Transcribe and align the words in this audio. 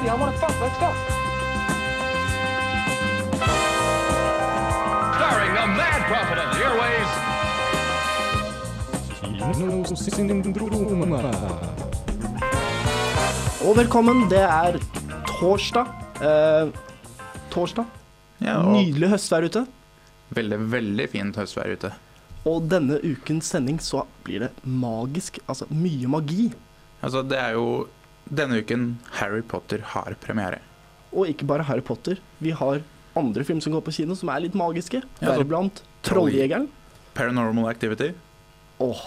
ready. 0.00 0.10
I 0.10 0.14
want 0.14 0.34
to 0.34 0.40
fuck. 0.40 0.60
Let's 0.60 0.78
go. 0.78 0.90
Starring 5.18 5.52
the 5.54 5.66
mad 5.80 6.00
prophet 6.10 6.38
of 6.38 6.48
the 6.54 6.64
airways, 6.64 7.10
Og 13.60 13.76
velkommen, 13.76 14.22
det 14.30 14.40
er 14.40 14.78
torsdag. 15.28 15.86
Eh, 16.24 16.70
torsdag. 17.52 17.84
Ja, 18.40 18.58
og 18.62 18.72
Nydelig 18.78 19.10
høstvær 19.12 19.44
ute. 19.44 19.66
veldig, 20.32 20.58
veldig 20.72 21.08
fint 21.10 21.36
høstvær 21.36 21.72
ute. 21.74 21.90
Og 22.46 22.62
denne 22.70 22.96
ukens 23.04 23.50
sending 23.52 23.78
så 23.84 24.06
blir 24.24 24.40
det 24.46 24.50
magisk. 24.64 25.38
Altså 25.46 25.66
mye 25.70 26.08
magi. 26.08 26.52
Altså, 27.02 27.22
det 27.22 27.38
er 27.38 27.52
jo 27.52 27.88
denne 28.28 28.60
uken 28.60 28.98
Harry 29.20 29.42
Potter 29.42 29.82
har 29.94 30.16
premiere. 30.22 30.60
Og 31.10 31.30
ikke 31.30 31.46
bare 31.48 31.66
Harry 31.66 31.82
Potter. 31.82 32.20
Vi 32.38 32.52
har 32.54 32.82
andre 33.18 33.44
film 33.44 33.60
som 33.60 33.74
går 33.74 33.82
på 33.86 33.94
kino 33.94 34.14
som 34.18 34.30
er 34.30 34.44
litt 34.44 34.58
magiske. 34.58 35.02
Ja, 35.20 35.32
Deriblant 35.32 35.82
Trolljegeren. 36.06 36.68
Paranormal 37.16 37.70
Activity. 37.70 38.12
Åh, 38.80 39.02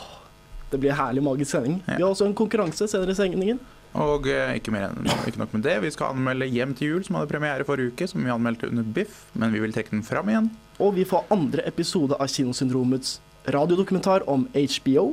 det 0.69 0.81
blir 0.81 0.91
en 0.91 1.00
herlig 1.00 1.23
magisk 1.23 1.52
sending. 1.56 1.80
Ja. 1.86 1.95
Vi 1.95 2.03
har 2.03 2.09
også 2.11 2.28
en 2.28 2.36
konkurranse 2.38 2.88
senere 2.91 3.16
i 3.16 3.17
sendingen. 3.17 3.61
Og 3.94 4.25
eh, 4.30 4.56
ikke, 4.58 4.73
mer 4.73 4.94
ikke 5.30 5.39
nok 5.41 5.52
med 5.53 5.64
det, 5.67 5.75
vi 5.84 5.91
skal 5.94 6.16
anmelde 6.16 6.50
Hjem 6.50 6.73
til 6.78 6.95
jul, 6.95 7.03
som 7.06 7.19
hadde 7.19 7.30
premiere 7.30 7.66
forrige 7.67 7.94
uke, 7.94 8.08
som 8.09 8.23
vi 8.25 8.34
anmeldte 8.34 8.69
under 8.72 8.86
Biff, 8.95 9.28
men 9.38 9.53
vi 9.53 9.61
vil 9.61 9.73
trekke 9.75 9.94
den 9.94 10.06
fram 10.06 10.31
igjen. 10.31 10.50
Og 10.81 10.95
vi 10.97 11.06
får 11.06 11.30
andre 11.34 11.66
episode 11.69 12.17
av 12.17 12.31
Kinosyndromets 12.34 13.19
radiodokumentar 13.53 14.25
om 14.30 14.47
HBO. 14.56 15.11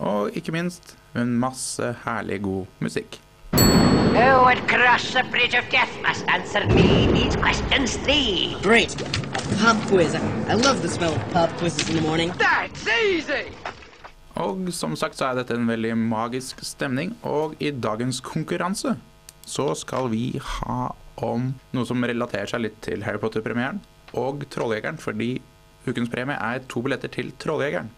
Og 0.00 0.38
ikke 0.38 0.54
minst 0.56 0.94
en 1.14 1.36
masse 1.38 1.94
herlig 2.04 2.42
god 2.42 2.66
musikk. 2.80 3.18
Oh, 4.14 4.44
would 4.44 4.60
cross 4.68 5.12
the 5.14 5.24
bridge 5.30 5.54
of 5.54 5.64
death 5.70 5.92
must 6.02 6.24
answer 6.28 6.66
me 6.66 7.06
these 7.12 7.36
questions 7.36 7.96
three. 8.04 8.56
Great. 8.62 8.92
A 9.00 9.40
pop 9.60 9.76
quiz. 9.88 10.14
I 10.14 10.54
love 10.54 10.82
the 10.82 10.88
smell 10.88 11.14
of 11.14 11.32
pop 11.32 11.50
quizzes 11.58 11.88
in 11.88 11.96
the 11.96 12.02
morning. 12.02 12.30
That's 12.38 12.86
easy! 12.86 13.52
Og 14.36 14.68
som 14.72 14.96
sagt 14.96 15.16
så 15.16 15.28
er 15.28 15.40
dette 15.40 15.56
en 15.56 15.68
veldig 15.68 15.92
magisk 15.96 16.60
stemning, 16.64 17.14
og 17.22 17.56
i 17.60 17.70
dagens 17.70 18.20
konkurranse 18.24 18.94
så 19.48 19.72
skal 19.76 20.08
vi 20.12 20.38
ha 20.40 20.92
om 21.22 21.50
noe 21.76 21.88
som 21.88 22.04
relaterer 22.04 22.48
seg 22.48 22.64
litt 22.64 22.78
til 22.84 23.04
Harry 23.04 23.20
Potter-premieren 23.20 23.82
og 24.16 24.46
Trolljegeren, 24.52 25.00
fordi 25.00 25.34
ukens 25.88 26.12
premie 26.12 26.36
er 26.36 26.64
to 26.68 26.84
billetter 26.84 27.12
til 27.12 27.32
Trolljegeren. 27.42 27.90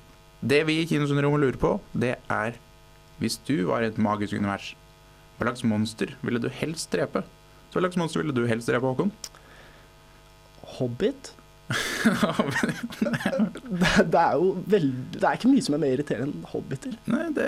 Det 0.45 0.65
vi 0.69 0.81
i 0.83 0.87
Kinosyndromet 0.89 1.43
lurer 1.43 1.61
på, 1.61 1.77
det 1.93 2.17
er 2.33 2.59
hvis 3.21 3.39
du 3.47 3.57
var 3.71 3.85
i 3.85 3.91
et 3.93 4.01
magisk 4.01 4.35
univers, 4.37 4.73
hva 5.39 5.49
slags 5.49 5.65
monster 5.67 6.15
ville 6.23 6.43
du 6.43 6.51
helst 6.53 6.93
drepe? 6.95 7.25
Så 7.71 7.79
hva 7.79 7.87
slags 7.87 7.99
monster 7.99 8.23
ville 8.23 8.35
du 8.35 8.45
helst 8.51 8.71
drepe, 8.71 8.87
Håkon? 8.87 9.11
Hobbit. 10.79 11.33
det, 13.01 13.91
det 14.13 14.21
er 14.21 14.35
jo 14.37 14.51
veldig 14.69 15.15
Det 15.15 15.25
er 15.25 15.39
ikke 15.39 15.49
mye 15.49 15.65
som 15.65 15.77
er 15.77 15.81
mer 15.81 15.95
irriterende 15.97 16.35
enn 16.37 16.49
hobbiter. 16.51 16.97
Nei, 17.09 17.23
det 17.37 17.47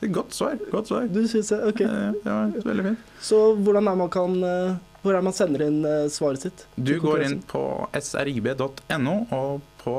det 0.00 0.08
er 0.08 0.14
godt 0.16 0.32
svar. 0.32 0.56
Godt 0.72 0.88
svar. 0.88 1.08
Du 1.12 1.20
synes 1.28 1.50
det? 1.52 1.58
Ok. 1.68 1.82
Ja, 1.84 1.98
Det 2.24 2.62
var 2.64 2.70
veldig 2.70 2.86
fint. 2.88 3.10
Så 3.20 3.40
hvordan 3.60 3.90
er 3.90 3.98
man 4.00 4.12
kan 4.12 4.38
eh, 4.48 4.78
Hvor 5.02 5.16
er 5.16 5.26
man 5.26 5.36
sender 5.36 5.66
inn 5.66 5.82
eh, 5.84 6.06
svaret 6.12 6.46
sitt? 6.46 6.64
Du 6.76 6.94
går 7.04 7.26
inn 7.26 7.38
på 7.50 7.62
srib.no 8.00 9.16
og 9.28 9.60
på, 9.84 9.94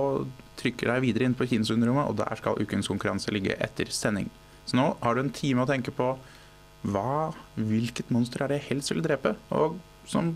trykker 0.62 0.96
deg 0.96 1.06
videre 1.06 1.30
inn 1.30 1.38
på 1.38 1.48
Kinosyndromet, 1.50 2.10
og 2.10 2.18
der 2.20 2.38
skal 2.42 2.58
ukens 2.62 2.90
konkurranse 2.90 3.34
ligge 3.34 3.56
etter 3.62 3.90
sending. 3.94 4.30
Så 4.66 4.78
nå 4.78 4.92
har 5.02 5.16
du 5.16 5.24
en 5.24 5.34
time 5.34 5.64
å 5.64 5.70
tenke 5.70 5.94
på 5.96 6.14
hva, 6.82 7.32
hvilket 7.56 8.10
monster 8.14 8.44
er 8.44 8.52
det 8.52 8.62
jeg 8.62 8.70
helst 8.72 8.94
vil 8.94 9.04
drepe? 9.06 9.36
Og 9.54 9.78
som 10.10 10.34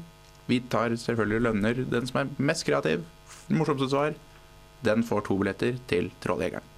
vi 0.50 0.60
tar 0.70 0.94
selvfølgelig 0.94 1.48
lønner 1.48 1.84
den 1.90 2.08
som 2.10 2.22
er 2.22 2.32
mest 2.38 2.66
kreativ, 2.68 3.06
morsomste 3.50 3.90
svar, 3.90 4.16
den 4.86 5.06
får 5.06 5.26
to 5.26 5.38
billetter 5.42 5.80
til 5.90 6.12
Trolljegeren. 6.22 6.74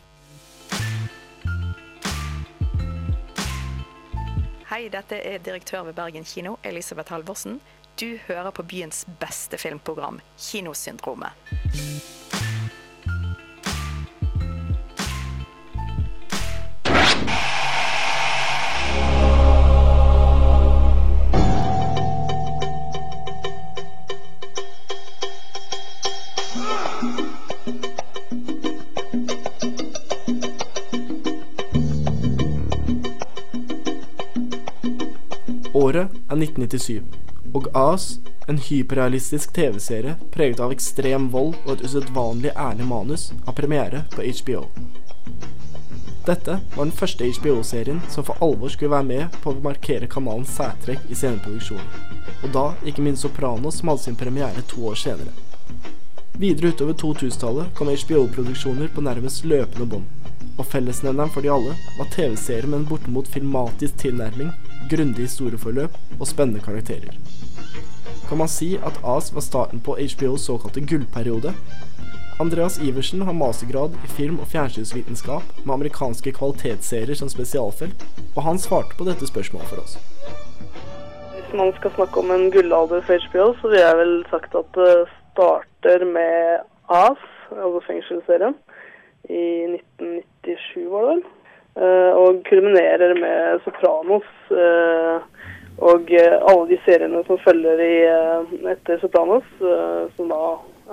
Hei, 4.67 4.87
dette 4.91 5.17
er 5.23 5.39
direktør 5.43 5.87
ved 5.87 5.95
Bergen 5.97 6.27
kino, 6.27 6.57
Elisabeth 6.63 7.11
Halvorsen. 7.11 7.59
Du 7.97 8.19
hører 8.27 8.51
på 8.51 8.63
byens 8.67 9.05
beste 9.19 9.57
filmprogram, 9.57 10.19
Kinosyndromet. 10.37 11.33
1997, 36.67 37.01
og 37.55 37.67
As, 37.75 38.19
en 38.47 38.59
hyperrealistisk 38.59 39.53
TV-serie 39.55 40.15
preget 40.31 40.59
av 40.63 40.71
ekstrem 40.75 41.29
vold 41.31 41.55
og 41.65 41.73
et 41.75 41.85
usedvanlig 41.87 42.53
ærlig 42.55 42.87
manus, 42.87 43.31
har 43.45 43.55
premiere 43.55 44.03
på 44.13 44.23
HBO. 44.23 44.65
Dette 46.27 46.57
var 46.75 46.83
den 46.83 46.91
første 46.91 47.27
HBO-serien 47.37 48.01
som 48.11 48.25
for 48.27 48.39
alvor 48.43 48.71
skulle 48.71 48.91
være 48.91 49.07
med 49.07 49.37
på 49.43 49.53
å 49.53 49.61
markere 49.63 50.09
kanalens 50.11 50.51
særtrekk 50.57 51.07
i 51.07 51.15
sceneproduksjonen, 51.15 51.87
og 52.43 52.49
da 52.55 52.65
ikke 52.83 53.05
minst 53.05 53.23
Sopranos 53.23 53.79
som 53.79 53.93
hadde 53.93 54.03
sin 54.03 54.19
premiere 54.19 54.65
to 54.67 54.83
år 54.91 54.99
senere. 54.99 55.31
Videre 56.37 56.73
utover 56.73 56.93
2000-tallet 56.99 57.71
kom 57.77 57.89
HBO-produksjoner 57.89 58.91
på 58.93 59.03
nærmest 59.07 59.47
løpende 59.47 59.87
bånd, 59.87 60.27
og 60.57 60.67
fellesnevneren 60.67 61.31
for 61.31 61.45
de 61.45 61.53
alle 61.53 61.77
var 61.97 62.11
TV-serier 62.13 62.67
med 62.67 62.81
en 62.81 62.89
bortimot 62.91 63.31
filmatisk 63.31 63.95
tilnærming, 64.03 64.51
grundig 64.89 65.27
historieforløp 65.27 65.95
og 66.19 66.27
spennende 66.27 66.63
karakterer. 66.63 67.15
Kan 68.27 68.41
man 68.41 68.49
si 68.51 68.75
at 68.75 68.99
AS 69.03 69.29
var 69.35 69.45
starten 69.45 69.79
på 69.79 69.95
HBOs 69.95 70.47
såkalte 70.49 70.83
gullperiode? 70.83 71.53
Andreas 72.39 72.77
Iversen 72.83 73.21
har 73.21 73.33
mastergrad 73.33 73.95
i 74.05 74.07
film- 74.07 74.39
og 74.39 74.47
fjernsynsvitenskap 74.51 75.43
med 75.65 75.73
amerikanske 75.73 76.31
kvalitetsserier 76.31 77.17
som 77.17 77.31
spesialfelt, 77.33 78.03
og 78.35 78.43
han 78.43 78.59
svarte 78.61 78.97
på 78.99 79.07
dette 79.07 79.25
spørsmålet 79.27 79.71
for 79.71 79.81
oss. 79.81 79.95
Hvis 81.33 81.55
man 81.57 81.73
skal 81.79 81.95
snakke 81.95 82.19
om 82.19 82.31
en 82.31 82.51
gullalder 82.51 83.01
for 83.07 83.25
HBO, 83.29 83.47
så 83.61 83.71
vil 83.71 83.79
jeg 83.79 83.97
vel 84.01 84.13
sagt 84.29 84.59
at 84.59 84.69
det 84.77 84.93
starter 85.31 86.05
med 86.05 86.61
AS, 86.89 87.23
altså 87.49 87.81
fengselsserien, 87.87 88.59
i 89.29 89.45
1997 89.73 90.85
var 90.91 91.07
det 91.07 91.15
vel. 91.15 91.25
Eh, 91.77 92.11
Og 92.23 92.43
kulminerer 92.49 93.13
med 93.21 93.59
Sopranos 93.63 94.29
eh, 94.63 95.17
og 95.77 96.01
eh, 96.21 96.37
alle 96.49 96.63
de 96.71 96.77
seriene 96.85 97.21
som 97.27 97.37
følger 97.43 97.83
i, 97.85 97.97
etter 98.71 98.97
Sopranos, 99.01 99.45
som 100.15 100.31
da 100.33 100.39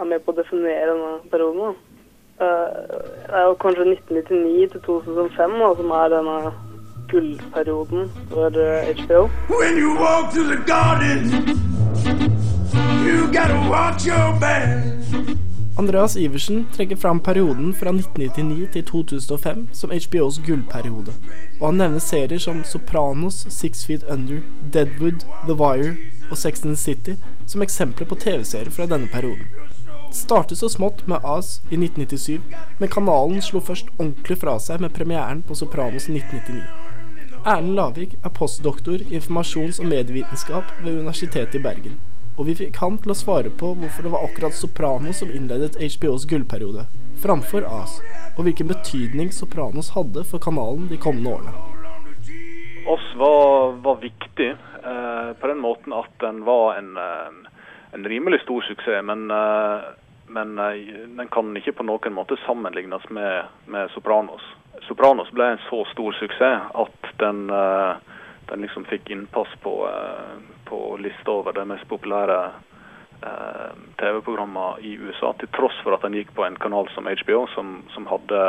er 0.02 0.10
med 0.10 0.20
på 0.20 0.34
å 0.34 0.36
definere 0.36 0.90
denne 0.90 1.14
perioden. 1.32 1.72
Det 2.36 3.32
er 3.38 3.46
jo 3.46 3.54
kanskje 3.62 3.86
1999 3.94 4.68
til 4.74 4.82
2005 4.84 5.56
da, 5.62 5.70
som 5.78 5.94
er 6.02 6.12
denne 6.12 6.36
gullperioden 7.12 8.10
for 8.34 8.60
HBO. 9.00 9.22
When 9.54 9.80
you 9.80 9.94
walk 9.96 10.34
to 10.36 10.44
the 10.52 10.60
garden, 10.68 11.32
you 13.06 13.24
gotta 13.32 13.56
watch 13.72 14.04
your 14.04 14.36
back. 14.36 15.53
Andreas 15.76 16.16
Iversen 16.16 16.66
trekker 16.76 16.96
fram 16.96 17.20
perioden 17.20 17.74
fra 17.74 17.90
1999 17.90 18.68
til 18.72 18.84
2005 18.84 19.64
som 19.72 19.90
HBOs 19.90 20.38
gullperiode, 20.46 21.14
og 21.60 21.64
han 21.66 21.80
nevner 21.80 21.98
serier 21.98 22.38
som 22.38 22.60
Sopranos, 22.64 23.40
Six 23.50 23.82
Feet 23.86 24.04
Under, 24.10 24.38
Deadwood, 24.72 25.26
The 25.48 25.56
Wire 25.58 25.96
og 26.30 26.38
Sex 26.38 26.62
and 26.62 26.76
the 26.76 26.82
City 26.82 27.16
som 27.46 27.62
eksempler 27.62 28.06
på 28.06 28.14
TV-serier 28.14 28.70
fra 28.70 28.86
denne 28.86 29.10
perioden. 29.10 29.50
Det 30.08 30.20
startet 30.20 30.62
så 30.62 30.70
smått 30.70 31.08
med 31.10 31.26
AS 31.26 31.58
i 31.70 31.74
1997, 31.74 32.40
men 32.78 32.88
kanalen 32.88 33.42
slo 33.42 33.58
først 33.58 33.90
ordentlig 33.98 34.38
fra 34.38 34.60
seg 34.62 34.78
med 34.80 34.94
premieren 34.94 35.42
på 35.42 35.58
Sopranos 35.58 36.06
i 36.06 36.14
1999. 36.20 36.62
Erlend 37.44 37.74
Lavik 37.74 38.14
er 38.22 38.30
postdoktor 38.30 39.02
i 39.02 39.18
informasjons- 39.18 39.82
og 39.82 39.90
medievitenskap 39.90 40.70
ved 40.84 41.00
Universitetet 41.00 41.58
i 41.58 41.66
Bergen. 41.66 41.98
Og 42.34 42.48
vi 42.48 42.56
fikk 42.58 42.80
han 42.82 42.96
til 42.98 43.12
å 43.12 43.14
svare 43.14 43.50
på 43.60 43.68
hvorfor 43.78 44.02
det 44.06 44.10
var 44.10 44.24
akkurat 44.26 44.56
Sopranos 44.58 45.20
som 45.22 45.30
innledet 45.30 45.76
HBOs 45.78 46.24
gullperiode, 46.26 46.82
framfor 47.22 47.62
AS, 47.68 48.00
og 48.34 48.48
hvilken 48.48 48.72
betydning 48.72 49.30
Sopranos 49.30 49.92
hadde 49.94 50.24
for 50.26 50.42
kanalen 50.42 50.88
de 50.90 50.98
kommende 50.98 51.30
årene. 51.30 51.54
Oss 52.90 53.06
var, 53.16 53.76
var 53.86 54.00
viktig 54.02 54.50
eh, 54.50 55.30
på 55.38 55.50
den 55.52 55.62
måten 55.62 55.94
at 55.94 56.10
den 56.24 56.42
var 56.44 56.74
en, 56.80 56.96
eh, 56.98 57.62
en 57.94 58.08
rimelig 58.10 58.42
stor 58.42 58.66
suksess. 58.66 59.04
Men, 59.06 59.30
eh, 59.30 59.86
men 60.26 60.58
eh, 60.58 60.82
den 61.14 61.30
kan 61.32 61.54
ikke 61.56 61.78
på 61.78 61.86
noen 61.86 62.18
måte 62.18 62.36
sammenlignes 62.44 63.06
med, 63.14 63.46
med 63.70 63.94
Sopranos. 63.94 64.42
Sopranos 64.88 65.30
ble 65.32 65.54
en 65.54 65.62
så 65.70 65.84
stor 65.94 66.18
suksess 66.18 66.66
at 66.82 67.14
den, 67.22 67.46
eh, 67.54 68.13
den 68.46 68.60
liksom 68.60 68.84
fikk 68.84 69.10
innpass 69.10 69.48
på, 69.62 69.88
eh, 69.88 70.36
på 70.64 70.96
lista 71.00 71.30
over 71.30 71.52
de 71.52 71.64
mest 71.68 71.88
populære 71.88 72.38
eh, 73.22 73.72
TV-programmer 73.96 74.80
i 74.80 74.94
USA, 74.96 75.32
til 75.38 75.48
tross 75.48 75.78
for 75.82 75.96
at 75.96 76.04
den 76.04 76.16
gikk 76.18 76.34
på 76.34 76.44
en 76.46 76.58
kanal 76.60 76.88
som 76.94 77.08
HBO, 77.08 77.46
som, 77.54 77.82
som 77.94 78.06
hadde 78.06 78.42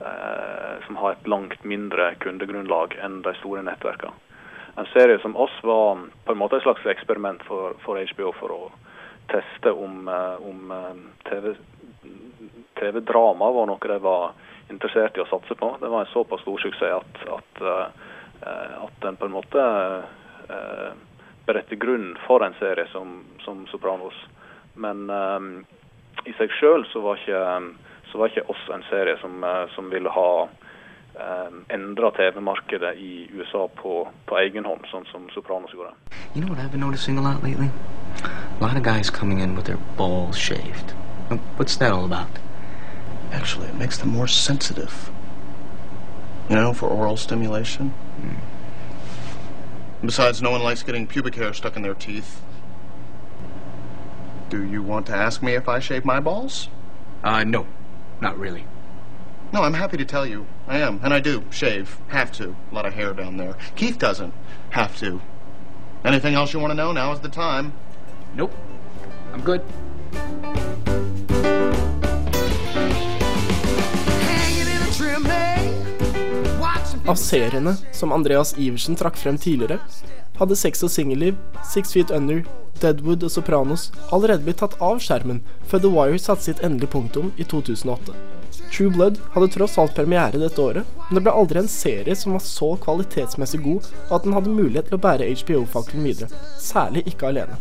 eh, 0.00 0.74
som 0.86 0.96
har 0.96 1.12
et 1.12 1.28
langt 1.28 1.64
mindre 1.64 2.14
kundegrunnlag 2.24 2.96
enn 3.02 3.22
de 3.26 3.34
store 3.40 3.64
nettverkene. 3.66 4.14
En 4.78 4.86
serie 4.92 5.18
som 5.18 5.36
oss 5.36 5.54
var 5.66 6.04
på 6.24 6.32
en 6.32 6.38
måte 6.38 6.56
et 6.56 6.62
slags 6.62 6.84
eksperiment 6.86 7.42
for, 7.48 7.74
for 7.82 7.98
HBO 7.98 8.30
for 8.38 8.54
å 8.54 8.60
teste 9.28 9.72
om, 9.74 10.06
om 10.46 10.70
TV 11.26 11.56
TV-drama 12.78 13.50
var 13.50 13.66
noe 13.66 13.90
de 13.90 13.98
var 13.98 14.36
interessert 14.70 15.16
i 15.18 15.24
å 15.24 15.26
satse 15.26 15.56
på. 15.58 15.72
Det 15.80 15.90
var 15.90 16.04
en 16.04 16.12
såpass 16.12 16.44
stor 16.44 16.62
suksess 16.62 16.94
at, 17.00 17.24
at, 17.34 17.62
at 18.46 19.02
den 19.02 19.16
på 19.16 19.26
en 19.26 19.34
måte 19.34 19.62
eh, 20.48 20.92
beretter 21.46 21.76
grunn 21.76 22.16
for 22.26 22.44
en 22.44 22.54
serie 22.58 22.86
som, 22.92 23.24
som 23.44 23.66
Sopranos. 23.72 24.16
Men 24.74 25.10
eh, 25.10 25.48
i 26.28 26.34
seg 26.38 26.52
sjøl 26.60 26.86
så 26.92 27.02
så 28.08 28.18
var 28.18 28.30
ikke 28.30 28.48
oss 28.48 28.64
en 28.72 28.84
serie 28.88 29.18
som, 29.20 29.44
eh, 29.44 29.64
som 29.74 29.90
ville 29.90 30.10
ha 30.10 30.48
eh, 31.14 31.50
endra 31.74 32.10
TV-markedet 32.10 32.94
i 32.96 33.30
USA 33.34 33.68
på, 33.82 34.08
på 34.26 34.38
egen 34.38 34.64
hånd, 34.64 34.86
sånn 34.90 35.06
som 35.12 35.28
Sopranos 35.34 35.74
gjorde. 35.74 35.92
You 36.34 36.42
know 36.42 36.52
what 36.52 36.62
I've 36.62 36.72
been 36.72 36.80
noticing 36.80 37.18
a 37.18 37.22
lot 37.22 37.42
lately? 37.42 37.70
A 38.24 38.64
lot 38.64 38.76
of 38.76 38.82
guys 38.82 39.10
coming 39.10 39.40
in 39.40 39.54
with 39.54 39.66
their 39.66 39.80
balls 39.96 40.36
shaved. 40.36 40.94
What's 41.56 41.76
that 41.76 41.92
all 41.92 42.04
about? 42.04 42.40
Actually, 43.32 43.68
it 43.68 43.74
makes 43.74 43.98
them 43.98 44.08
more 44.08 44.26
sensitive. 44.26 45.10
You 46.48 46.56
know, 46.56 46.72
for 46.72 46.88
oral 46.88 47.16
stimulation. 47.16 47.92
Besides, 50.02 50.40
no 50.40 50.50
one 50.50 50.62
likes 50.62 50.82
getting 50.82 51.06
pubic 51.06 51.34
hair 51.34 51.52
stuck 51.52 51.76
in 51.76 51.82
their 51.82 51.94
teeth. 51.94 52.40
Do 54.48 54.64
you 54.64 54.82
want 54.82 55.06
to 55.06 55.14
ask 55.14 55.42
me 55.42 55.54
if 55.54 55.68
I 55.68 55.78
shave 55.78 56.04
my 56.04 56.20
balls? 56.20 56.68
Uh, 57.22 57.44
no, 57.44 57.66
not 58.20 58.38
really. 58.38 58.64
No, 59.52 59.62
I'm 59.62 59.74
happy 59.74 59.96
to 59.96 60.04
tell 60.04 60.26
you. 60.26 60.46
I 60.66 60.78
am, 60.78 61.00
and 61.02 61.12
I 61.12 61.20
do 61.20 61.44
shave. 61.50 61.98
Have 62.08 62.32
to. 62.32 62.54
A 62.70 62.74
lot 62.74 62.86
of 62.86 62.94
hair 62.94 63.12
down 63.12 63.36
there. 63.36 63.56
Keith 63.76 63.98
doesn't. 63.98 64.32
Have 64.70 64.96
to. 64.98 65.20
Anything 66.04 66.34
else 66.34 66.52
you 66.52 66.60
want 66.60 66.70
to 66.70 66.74
know? 66.74 66.92
Now 66.92 67.12
is 67.12 67.20
the 67.20 67.28
time. 67.28 67.72
Nope. 68.34 68.54
I'm 69.32 69.40
good. 69.42 69.62
Av 77.08 77.14
seriene 77.14 77.72
som 77.92 78.12
Andreas 78.12 78.50
Iversen 78.58 78.96
trakk 79.00 79.16
frem 79.16 79.38
tidligere, 79.40 79.78
hadde 80.36 80.56
Sex 80.60 80.82
og 80.84 80.90
singelliv, 80.92 81.38
Six 81.64 81.94
Feet 81.94 82.10
Under, 82.12 82.42
Deadwood 82.82 83.24
og 83.24 83.32
Sopranos 83.32 83.86
allerede 84.12 84.44
blitt 84.44 84.60
tatt 84.60 84.76
av 84.84 85.00
skjermen 85.00 85.40
før 85.70 85.80
The 85.82 85.92
Wire 85.94 86.20
satte 86.20 86.44
sitt 86.50 86.60
endelige 86.60 86.92
punktum 86.92 87.32
i 87.40 87.46
2008. 87.48 88.12
True 88.68 88.92
Blood 88.92 89.16
hadde 89.32 89.48
tross 89.54 89.78
alt 89.80 89.96
premiere 89.96 90.36
dette 90.36 90.60
året, 90.60 90.84
men 91.08 91.16
det 91.16 91.24
ble 91.24 91.32
aldri 91.32 91.62
en 91.62 91.72
serie 91.72 92.16
som 92.16 92.36
var 92.36 92.44
så 92.44 92.74
kvalitetsmessig 92.84 93.62
god 93.64 93.88
at 94.12 94.28
den 94.28 94.36
hadde 94.36 94.52
mulighet 94.52 94.90
til 94.90 94.98
å 94.98 95.04
bære 95.08 95.30
HBO-fakkelen 95.32 96.04
videre, 96.10 96.28
særlig 96.60 97.06
ikke 97.08 97.32
alene. 97.32 97.56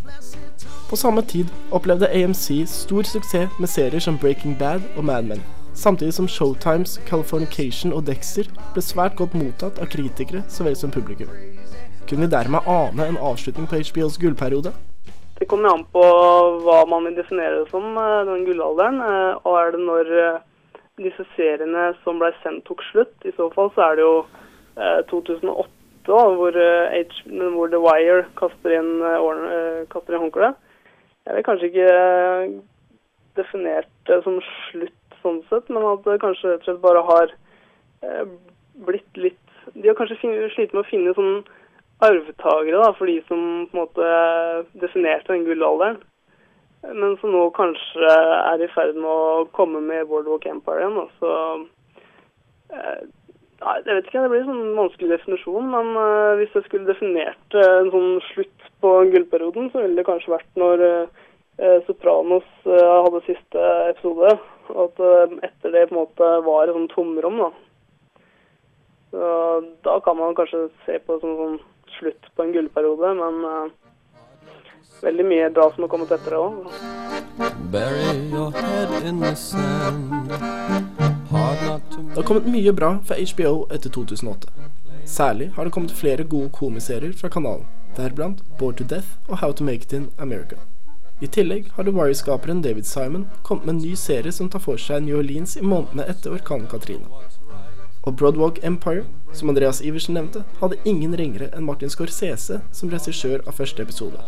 På 0.90 1.00
samme 1.00 1.24
tid 1.24 1.48
opplevde 1.72 2.12
AMC 2.12 2.66
stor 2.68 3.08
suksess 3.08 3.62
med 3.62 3.72
serier 3.72 4.04
som 4.04 4.20
Breaking 4.20 4.60
Bad 4.60 4.84
og 4.98 5.08
Mad 5.08 5.32
Men, 5.32 5.48
samtidig 5.78 6.14
som 6.18 6.28
Showtimes 6.28 6.98
Californication 7.10 7.94
og 7.94 8.08
Dexter 8.10 8.50
ble 8.74 8.82
svært 8.84 9.18
godt 9.20 9.36
mottatt 9.38 9.80
av 9.82 9.90
kritikere 9.94 10.42
så 10.50 10.66
vel 10.66 10.76
som 10.80 10.94
publikum. 10.94 11.30
Kunne 12.10 12.26
vi 12.26 12.34
dermed 12.34 12.68
ane 12.72 13.06
en 13.06 13.20
avslutning 13.30 13.68
på 13.70 13.82
HBOs 13.84 14.18
gullperiode? 14.22 14.74
Det 15.38 15.46
kommer 15.52 15.76
an 15.76 15.84
på 15.94 16.04
hva 16.66 16.80
man 16.90 17.06
vil 17.06 17.18
definere 17.20 17.62
det 17.62 17.70
som, 17.70 17.86
eh, 17.98 18.26
den 18.26 18.46
gullalderen. 18.48 19.02
eh, 19.02 19.34
Og 19.46 19.54
er 19.60 19.72
det 19.72 19.82
når 19.86 20.06
eh, 20.18 20.40
disse 20.98 21.26
seriene 21.36 21.94
som 22.04 22.18
ble 22.18 22.32
sendt 22.42 22.66
tok 22.66 22.82
slutt? 22.92 23.14
I 23.26 23.32
så 23.38 23.52
fall 23.54 23.70
så 23.76 23.92
er 23.92 23.96
det 23.96 24.06
jo 24.08 24.26
eh, 24.78 25.02
2008, 25.12 25.70
da, 26.08 26.22
hvor, 26.40 26.52
H, 26.56 27.04
hvor 27.54 27.68
The 27.70 27.82
Wire 27.84 28.26
kaster 28.40 28.72
inn, 28.80 29.04
kaster 29.92 30.16
inn 30.16 30.24
håndkleet. 30.24 30.56
Jeg 31.28 31.36
vil 31.36 31.44
kanskje 31.44 31.68
ikke 31.68 32.62
definert 33.36 33.90
det 34.08 34.24
som 34.24 34.40
slutt 34.72 34.97
sånn 35.24 35.42
sett, 35.50 35.70
men 35.74 35.86
at 35.90 36.04
det 36.08 36.20
kanskje 36.24 36.54
rett 36.54 36.66
og 36.66 36.70
slett 36.70 36.84
bare 36.84 37.04
har 37.08 37.34
eh, 38.06 38.26
blitt 38.88 39.22
litt 39.22 39.44
De 39.74 39.90
har 39.90 39.98
kanskje 39.98 40.20
slitt 40.56 40.74
med 40.74 40.86
å 40.86 40.88
finne 40.88 41.14
sånn 41.18 41.42
arvtakere 42.06 42.78
da, 42.78 42.92
for 42.96 43.10
de 43.10 43.18
som 43.28 43.42
på 43.68 43.76
en 43.76 43.82
måte 43.82 44.12
definerte 44.80 45.34
den 45.34 45.48
gullalderen. 45.48 45.98
Men 46.86 47.18
som 47.20 47.34
nå 47.34 47.48
kanskje 47.58 48.08
er 48.08 48.62
i 48.64 48.70
ferd 48.72 48.96
med 48.96 49.10
å 49.10 49.46
komme 49.58 49.82
med 49.84 50.08
Boardwalk 50.08 50.46
Empire 50.48 50.84
igjen. 50.84 51.00
da, 51.00 51.06
Så 51.20 51.32
eh, 52.78 53.00
jeg 53.58 53.96
vet 53.96 54.06
ikke, 54.06 54.22
det 54.22 54.30
blir 54.32 54.44
en 54.44 54.52
sånn 54.52 54.76
vanskelig 54.78 55.14
definisjon. 55.16 55.72
Men 55.74 55.94
eh, 56.04 56.34
hvis 56.40 56.54
jeg 56.56 56.68
skulle 56.68 56.92
definert 56.92 57.58
eh, 57.58 57.74
en 57.82 57.90
sånn 57.94 58.12
slutt 58.30 58.70
på 58.84 58.94
gullperioden, 59.14 59.72
så 59.74 59.82
ville 59.82 59.98
det 59.98 60.06
kanskje 60.08 60.36
vært 60.36 60.62
når 60.62 60.86
eh, 60.88 61.80
Sopranos 61.90 62.46
eh, 62.70 62.94
hadde 63.08 63.26
siste 63.26 63.66
episode. 63.90 64.38
At 64.70 65.00
eh, 65.00 65.38
etter 65.48 65.74
det 65.74 65.88
på 65.90 65.96
en 65.96 66.02
måte 66.02 66.30
var 66.46 66.68
et 66.68 66.76
sånt 66.76 66.94
tomrom. 66.96 67.42
da. 67.44 67.50
Så 69.12 69.28
da 69.84 70.00
kan 70.04 70.18
man 70.18 70.36
kanskje 70.36 70.70
se 70.86 71.00
på 71.00 71.16
det 71.16 71.22
som 71.24 71.36
sånn 71.40 71.60
slutt 72.00 72.28
på 72.36 72.44
en 72.44 72.54
gullperiode, 72.54 73.14
men 73.18 73.38
uh, 73.46 73.70
veldig 75.02 75.26
mye 75.26 75.50
bra 75.56 75.70
som 75.74 75.86
har 75.86 75.92
kommet 75.94 76.12
etter 76.12 76.36
det 76.36 76.42
òg. 76.42 76.68
Bury 77.72 78.12
your 78.34 78.52
head 78.52 79.08
in 79.08 79.22
the 79.24 79.34
sand. 79.36 80.32
Hard 81.32 81.64
not 81.68 81.82
to 81.92 82.02
Det 82.02 82.16
har 82.22 82.28
kommet 82.28 82.52
mye 82.52 82.74
bra 82.74 82.92
fra 83.08 83.18
HBO 83.32 83.68
etter 83.72 83.90
2008. 83.90 84.54
Særlig 85.08 85.52
har 85.56 85.64
det 85.64 85.74
kommet 85.74 85.92
flere 85.92 86.24
gode 86.24 86.50
komiserier 86.52 87.14
fra 87.16 87.30
kanalen, 87.30 87.68
deriblant 87.98 88.44
Bored 88.60 88.78
to 88.78 88.84
Death 88.84 89.08
og 89.30 89.38
How 89.38 89.52
to 89.52 89.64
Make 89.64 89.88
It 89.88 89.94
in 89.94 90.12
America. 90.20 90.60
I 91.20 91.28
tillegg 91.28 91.72
har 91.74 91.84
The 91.84 91.92
Wire-skaperen 91.92 92.62
David 92.62 92.86
Simon 92.86 93.28
kommet 93.42 93.66
med 93.66 93.76
en 93.76 93.82
ny 93.82 93.96
serie 93.96 94.32
som 94.32 94.50
tar 94.54 94.62
for 94.62 94.78
seg 94.78 95.02
New 95.02 95.18
Orleans 95.18 95.56
i 95.58 95.64
månedene 95.66 96.06
etter 96.12 96.36
orkanen 96.36 96.70
Katrina. 96.70 97.10
Og 98.06 98.14
Broadwalk 98.20 98.60
Empire, 98.64 99.02
som 99.34 99.50
Andreas 99.50 99.82
Iversen 99.82 100.14
nevnte, 100.14 100.44
hadde 100.60 100.78
ingen 100.86 101.16
ringere 101.18 101.50
enn 101.58 101.66
Martin 101.66 101.90
Scorsese 101.90 102.60
som 102.72 102.94
regissør 102.94 103.42
av 103.48 103.58
første 103.58 103.82
episode. 103.82 104.22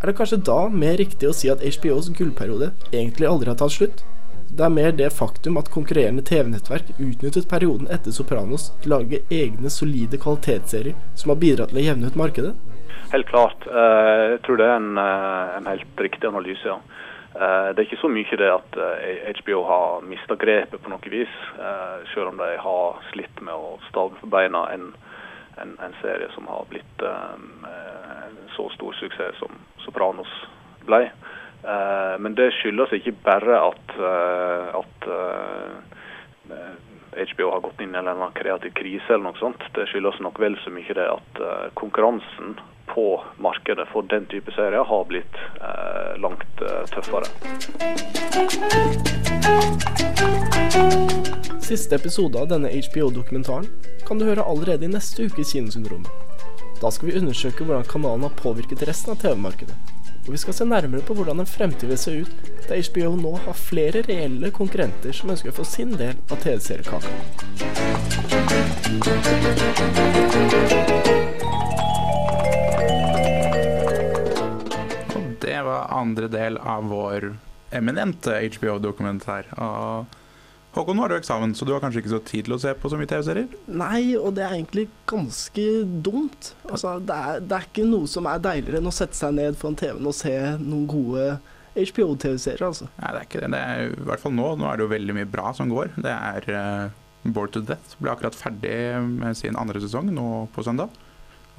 Er 0.00 0.08
det 0.08 0.16
kanskje 0.16 0.40
da 0.48 0.62
mer 0.72 0.96
riktig 0.96 1.28
å 1.28 1.36
si 1.36 1.52
at 1.52 1.60
HBOs 1.60 2.08
gullperiode 2.16 2.72
egentlig 2.94 3.28
aldri 3.28 3.52
har 3.52 3.60
tatt 3.60 3.76
slutt? 3.76 4.00
Det 4.48 4.64
er 4.64 4.72
mer 4.72 4.96
det 4.96 5.12
faktum 5.12 5.60
at 5.60 5.68
konkurrerende 5.70 6.24
TV-nettverk 6.24 6.94
utnyttet 6.96 7.52
perioden 7.52 7.92
etter 7.92 8.16
Sopranos 8.16 8.70
til 8.80 8.94
å 8.94 9.02
lage 9.02 9.20
egne 9.28 9.68
solide 9.70 10.16
kvalitetsserier 10.16 10.96
som 11.12 11.34
har 11.34 11.42
bidratt 11.44 11.76
til 11.76 11.84
å 11.84 11.88
jevne 11.90 12.08
ut 12.08 12.18
markedet? 12.24 12.56
Helt 13.12 13.26
klart. 13.26 13.66
Eh, 13.66 14.30
Jeg 14.30 14.42
tror 14.42 14.56
det 14.56 14.66
er 14.66 14.76
en, 14.76 14.98
eh, 14.98 15.56
en 15.56 15.66
helt 15.66 16.00
riktig 16.00 16.28
analyse. 16.28 16.64
ja. 16.64 16.78
Eh, 17.34 17.74
Det 17.74 17.78
er 17.78 17.86
ikke 17.88 18.02
så 18.02 18.08
mye 18.08 18.36
det 18.36 18.50
at 18.50 19.36
HBO 19.42 19.64
har 19.64 20.00
mista 20.02 20.34
grepet 20.34 20.82
på 20.82 20.90
noe 20.90 21.10
vis, 21.10 21.28
selv 22.14 22.28
om 22.28 22.36
de 22.36 22.56
har 22.56 22.98
slitt 23.12 23.40
med 23.42 23.54
å 23.54 23.78
stave 23.88 24.14
på 24.20 24.30
beina 24.30 24.68
en, 24.72 24.94
en, 25.58 25.76
en 25.82 25.94
serie 26.02 26.28
som 26.34 26.46
har 26.46 26.64
blitt 26.70 27.02
en 27.02 28.38
så 28.56 28.68
stor 28.70 28.92
suksess 28.94 29.38
som 29.38 29.50
Sopranos 29.78 30.30
ble. 30.86 31.10
Men 32.18 32.34
det 32.34 32.52
skyldes 32.54 32.92
ikke 32.92 33.14
bare 33.22 33.60
at, 33.60 33.94
at 34.74 35.08
HBO 37.30 37.50
har 37.50 37.60
gått 37.60 37.80
inn 37.80 37.94
i 37.94 37.98
en 37.98 38.32
kreativ 38.34 38.72
krise 38.74 39.14
eller 39.14 39.24
noe 39.30 39.38
sånt. 39.38 39.62
Det 39.74 39.86
skyldes 39.88 40.20
nok 40.20 40.38
vel 40.38 40.56
så 40.64 40.70
mye 40.70 40.94
det 40.94 41.06
at 41.06 41.42
konkurransen 41.74 42.58
på 42.94 43.22
markedet 43.38 43.88
for 43.92 44.02
den 44.02 44.26
type 44.26 44.52
serier 44.52 44.84
har 44.84 45.04
blitt 45.10 45.36
eh, 45.60 46.12
langt 46.20 46.62
eh, 46.62 46.84
tøffere. 46.94 47.28
Siste 51.62 51.94
episode 51.94 52.38
av 52.40 52.48
denne 52.50 52.68
HBO-dokumentaren 52.68 53.66
kan 54.08 54.18
du 54.18 54.26
høre 54.26 54.42
allerede 54.42 54.84
i 54.84 54.90
neste 54.90 55.28
uke 55.30 55.40
i 55.44 55.48
Kinosyndromet. 55.52 56.10
Da 56.80 56.90
skal 56.90 57.10
vi 57.10 57.18
undersøke 57.18 57.64
hvordan 57.64 57.84
kanalen 57.88 58.26
har 58.26 58.34
påvirket 58.40 58.82
resten 58.88 59.12
av 59.14 59.20
TV-markedet. 59.22 59.76
Og 60.26 60.32
vi 60.34 60.38
skal 60.40 60.54
se 60.56 60.64
nærmere 60.64 61.02
på 61.06 61.14
hvordan 61.16 61.40
en 61.40 61.48
fremtid 61.48 61.88
vil 61.88 61.98
se 61.98 62.10
ut 62.22 62.32
da 62.68 62.74
HBO 62.76 63.16
nå 63.18 63.32
har 63.46 63.56
flere 63.58 64.02
reelle 64.08 64.50
konkurrenter 64.54 65.12
som 65.16 65.30
ønsker 65.34 65.50
å 65.52 65.58
få 65.60 65.64
sin 65.66 65.92
del 65.98 66.14
av 66.30 66.36
TV-seriekaka. 66.44 67.10
Andre 75.88 76.28
del 76.32 76.58
av 76.58 76.88
vår 76.90 77.32
eminente 77.76 78.34
HBO-dokumentar. 78.56 79.52
Og 79.60 80.16
Håkon, 80.70 80.94
nå 80.94 81.02
har 81.02 81.10
du 81.10 81.16
eksamen, 81.16 81.50
så 81.58 81.66
du 81.66 81.72
har 81.74 81.80
kanskje 81.82 81.98
ikke 82.04 82.12
så 82.12 82.20
tid 82.22 82.46
til 82.46 82.54
å 82.54 82.60
se 82.62 82.70
på 82.78 82.90
så 82.92 82.98
mye 82.98 83.10
TV-serier? 83.10 83.54
Nei, 83.74 84.12
og 84.14 84.36
det 84.36 84.44
er 84.46 84.52
egentlig 84.54 84.84
ganske 85.10 85.64
dumt. 86.06 86.52
Altså, 86.68 86.92
det 87.02 87.16
er, 87.16 87.40
det 87.42 87.56
er 87.56 87.66
ikke 87.66 87.86
noe 87.88 88.10
som 88.10 88.28
er 88.30 88.44
deiligere 88.44 88.78
enn 88.78 88.90
å 88.90 88.94
sette 88.94 89.18
seg 89.18 89.34
ned 89.34 89.58
foran 89.58 89.78
TV-en 89.80 90.06
og 90.06 90.14
se 90.14 90.36
noen 90.62 90.86
gode 90.90 91.24
HBO-TV-serier, 91.74 92.62
altså. 92.68 92.86
Nei, 93.00 93.10
det 93.10 93.18
er 93.18 93.26
ikke 93.26 93.42
det. 93.42 93.50
det 93.56 93.64
er, 93.66 93.82
I 93.98 94.08
hvert 94.12 94.22
fall 94.22 94.36
nå. 94.38 94.46
Nå 94.60 94.70
er 94.70 94.78
det 94.78 94.86
jo 94.86 94.94
veldig 94.94 95.18
mye 95.18 95.30
bra 95.34 95.50
som 95.58 95.74
går. 95.74 95.90
Det 96.06 96.14
er 96.14 96.48
uh, 96.54 96.96
Bored 97.26 97.54
to 97.56 97.64
Death 97.66 97.98
ble 97.98 98.14
akkurat 98.14 98.38
ferdig 98.38 98.76
med 99.10 99.38
sin 99.42 99.58
andre 99.58 99.82
sesong 99.82 100.14
nå 100.14 100.28
på 100.54 100.66
søndag. 100.66 100.94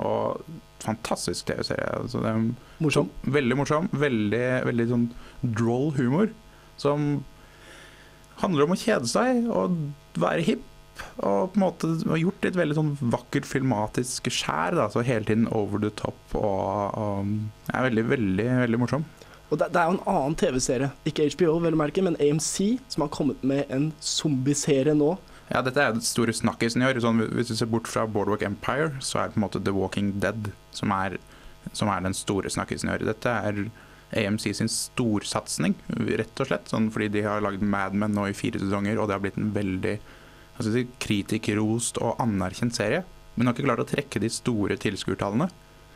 Og 0.08 0.41
fantastisk 0.81 1.50
TV-serie. 1.50 1.89
Altså, 2.01 2.24
Morsom. 2.81 3.12
Veldig 3.24 3.60
morsom. 3.60 3.89
Veldig, 3.93 4.46
veldig 4.70 4.88
sånn 4.89 5.08
droll 5.41 5.91
humor. 6.00 6.31
Som 6.81 7.24
handler 8.41 8.65
om 8.65 8.75
å 8.75 8.81
kjede 8.81 9.10
seg 9.10 9.48
og 9.51 9.77
være 10.22 10.46
hipp. 10.48 10.67
Og 11.22 11.53
på 11.53 11.58
en 11.58 11.63
måte 11.63 11.89
har 12.10 12.20
gjort 12.20 12.46
et 12.46 12.58
veldig 12.58 12.77
sånn 12.77 12.91
vakkert 13.13 13.48
filmatisk 13.50 14.29
skjær. 14.34 14.77
Da, 14.77 14.89
så 14.91 15.05
hele 15.05 15.27
tiden 15.27 15.48
over 15.53 15.81
the 15.81 15.93
top. 16.01 16.20
Og, 16.38 16.98
og 16.98 17.74
er 17.74 17.89
veldig, 17.89 18.08
veldig, 18.12 18.50
veldig 18.65 18.81
morsom. 18.81 19.05
Og 19.51 19.60
det, 19.60 19.67
det 19.75 19.81
er 19.81 19.89
jo 19.89 19.98
en 19.98 20.05
annen 20.08 20.36
TV-serie, 20.39 20.88
ikke 21.10 21.25
HBO 21.34 21.58
vel 21.60 21.75
å 21.75 21.79
merke, 21.81 22.03
men 22.05 22.15
AMC, 22.24 22.77
som 22.88 23.03
har 23.03 23.10
kommet 23.12 23.41
med 23.43 23.67
en 23.74 23.89
zombieserie 24.00 24.93
nå. 24.96 25.10
Ja, 25.51 25.60
dette 25.65 25.84
er 25.84 25.91
den 25.91 26.03
store 26.05 26.34
snakkisen 26.36 26.84
i 26.84 26.88
år. 26.88 27.00
Sånn, 27.03 27.20
hvis 27.36 27.51
du 27.51 27.58
ser 27.60 27.70
bort 27.72 27.89
fra 27.91 28.05
Boardwalk 28.08 28.43
Empire, 28.48 28.93
så 29.03 29.20
er 29.20 29.29
det 29.29 29.36
på 29.36 29.41
en 29.41 29.46
måte 29.50 29.63
The 29.63 29.74
Walking 29.75 30.13
Dead 30.24 30.51
som 30.75 30.93
er, 30.96 31.17
som 31.75 31.91
er 31.91 32.05
den 32.05 32.15
store 32.15 32.51
snakkisen 32.53 32.88
i 32.88 32.93
år. 32.96 33.03
Dette 33.10 33.34
er 33.50 33.65
AMC 34.15 34.48
sin 34.55 34.72
storsatsing, 34.72 35.75
rett 36.20 36.43
og 36.43 36.48
slett. 36.48 36.72
Sånn, 36.72 36.88
fordi 36.93 37.10
de 37.17 37.25
har 37.27 37.43
lagd 37.43 37.63
Mad 37.63 37.96
Men 37.96 38.15
nå 38.15 38.29
i 38.29 38.38
fire 38.38 38.60
sesonger, 38.63 39.00
og 39.00 39.10
det 39.10 39.17
har 39.17 39.24
blitt 39.24 39.39
en 39.39 39.51
veldig 39.55 39.98
si, 40.63 40.86
kritikerrost 41.03 42.00
og 42.00 42.20
anerkjent 42.24 42.79
serie. 42.79 43.03
Men 43.36 43.48
har 43.48 43.55
ikke 43.55 43.67
klart 43.67 43.84
å 43.84 43.89
trekke 43.91 44.24
de 44.24 44.31
store 44.31 44.79
tilskuertallene. 44.79 45.50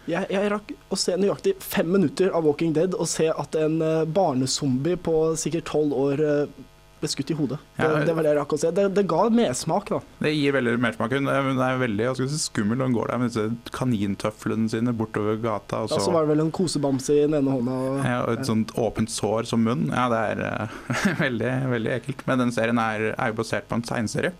Jeg, 0.05 0.27
jeg 0.29 0.51
rakk 0.51 0.71
å 0.93 0.97
se 0.99 1.15
nøyaktig 1.17 1.55
fem 1.63 1.87
minutter 1.89 2.29
av 2.35 2.45
Walking 2.45 2.75
Dead 2.75 2.93
og 2.93 3.07
se 3.09 3.31
at 3.31 3.55
en 3.57 3.79
uh, 3.81 4.03
barnezombie 4.05 4.99
på 5.01 5.15
sikkert 5.39 5.71
tolv 5.71 5.95
år 5.97 6.21
eh, 6.21 6.57
ble 7.05 7.11
skutt 7.13 7.31
i 7.31 7.37
hodet. 7.37 7.59
Det, 7.77 7.85
Ja, 7.85 8.01
det 8.05 8.15
var 8.17 8.25
det 8.25 8.31
jeg 8.33 8.39
rakk 8.39 8.55
å 8.55 8.59
se. 8.59 8.71
Det, 8.75 8.85
det 8.97 9.05
ga 9.09 9.21
mersmak, 9.33 9.89
da. 9.93 9.99
Det 10.25 10.33
gir 10.33 10.55
veldig 10.55 10.75
mersmak. 10.83 11.15
Hun 11.15 11.29
er, 11.31 11.79
veldig 11.81 12.09
si, 12.19 12.27
skummel 12.41 12.79
når 12.81 12.89
hun 12.89 12.97
går 12.97 13.11
der 13.11 13.21
med 13.21 13.31
disse 13.31 13.73
kanintøflene 13.75 14.71
sine 14.73 14.95
bortover 14.97 15.39
gata. 15.41 15.83
Og 15.85 15.93
Ja, 15.93 15.99
så 15.99 16.07
så, 16.07 16.13
var 16.15 16.25
det 16.25 16.33
vel 16.33 16.45
en 16.45 16.53
kosebamse 16.55 17.15
i 17.15 17.23
den 17.25 17.37
ene 17.39 17.55
hånda. 17.55 17.79
Og, 17.87 17.99
ja, 18.01 18.19
og 18.25 18.35
et 18.35 18.49
sånt 18.49 18.75
åpent 18.81 19.13
sår 19.13 19.49
som 19.51 19.65
munn. 19.65 19.87
Ja, 19.93 20.07
det 20.11 20.21
er 20.33 20.45
uh, 20.45 20.77
veldig, 21.25 21.53
veldig 21.75 21.95
ekkelt. 21.99 22.25
Men 22.29 22.45
den 22.45 22.55
serien 22.55 22.81
er, 22.81 23.11
er 23.13 23.33
jo 23.33 23.39
basert 23.41 23.69
på 23.69 23.79
en 23.79 23.85
tegneserie. 23.85 24.33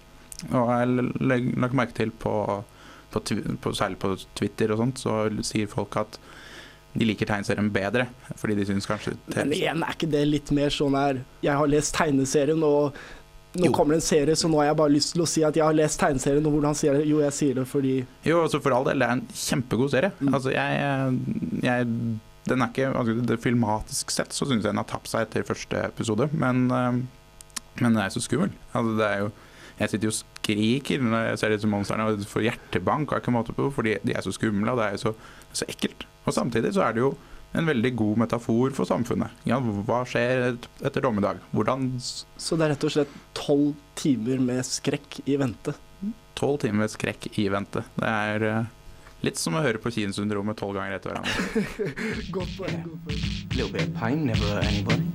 Og 0.52 0.72
jeg 0.72 1.12
lagt 1.32 1.78
merke 1.78 1.96
til 1.96 2.12
på, 2.12 2.34
på, 3.14 3.22
på, 3.64 3.76
særlig 3.78 4.02
på 4.02 4.16
Twitter 4.38 4.74
og 4.74 4.82
sånt, 4.82 5.02
så 5.02 5.26
sier 5.48 5.72
folk 5.72 5.96
at 6.02 6.20
de 6.96 7.08
liker 7.10 7.28
tegneserien 7.30 7.70
bedre. 7.74 8.08
Fordi 8.40 8.56
de 8.58 8.66
syns 8.70 8.88
kanskje 8.90 9.16
Men 9.36 9.54
igjen, 9.56 9.84
er 9.84 9.96
ikke 9.98 10.10
det 10.12 10.24
litt 10.30 10.52
mer 10.56 10.74
sånn 10.74 10.98
her 10.98 11.22
Jeg 11.44 11.60
har 11.60 11.72
lest 11.72 11.96
tegneserien, 11.98 12.64
og 12.66 12.98
nå 13.56 13.72
kommer 13.72 13.96
det 13.96 14.02
en 14.02 14.08
serie, 14.10 14.36
så 14.36 14.50
nå 14.52 14.60
har 14.60 14.70
jeg 14.70 14.78
bare 14.82 14.92
lyst 14.92 15.14
til 15.14 15.24
å 15.24 15.30
si 15.30 15.44
at 15.48 15.56
jeg 15.56 15.64
har 15.64 15.76
lest 15.76 16.00
tegneserien, 16.02 16.44
og 16.48 16.58
hvordan 16.58 16.76
sier 16.76 16.98
det? 16.98 17.06
Jo, 17.08 17.22
jeg 17.24 17.36
sier 17.38 17.60
det 17.62 17.66
fordi 17.72 17.96
Jo, 18.28 18.42
altså 18.44 18.60
for 18.64 18.76
all 18.76 18.88
del, 18.88 19.00
det 19.00 19.08
er 19.08 19.16
en 19.16 19.26
kjempegod 19.32 19.94
serie. 19.94 20.12
Altså, 20.32 20.52
jeg, 20.56 21.60
jeg 21.64 21.92
Den 22.50 22.62
er 22.62 22.74
ikke 22.74 22.92
altså, 22.92 23.40
Filmatisk 23.42 24.12
sett 24.14 24.36
så 24.36 24.48
syns 24.50 24.64
jeg 24.64 24.72
den 24.74 24.82
har 24.82 24.90
tapt 24.90 25.12
seg 25.12 25.28
etter 25.28 25.48
første 25.48 25.86
episode, 25.88 26.28
men, 26.36 26.68
eh, 26.68 27.00
men 27.82 27.90
den 27.90 28.04
er 28.04 28.12
så 28.14 28.24
skummel. 28.24 28.52
Altså, 28.74 28.98
det 29.00 29.08
er 29.08 29.24
jo 29.24 29.32
Jeg 29.80 29.92
sitter 29.92 30.08
jo 30.08 30.14
og 30.14 30.20
skriker 30.20 31.02
når 31.04 31.30
jeg 31.30 31.40
ser 31.42 31.56
disse 31.56 31.70
monstrene 31.70 32.08
og 32.08 32.28
får 32.32 32.46
hjertebank, 32.48 33.12
har 33.12 33.24
ikke 33.24 33.34
måte 33.36 33.56
på, 33.56 33.70
fordi 33.76 33.98
de 34.08 34.16
er 34.16 34.24
så 34.24 34.32
skumle, 34.36 34.72
og 34.72 34.80
det 34.80 34.86
er 34.86 34.96
jo 34.96 35.02
så, 35.10 35.16
så 35.62 35.68
ekkelt. 35.72 36.06
Og 36.26 36.36
samtidig 36.36 36.72
så 36.76 36.86
er 36.88 36.96
det 36.96 37.04
jo 37.04 37.16
en 37.56 37.68
veldig 37.70 37.92
god 37.96 38.22
metafor 38.26 38.74
for 38.76 38.88
samfunnet. 38.88 39.32
Ja, 39.48 39.60
hva 39.60 40.02
skjer 40.08 40.58
etter 40.84 41.04
dommedag? 41.04 41.40
Hvordan 41.56 41.94
Så 42.02 42.58
det 42.60 42.68
er 42.68 42.74
rett 42.76 42.88
og 42.88 42.96
slett 42.96 43.14
tolv 43.38 43.76
timer 44.00 44.42
med 44.44 44.64
skrekk 44.68 45.22
i 45.26 45.38
vente. 45.40 45.76
Tolv 46.36 46.60
timer 46.64 46.84
med 46.84 46.92
skrekk 46.92 47.30
i 47.40 47.48
vente. 47.52 47.86
Det 47.96 48.10
er 48.12 48.48
eh, 48.50 48.74
litt 49.28 49.40
som 49.40 49.56
å 49.56 49.64
høre 49.64 49.80
på 49.80 49.94
Kinosyndromet 49.96 50.60
tolv 50.60 50.76
ganger 50.80 50.98
etter 50.98 51.14
hverandre. 51.14 51.32
Godt 52.36 52.58
poeng. 52.60 52.84
godt 52.84 53.08
poeng. 53.08 53.24
A 53.52 53.56
little 53.56 53.72
bit 53.72 53.88
of 53.88 53.96
pain 53.96 54.26
never 54.28 54.52
hurt 54.56 54.66
anybody, 54.66 55.08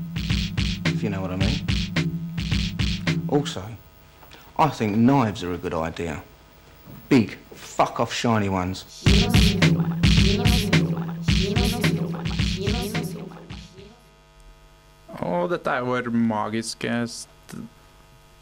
if 0.86 1.02
you 1.02 1.10
know 1.10 1.20
what 1.20 1.32
I 1.32 1.36
mean. 1.36 1.60
Also, 3.28 3.62
I 4.60 4.68
think 4.68 4.94
knives 4.94 5.42
are 5.42 5.54
a 5.54 5.56
good 5.56 5.72
idea. 5.72 6.20
Big, 7.08 7.38
fuck 7.54 7.98
off 7.98 8.12
shiny 8.12 8.50
ones. 8.50 8.84
Og 15.20 15.46
dette 15.48 15.72
er 15.72 15.86
vår 15.88 16.10
magiske 16.12 16.92
st 17.08 17.56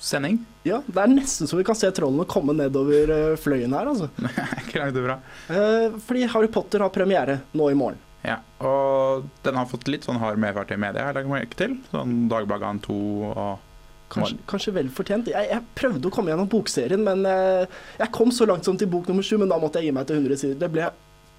sending. 0.03 0.41
Ja, 0.69 0.81
det 0.85 1.01
er 1.01 1.09
nesten 1.09 1.49
så 1.49 1.57
vi 1.57 1.65
kan 1.65 1.79
se 1.79 1.89
trollene 1.95 2.27
komme 2.29 2.53
nedover 2.53 3.09
eh, 3.15 3.37
fløyen 3.41 3.73
her, 3.79 3.87
altså. 3.89 4.11
Ikke 4.65 4.83
langt 4.83 4.99
bra. 4.99 5.17
Eh, 5.55 5.95
fordi 6.05 6.27
Harry 6.35 6.51
Potter 6.53 6.83
har 6.83 6.91
premiere 6.93 7.39
nå 7.57 7.71
i 7.71 7.79
morgen. 7.79 8.03
Ja, 8.27 8.41
og 8.59 9.31
den 9.47 9.57
har 9.57 9.71
fått 9.71 9.87
litt 9.89 10.05
sånn 10.05 10.19
hard 10.21 10.43
medfart 10.43 10.75
i 10.75 10.83
media, 10.83 11.07
jeg 11.07 11.17
legger 11.21 11.33
merke 11.33 11.63
til. 11.63 11.79
Sånn 11.95 12.27
Dagbladet 12.29 12.83
2 12.91 12.99
og 13.31 13.68
Kanskje, 14.09 14.39
kanskje 14.49 14.73
vel 14.77 14.89
fortjent. 14.95 15.29
Jeg, 15.33 15.51
jeg 15.53 15.65
prøvde 15.77 16.09
å 16.09 16.13
komme 16.15 16.33
gjennom 16.33 16.49
bokserien, 16.51 17.03
men 17.05 17.27
eh, 17.29 17.81
jeg 18.01 18.13
kom 18.15 18.33
så 18.35 18.49
langt 18.49 18.65
som 18.65 18.79
til 18.81 18.89
bok 18.91 19.11
nummer 19.11 19.27
sju, 19.27 19.37
men 19.41 19.51
da 19.53 19.61
måtte 19.61 19.83
jeg 19.83 19.91
gi 19.91 19.97
meg 19.99 20.09
til 20.09 20.21
100 20.23 20.41
sider. 20.41 20.61
Det 20.63 20.73
ble 20.73 20.89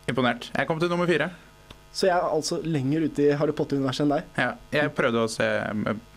Imponert. 0.09 0.49
Jeg 0.55 0.65
kom 0.69 0.79
til 0.81 0.89
nummer 0.89 1.09
fire. 1.09 1.29
Så 1.89 2.05
jeg 2.05 2.13
er 2.13 2.25
altså 2.29 2.59
lenger 2.61 3.07
ute 3.09 3.23
i 3.25 3.35
Harry 3.37 3.53
Potter-universet 3.57 4.05
enn 4.05 4.11
deg. 4.13 4.27
Ja, 4.37 4.49
jeg 4.73 4.91
prøvde 4.97 5.23
å 5.25 5.29
se 5.31 5.45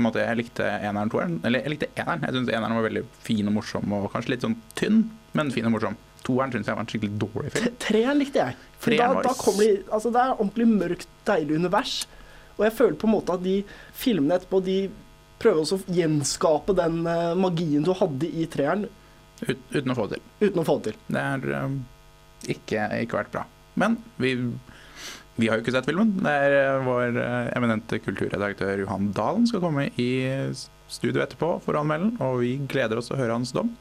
måte, 0.04 0.20
Jeg 0.20 0.38
likte 0.42 0.66
eneren, 0.68 1.12
toeren. 1.12 1.38
Eller 1.48 1.64
jeg 1.64 1.74
likte 1.74 1.88
eneren. 1.96 2.24
Jeg 2.26 2.36
syns 2.36 2.52
eneren 2.52 2.76
var 2.76 2.86
veldig 2.86 3.04
fin 3.24 3.48
og 3.48 3.56
morsom, 3.56 3.94
og 3.96 4.10
kanskje 4.12 4.34
litt 4.34 4.44
sånn 4.44 4.58
tynn, 4.78 5.06
men 5.38 5.52
fin 5.54 5.68
og 5.68 5.74
morsom. 5.76 5.96
Toeren 6.26 6.52
syns 6.52 6.68
jeg 6.68 6.76
var 6.76 6.84
en 6.84 6.90
skikkelig 6.92 7.20
dårlig 7.24 7.54
film. 7.54 7.78
Treeren 7.82 8.20
likte 8.20 8.42
jeg. 8.44 8.58
For 8.82 8.98
da, 8.98 9.08
da 9.24 9.32
kommer 9.38 9.64
de 9.64 9.70
Altså, 9.88 10.12
det 10.12 10.20
er 10.22 10.34
ordentlig 10.36 10.68
mørkt, 10.70 11.08
deilig 11.28 11.56
univers. 11.62 11.94
Og 12.58 12.66
jeg 12.66 12.76
føler 12.76 12.98
på 13.00 13.08
en 13.08 13.14
måte 13.16 13.34
at 13.34 13.42
de 13.42 13.56
filmene 13.96 14.36
etterpå, 14.36 14.60
de 14.68 14.76
prøver 15.42 15.62
også 15.62 15.80
å 15.80 15.94
gjenskape 15.96 16.74
den 16.78 17.00
eh, 17.10 17.32
magien 17.38 17.86
du 17.86 17.92
hadde 17.98 18.28
i 18.30 18.46
treeren, 18.50 18.88
Ut, 19.42 19.58
uten 19.74 19.90
å 19.90 19.96
få 19.98 20.04
det 20.06 20.20
til. 20.20 20.28
uten 20.46 20.60
å 20.62 20.66
få 20.66 20.76
det 20.78 20.92
til. 20.92 20.98
Det 21.10 21.22
har 21.26 21.64
um, 21.64 21.80
ikke, 22.54 22.84
ikke 23.02 23.18
vært 23.18 23.32
bra. 23.34 23.42
Men 23.74 23.96
vi, 24.22 24.36
vi 25.40 25.48
har 25.50 25.58
jo 25.58 25.64
ikke 25.64 25.74
sett 25.74 25.88
filmen. 25.88 26.12
Det 26.22 26.34
er 26.44 26.54
uh, 26.76 26.84
vår 26.86 27.18
eminente 27.56 27.98
kulturredaktør 28.04 28.84
Johan 28.84 29.10
Dalen 29.16 29.48
skal 29.50 29.64
komme 29.64 29.88
i 29.98 30.12
studio 30.92 31.24
etterpå 31.24 31.56
for 31.64 31.74
å 31.74 31.82
anmelde 31.82 32.12
den, 32.12 32.22
og 32.22 32.38
vi 32.44 32.54
gleder 32.70 33.00
oss 33.00 33.10
til 33.10 33.16
å 33.16 33.22
høre 33.24 33.34
hans 33.40 33.50
dom. 33.56 33.74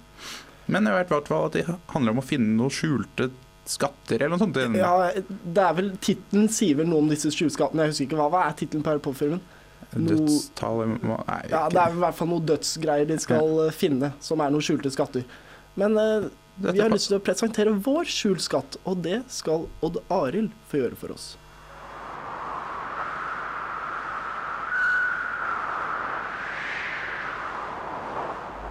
Men 0.72 0.88
jeg 0.88 0.98
vet 0.98 1.10
i 1.10 1.16
hvert 1.16 1.30
fall 1.30 1.48
at 1.50 1.58
det 1.60 1.66
handler 1.94 2.16
om 2.16 2.22
å 2.22 2.26
finne 2.26 2.56
noen 2.58 2.74
skjulte 2.74 3.30
skatter 3.70 4.18
eller 4.24 4.34
noe 4.36 4.42
sånt. 4.42 4.58
Ja, 4.80 5.12
det 5.14 5.64
er 5.64 5.76
vel 5.78 5.92
Tittelen 6.02 6.48
sier 6.52 6.80
vel 6.80 6.90
noe 6.90 7.04
om 7.04 7.12
disse 7.12 7.30
skjulskattene. 7.34 7.86
Jeg 7.86 7.94
husker 7.94 8.08
ikke 8.10 8.20
hva, 8.20 8.30
hva 8.34 8.46
er 8.48 8.56
tittelen 8.58 8.86
på 8.86 8.94
Harry 8.94 9.04
Potter-filmen? 9.04 9.44
Dødstall 9.92 10.86
Nei, 11.04 11.40
Ja, 11.52 11.66
det 11.68 11.80
er 11.82 11.96
i 11.96 12.00
hvert 12.00 12.16
fall 12.16 12.30
noe 12.32 12.44
dødsgreier 12.48 13.10
de 13.10 13.18
skal 13.20 13.58
ja. 13.66 13.72
finne, 13.76 14.14
som 14.24 14.40
er 14.40 14.54
noen 14.54 14.64
skjulte 14.64 14.92
skatter. 14.94 15.26
Men 15.80 15.98
eh, 16.00 16.30
vi 16.62 16.80
har 16.80 16.92
lyst 16.92 17.10
til 17.10 17.18
å 17.20 17.24
presentere 17.24 17.74
vår 17.76 18.08
skjult 18.12 18.44
skatt, 18.44 18.78
og 18.88 19.04
det 19.06 19.22
skal 19.32 19.68
Odd 19.84 20.00
Arild 20.14 20.56
få 20.72 20.84
gjøre 20.84 21.00
for 21.00 21.16
oss. 21.16 21.32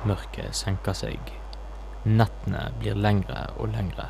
Mørket 0.09 0.57
senker 0.57 0.97
seg. 0.97 1.35
Nettene 2.09 2.71
blir 2.81 2.97
lengre 2.97 3.43
og 3.61 3.75
lengre. 3.75 4.09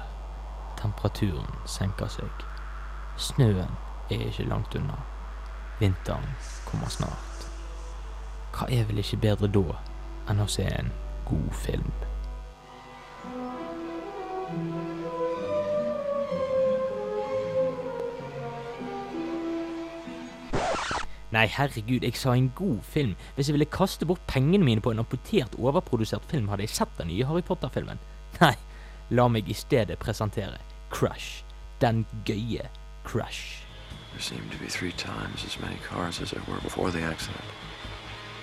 Temperaturen 0.78 1.50
senker 1.66 2.10
seg. 2.12 2.46
Snøen 3.18 3.74
er 4.10 4.28
ikke 4.28 4.46
langt 4.46 4.76
unna. 4.78 5.00
Vinteren 5.80 6.30
kommer 6.70 6.92
snart. 6.92 7.48
Hva 8.54 8.68
er 8.70 8.86
vel 8.88 9.02
ikke 9.02 9.20
bedre 9.22 9.50
da 9.50 9.80
enn 10.30 10.42
å 10.42 10.48
se 10.50 10.66
en 10.66 10.90
god 11.28 11.52
film. 11.64 11.90
Nei, 21.30 21.46
herregud, 21.46 22.02
jeg 22.02 22.18
sa 22.18 22.34
en 22.34 22.50
god 22.58 22.80
film. 22.82 23.14
Hvis 23.36 23.48
jeg 23.48 23.54
ville 23.54 23.70
kaste 23.70 24.06
bort 24.06 24.22
pengene 24.26 24.66
mine 24.66 24.82
på 24.82 24.90
en 24.90 24.98
amputert, 24.98 25.54
overprodusert 25.58 26.26
film, 26.30 26.50
hadde 26.50 26.66
jeg 26.66 26.74
sett 26.74 26.98
den 26.98 27.12
nye 27.12 27.26
Harry 27.28 27.46
Potter-filmen. 27.46 28.02
Nei, 28.42 28.56
la 29.14 29.28
meg 29.30 29.48
i 29.48 29.54
stedet 29.54 29.98
presentere 30.02 30.58
Crash. 30.90 31.44
Den 31.80 32.02
gøye 32.26 32.66
Crush. 33.06 33.69
There 34.12 34.22
seem 34.22 34.48
to 34.50 34.58
be 34.58 34.66
three 34.66 34.92
times 34.92 35.44
as 35.44 35.60
many 35.60 35.78
cars 35.90 36.20
as 36.22 36.30
there 36.30 36.42
were 36.48 36.60
before 36.60 36.90
the 36.90 37.02
accident. 37.02 37.44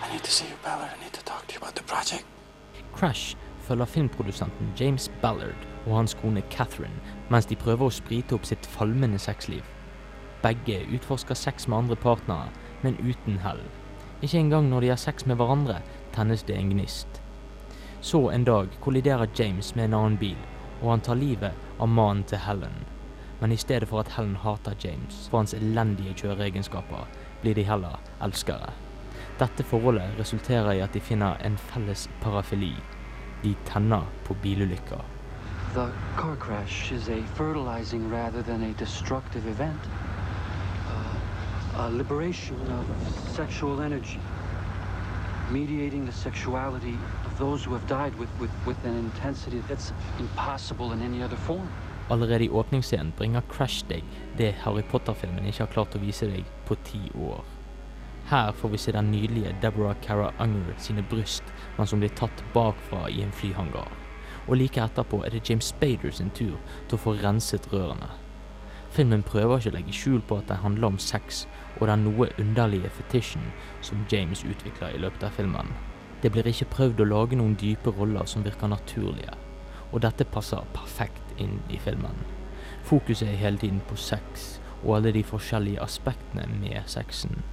I 0.04 0.12
need 0.12 0.24
to 0.24 0.32
see 0.32 0.48
you, 0.48 0.58
Ballard. 0.64 0.92
I 0.98 1.04
need 1.04 1.14
to 1.14 1.24
talk 1.24 1.48
to 1.48 1.54
you 1.54 1.60
about 1.62 1.76
the 1.76 1.84
project. 1.84 2.26
Crash 2.94 3.38
følger 3.68 3.86
filmprodusenten 3.86 4.74
James 4.80 5.12
Ballard 5.22 5.68
og 5.86 5.96
hans 5.98 6.14
kone 6.14 6.42
Catherine 6.52 7.00
mens 7.30 7.46
de 7.46 7.56
prøver 7.56 7.88
å 7.88 7.94
sprite 7.94 8.36
opp 8.36 8.46
sitt 8.48 8.66
falmende 8.66 9.20
sexliv. 9.20 9.64
Begge 10.44 10.80
utforsker 10.96 11.36
sex 11.36 11.68
med 11.68 11.78
andre 11.78 11.96
partnere, 11.96 12.50
men 12.82 12.98
uten 13.04 13.40
hell. 13.44 13.62
Ikke 14.22 14.40
engang 14.40 14.70
når 14.70 14.82
de 14.82 14.92
har 14.94 15.02
sex 15.02 15.26
med 15.26 15.36
hverandre, 15.36 15.82
tennes 16.16 16.44
det 16.44 16.56
en 16.56 16.70
gnist. 16.72 17.22
Så 18.02 18.30
en 18.30 18.46
dag 18.48 18.70
kolliderer 18.82 19.28
James 19.40 19.76
med 19.76 19.90
en 19.90 19.94
annen 19.94 20.18
bil, 20.18 20.38
og 20.82 20.92
han 20.92 21.02
tar 21.02 21.20
livet 21.20 21.52
av 21.80 21.90
mannen 21.90 22.24
til 22.24 22.42
Helen. 22.46 22.86
Men 23.40 23.52
i 23.52 23.58
stedet 23.58 23.90
for 23.90 24.00
at 24.00 24.08
Helen 24.16 24.36
hater 24.36 24.74
James 24.84 25.28
for 25.30 25.38
hans 25.38 25.54
elendige 25.54 26.14
kjøreegenskaper, 26.14 27.06
blir 27.42 27.54
de 27.54 27.64
heller 27.64 28.00
elskere. 28.22 28.72
Dette 29.38 29.64
forholdet 29.64 30.18
resulterer 30.20 30.72
i 30.72 30.82
at 30.82 30.94
de 30.94 31.00
finner 31.00 31.38
en 31.46 31.58
felles 31.58 32.08
parafili. 32.22 32.74
De 33.44 33.54
tenner 33.66 34.08
på 34.26 34.34
bilulykker. 34.42 35.04
The 35.74 35.92
car 36.18 36.36
crash 36.36 36.92
is 36.92 37.10
a 37.10 37.22
fertilizing 37.36 38.10
rather 38.12 38.42
than 38.42 38.64
a 38.64 38.74
destructive 38.80 39.46
event. 39.46 39.90
Uh, 40.90 41.86
a 41.86 41.90
liberation 41.90 42.58
of 42.80 42.86
sexual 43.36 43.82
energy, 43.82 44.20
mediating 45.52 46.06
the 46.06 46.12
sexuality 46.12 46.98
of 47.26 47.38
those 47.38 47.64
who 47.64 47.74
have 47.74 47.88
died 47.88 48.16
with, 48.18 48.30
with, 48.40 48.52
with 48.66 48.86
an 48.86 48.98
intensity 48.98 49.62
that's 49.68 49.94
impossible 50.20 50.94
in 50.94 51.02
any 51.04 51.22
other 51.22 51.38
form. 51.38 51.70
Allerede 52.10 52.44
i 52.44 52.50
åpningsscenen 52.50 53.12
bringer 53.18 53.44
Crash 53.52 53.84
deg 53.90 54.04
det 54.40 54.54
Harry 54.64 54.84
Potter-filmen 54.92 55.48
ikke 55.50 55.66
har 55.66 55.74
klart 55.74 55.96
å 55.98 56.00
vise 56.00 56.30
deg 56.32 56.48
på 56.68 56.78
ti 56.88 57.02
år. 57.20 57.44
Her 58.30 58.52
får 58.56 58.70
vi 58.70 58.80
se 58.80 58.92
den 58.96 59.12
nydelige 59.12 59.56
Deborah 59.62 59.96
Cara 60.04 60.30
Unger 60.44 60.76
sine 60.84 61.04
bryst 61.12 61.44
mens 61.78 61.92
hun 61.92 62.04
blir 62.04 62.16
tatt 62.16 62.44
bakfra 62.54 63.10
i 63.12 63.22
en 63.24 63.36
flyhangar. 63.36 63.92
Og 64.48 64.56
like 64.56 64.80
etterpå 64.80 65.20
er 65.26 65.36
det 65.36 65.44
James 65.50 65.74
Spader 65.74 66.16
sin 66.16 66.32
tur 66.32 66.56
til 66.88 66.96
å 66.96 67.02
få 67.04 67.18
renset 67.20 67.68
rørene. 67.74 68.10
Filmen 68.96 69.24
prøver 69.28 69.60
ikke 69.60 69.74
å 69.74 69.76
legge 69.76 69.96
skjul 69.96 70.22
på 70.24 70.40
at 70.40 70.48
det 70.48 70.62
handler 70.64 70.94
om 70.94 71.00
sex 71.04 71.44
og 71.78 71.90
den 71.92 72.08
noe 72.08 72.30
underlige 72.40 72.92
fetisjen 73.02 73.52
som 73.84 74.08
James 74.12 74.46
utvikler 74.48 74.96
i 74.96 75.04
løpet 75.04 75.28
av 75.28 75.36
filmen. 75.36 75.76
Det 76.24 76.32
blir 76.32 76.48
ikke 76.48 76.72
prøvd 76.72 77.04
å 77.04 77.12
lage 77.12 77.38
noen 77.38 77.60
dype 77.60 77.92
roller 78.00 78.26
som 78.26 78.48
virker 78.48 78.72
naturlige, 78.72 79.36
og 79.92 80.02
dette 80.08 80.26
passer 80.32 80.64
perfekt 80.74 81.27
inn 81.38 81.62
i 81.70 81.78
filmen. 81.78 82.24
Fokuset 82.84 83.28
er 83.28 83.42
hele 83.42 83.58
tiden 83.58 83.82
på 83.88 83.96
sex 83.96 84.60
og 84.84 84.96
alle 84.98 85.14
de 85.14 85.24
forskjellige 85.24 85.82
aspektene 85.82 86.48
med 86.62 86.82
sexen. 86.86 87.44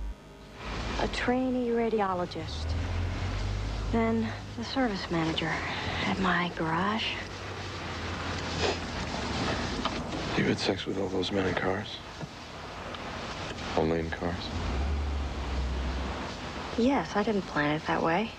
a 1.02 1.06
trainee 1.08 1.70
radiologist, 1.72 2.76
then 3.92 4.26
the 4.56 4.64
service 4.64 5.10
manager 5.10 5.50
at 6.06 6.18
my 6.20 6.50
garage. 6.56 7.06
You 10.38 10.44
had 10.44 10.58
sex 10.58 10.86
with 10.86 10.98
all 10.98 11.08
those 11.08 11.32
men 11.32 11.46
in 11.46 11.54
cars? 11.54 11.98
Only 13.76 13.98
in 14.00 14.10
cars? 14.10 14.48
Yes, 16.78 17.16
I 17.16 17.22
didn't 17.22 17.46
plan 17.52 17.76
it 17.76 17.82
that 17.86 18.02
way. 18.02 18.30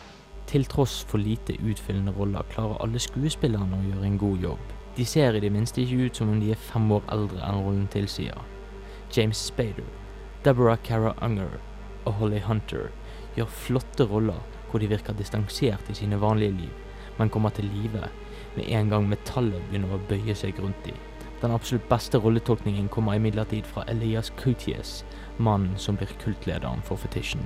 Til 0.48 0.66
tross 0.66 1.04
for 1.04 1.18
lite 1.18 1.54
utfyllende 1.54 2.12
roller 2.12 2.42
klarer 2.50 2.78
alle 2.84 3.00
skuespillerne 3.00 3.78
å 3.78 3.86
gjøre 3.90 4.06
en 4.06 4.18
god 4.18 4.38
jobb. 4.38 4.75
De 4.96 5.06
ser 5.06 5.36
i 5.36 5.40
det 5.44 5.52
minste 5.52 5.82
ikke 5.82 6.06
ut 6.08 6.16
som 6.16 6.30
om 6.32 6.40
de 6.40 6.54
er 6.54 6.60
fem 6.72 6.86
år 6.96 7.04
eldre 7.12 7.42
enn 7.44 7.58
rollen 7.66 7.88
tilsier. 7.92 8.38
James 9.12 9.38
Spader, 9.50 9.88
Deborah 10.46 10.78
Cara 10.88 11.12
Unger 11.26 11.58
og 12.06 12.14
Holly 12.22 12.40
Hunter 12.46 12.94
gjør 13.36 13.50
flotte 13.52 14.06
roller 14.08 14.40
hvor 14.70 14.80
de 14.80 14.88
virker 14.88 15.18
distansert 15.18 15.90
i 15.92 15.96
sine 16.00 16.20
vanlige 16.22 16.56
liv, 16.62 16.72
men 17.18 17.30
kommer 17.30 17.52
til 17.52 17.68
live 17.74 18.08
med 18.56 18.70
en 18.72 18.94
gang 18.94 19.10
metallet 19.12 19.66
begynner 19.68 19.98
å 19.98 20.00
bøye 20.08 20.36
seg 20.36 20.62
rundt 20.64 20.80
dem. 20.88 20.96
Den 21.42 21.52
absolutt 21.52 21.90
beste 21.90 22.22
rolletolkningen 22.24 22.88
kommer 22.88 23.18
imidlertid 23.20 23.68
fra 23.68 23.84
Elias 23.92 24.32
Coutiers, 24.40 25.02
mannen 25.38 25.76
som 25.76 26.00
blir 26.00 26.14
kultlederen 26.24 26.84
for 26.88 26.96
Fetishen. 26.96 27.44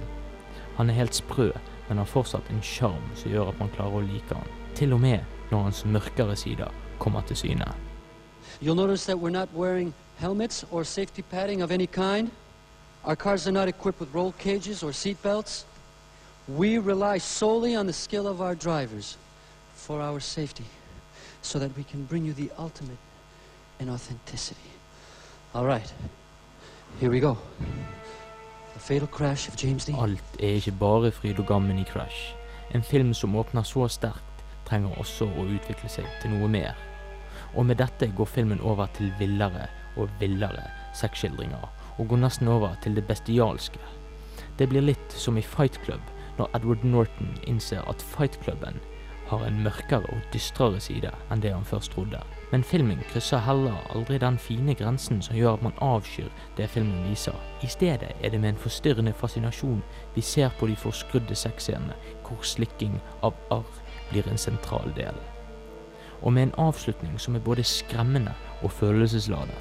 Han 0.78 0.94
er 0.94 1.00
helt 1.02 1.18
sprø, 1.18 1.50
men 1.88 1.98
har 1.98 2.14
fortsatt 2.14 2.54
en 2.54 2.62
sjarm 2.62 3.10
som 3.18 3.34
gjør 3.34 3.50
at 3.50 3.60
man 3.60 3.74
klarer 3.74 4.04
å 4.04 4.06
like 4.06 4.38
han. 4.38 4.54
Til 4.78 4.94
og 4.94 5.02
med 5.02 5.26
når 5.50 5.66
hans 5.66 5.82
mørkere 5.90 6.38
sider 6.38 6.70
kommer 7.00 7.22
til 7.22 7.36
syne. 7.36 7.66
You'll 8.62 8.76
notice 8.76 9.06
that 9.06 9.18
we're 9.18 9.30
not 9.30 9.50
wearing 9.56 9.94
helmets 10.18 10.66
or 10.72 10.84
safety 10.84 11.22
padding 11.22 11.64
of 11.64 11.72
any 11.72 11.86
kind. 11.86 12.30
Our 13.04 13.16
cars 13.16 13.48
are 13.48 13.54
not 13.54 13.68
equipped 13.68 14.00
with 14.00 14.14
roll 14.14 14.34
cages 14.40 14.84
or 14.84 14.92
seat 14.92 15.18
belts. 15.24 15.66
We 16.48 16.78
rely 16.78 17.20
solely 17.20 17.76
on 17.78 17.86
the 17.86 17.94
skill 17.94 18.28
of 18.28 18.42
our 18.42 18.56
drivers 18.56 19.18
for 19.76 20.02
our 20.02 20.20
safety, 20.20 20.66
so 21.42 21.60
that 21.60 21.78
we 21.78 21.84
can 21.84 22.06
bring 22.06 22.26
you 22.26 22.34
the 22.34 22.50
ultimate 22.58 22.98
in 23.80 23.90
authenticity. 23.90 24.72
All 25.54 25.66
right, 25.66 25.94
here 27.00 27.10
we 27.10 27.20
go. 27.20 27.38
The 28.74 28.80
fatal 28.80 29.08
crash 29.08 29.48
of 29.48 29.56
James 29.56 29.86
Dean. 29.86 30.00
Alt 30.00 30.24
er 30.40 30.56
ikke 30.56 30.72
bare 30.72 31.12
fryd 31.12 31.40
og 31.40 31.46
gammen 31.46 31.80
i 31.80 31.84
Crash. 31.84 32.36
En 32.76 32.84
film 32.84 33.14
som 33.14 33.36
åpner 33.36 33.64
så 33.64 33.88
sterkt, 33.88 34.44
trenger 34.66 35.00
også 35.00 35.26
å 35.26 35.46
utvikle 35.46 35.90
seg 35.90 36.06
til 36.22 36.32
noe 36.32 36.48
mer. 36.48 36.89
Og 37.56 37.66
med 37.66 37.80
dette 37.82 38.12
går 38.18 38.30
filmen 38.30 38.62
over 38.62 38.90
til 38.98 39.14
villere 39.20 39.68
og 39.98 40.10
villere 40.20 40.68
sexskildringer, 40.96 41.66
og 41.98 42.08
går 42.08 42.24
nesten 42.24 42.48
over 42.48 42.76
til 42.84 42.96
det 42.96 43.08
bestialske. 43.08 43.80
Det 44.60 44.70
blir 44.70 44.86
litt 44.86 45.16
som 45.16 45.38
i 45.38 45.46
Fight 45.46 45.80
Club, 45.86 46.02
når 46.38 46.50
Edward 46.56 46.84
Norton 46.84 47.36
innser 47.48 47.84
at 47.90 48.02
Fight 48.02 48.40
Cluben 48.44 48.80
har 49.30 49.46
en 49.46 49.62
mørkere 49.64 50.10
og 50.10 50.26
dystrere 50.34 50.80
side 50.82 51.12
enn 51.30 51.42
det 51.44 51.52
han 51.54 51.68
først 51.68 51.94
trodde. 51.94 52.22
Men 52.52 52.66
filmen 52.66 53.04
krysser 53.12 53.44
heller 53.46 53.78
aldri 53.94 54.18
den 54.22 54.40
fine 54.42 54.74
grensen 54.74 55.22
som 55.22 55.38
gjør 55.38 55.60
at 55.60 55.66
man 55.68 55.82
avskyr 55.86 56.30
det 56.58 56.70
filmen 56.74 57.06
viser. 57.10 57.38
I 57.62 57.70
stedet 57.70 58.16
er 58.24 58.34
det 58.34 58.42
med 58.42 58.56
en 58.56 58.64
forstyrrende 58.64 59.14
fascinasjon 59.14 59.84
vi 60.16 60.26
ser 60.26 60.54
på 60.60 60.68
de 60.68 60.76
forskrudde 60.76 61.38
sexscenene, 61.38 61.98
hvor 62.26 62.42
slikking 62.42 62.98
av 63.22 63.38
arr 63.54 63.84
blir 64.10 64.28
en 64.30 64.42
sentral 64.42 64.90
del. 64.98 65.18
Og 66.22 66.34
med 66.34 66.44
en 66.44 66.56
avslutning 66.58 67.20
som 67.20 67.36
er 67.36 67.40
både 67.40 67.64
skremmende 67.64 68.34
og 68.62 68.72
følelsesladet, 68.72 69.56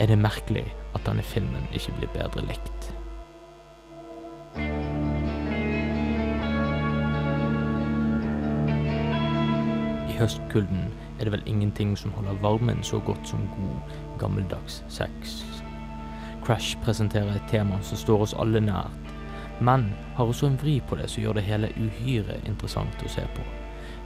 er 0.00 0.06
det 0.06 0.18
merkelig 0.18 0.64
at 0.94 1.04
denne 1.06 1.22
filmen 1.22 1.68
ikke 1.72 1.92
blir 1.98 2.08
bedre 2.14 2.46
likt. 2.46 2.94
I 10.08 10.16
høstkulden 10.18 10.88
er 11.18 11.24
det 11.24 11.32
vel 11.32 11.44
ingenting 11.46 11.98
som 11.98 12.12
holder 12.16 12.40
varmen 12.40 12.82
så 12.82 12.98
godt 12.98 13.28
som 13.28 13.38
god, 13.56 13.94
gammeldags 14.18 14.84
sex. 14.88 15.44
Crash 16.44 16.78
presenterer 16.82 17.34
et 17.34 17.48
tema 17.48 17.82
som 17.82 17.96
står 17.96 18.24
oss 18.24 18.36
alle 18.38 18.60
nært, 18.60 19.12
men 19.60 19.90
har 20.16 20.24
også 20.24 20.46
en 20.46 20.60
vri 20.62 20.80
på 20.88 20.96
det 20.96 21.10
som 21.10 21.22
gjør 21.22 21.36
det 21.36 21.44
hele 21.44 21.72
uhyre 21.76 22.40
interessant 22.48 23.04
å 23.04 23.12
se 23.12 23.26
på. 23.36 23.59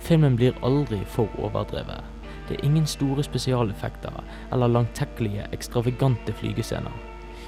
Filmen 0.04 0.36
blir 0.36 0.52
aldri 0.60 0.98
for 1.08 1.32
overdrevet. 1.40 2.04
Det 2.48 2.58
er 2.58 2.64
ingen 2.66 2.84
store 2.86 3.22
spesialeffekter 3.24 4.18
eller 4.52 4.68
langtekkelige, 4.68 5.46
ekstravagante 5.52 6.32
flygescener. 6.32 6.92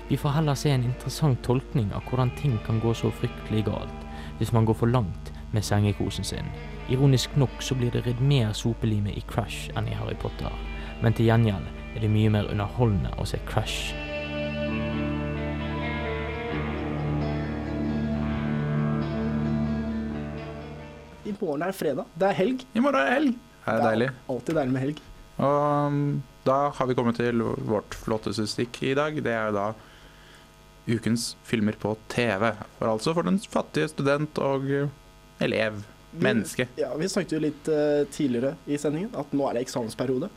Vi 0.08 0.16
får 0.16 0.38
heller 0.38 0.54
se 0.54 0.70
en 0.72 0.86
interessant 0.88 1.42
tolkning 1.44 1.92
av 1.92 2.08
hvordan 2.08 2.32
ting 2.40 2.56
kan 2.64 2.80
gå 2.80 2.94
så 2.94 3.10
fryktelig 3.10 3.66
galt 3.68 4.08
hvis 4.38 4.52
man 4.56 4.64
går 4.64 4.78
for 4.80 4.88
langt 4.88 5.32
med 5.52 5.64
sengekosen 5.64 6.24
sin. 6.24 6.48
Ironisk 6.88 7.36
nok 7.36 7.60
så 7.60 7.76
blir 7.76 7.92
det 7.92 8.06
ridd 8.06 8.24
mer 8.24 8.56
sopelime 8.56 9.12
i 9.12 9.24
Crash 9.28 9.68
enn 9.76 9.88
i 9.88 9.96
Harry 10.00 10.16
Potter, 10.16 10.52
men 11.02 11.12
til 11.12 11.28
gjengjeld 11.28 11.68
er 11.92 12.04
det 12.04 12.12
mye 12.12 12.32
mer 12.32 12.48
underholdende 12.52 13.12
å 13.20 13.28
se 13.28 13.40
Crash. 13.48 14.05
Morgen 21.40 21.66
er 21.66 21.76
fredag. 21.76 22.08
Det 22.16 22.30
er 22.30 22.38
helg. 22.38 22.64
I 22.72 22.82
morgen 22.82 23.00
er 23.00 23.08
det 23.08 23.16
helg. 23.16 23.34
Det 23.66 23.74
er 23.74 23.84
deilig. 23.84 24.08
Alltid 24.32 24.58
deilig 24.60 24.74
med 24.76 24.84
helg. 24.84 25.02
Og 25.36 25.90
um, 25.90 25.98
da 26.46 26.58
har 26.76 26.88
vi 26.88 26.96
kommet 26.96 27.18
til 27.20 27.42
vårt 27.68 27.96
flotteste 27.98 28.46
stikk 28.48 28.80
i 28.86 28.94
dag. 28.96 29.18
Det 29.22 29.34
er 29.34 29.50
jo 29.50 29.56
da 29.56 29.66
ukens 30.86 31.34
filmer 31.44 31.76
på 31.82 31.96
TV. 32.12 32.52
For 32.78 32.92
altså 32.92 33.14
for 33.16 33.26
den 33.26 33.40
fattige 33.42 33.90
student 33.92 34.38
og 34.38 34.70
uh, 34.70 34.88
elev 35.42 35.82
Menneske. 36.16 36.68
Ja, 36.80 36.94
Vi 36.96 37.08
snakket 37.12 37.34
jo 37.36 37.42
litt 37.42 37.68
uh, 37.68 38.06
tidligere 38.08 38.54
i 38.64 38.78
sendingen 38.80 39.12
at 39.18 39.32
nå 39.36 39.48
er 39.48 39.58
det 39.58 39.66
eksamensperiode. 39.66 40.30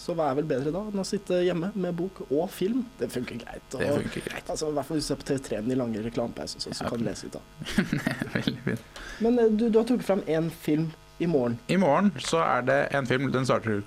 Så 0.00 0.14
hva 0.16 0.30
er 0.30 0.38
vel 0.38 0.48
bedre 0.48 0.72
da 0.72 0.80
enn 0.88 1.02
å 1.02 1.04
sitte 1.04 1.42
hjemme 1.44 1.68
med 1.76 1.96
bok 1.98 2.22
og 2.30 2.46
film? 2.54 2.86
Det 2.96 3.10
funker 3.12 3.36
greit. 3.42 3.66
Og, 3.74 3.82
Det 3.82 3.90
funker 3.98 4.26
greit. 4.30 4.48
Altså, 4.48 4.70
I 4.70 4.76
hvert 4.78 4.88
fall 4.88 5.00
hvis 5.00 5.10
du 5.10 5.12
ser 5.12 5.20
på 5.20 5.28
TV3 5.28 5.60
med 5.60 5.74
de 5.74 5.78
lange 5.82 6.04
reklamepausene, 6.06 6.64
så, 6.64 6.72
så 6.78 6.88
kan 6.88 7.02
du 7.02 7.04
lese 7.04 7.28
litt 7.28 7.36
da. 7.36 7.42
Veldig 8.38 8.64
fint. 8.64 9.00
Men 9.26 9.38
eh, 9.42 9.52
du, 9.52 9.66
du 9.68 9.80
har 9.80 9.88
trukket 9.90 10.08
fram 10.08 10.24
én 10.24 10.48
film 10.64 10.90
i 11.20 11.28
morgen. 11.28 11.58
I 11.68 11.76
morgen 11.80 12.14
så 12.24 12.40
er 12.46 12.64
det 12.64 12.78
en 12.96 13.08
film 13.08 13.28
Den 13.34 13.44
starter 13.44 13.82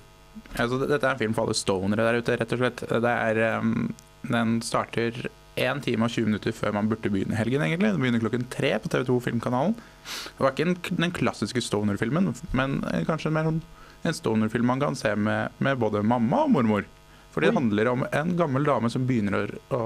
altså, 0.54 0.78
Dette 0.86 1.02
er 1.02 1.16
en 1.16 1.22
film 1.24 1.34
for 1.34 1.48
alle 1.48 1.58
stonere 1.58 2.06
der 2.06 2.20
ute, 2.22 2.38
rett 2.38 2.54
og 2.54 2.62
slett. 2.62 2.84
Det 2.86 3.14
er, 3.26 3.42
um, 3.58 3.88
den 4.30 4.60
starter 4.62 5.26
1 5.58 5.82
time 5.82 6.06
og 6.06 6.14
20 6.14 6.30
minutter 6.30 6.54
før 6.54 6.74
man 6.74 6.88
burde 6.90 7.10
begynne 7.10 7.38
helgen, 7.38 7.62
egentlig. 7.62 7.90
Den 7.90 8.02
begynner 8.02 8.22
klokken 8.22 8.46
tre 8.54 8.76
på 8.82 8.90
TV2 8.90 9.18
Filmkanalen. 9.28 9.74
Det 10.06 10.46
var 10.46 10.54
ikke 10.54 10.70
en, 10.70 10.78
den 10.98 11.14
klassiske 11.14 11.62
stoner-filmen, 11.62 12.32
men 12.54 12.80
kanskje 12.82 13.06
kanskje 13.10 13.34
mer 13.34 13.50
sånn 13.50 13.64
en 14.04 14.16
stoner-film 14.16 14.68
man 14.68 14.82
kan 14.82 14.96
se 14.98 15.14
med, 15.16 15.54
med 15.58 15.80
både 15.80 16.04
mamma 16.04 16.44
og 16.44 16.52
mormor. 16.54 16.86
For 17.34 17.42
det 17.42 17.54
handler 17.56 17.90
om 17.90 18.04
en 18.12 18.36
gammel 18.38 18.66
dame 18.68 18.90
som 18.92 19.06
begynner 19.08 19.50
å, 19.74 19.78
å 19.78 19.80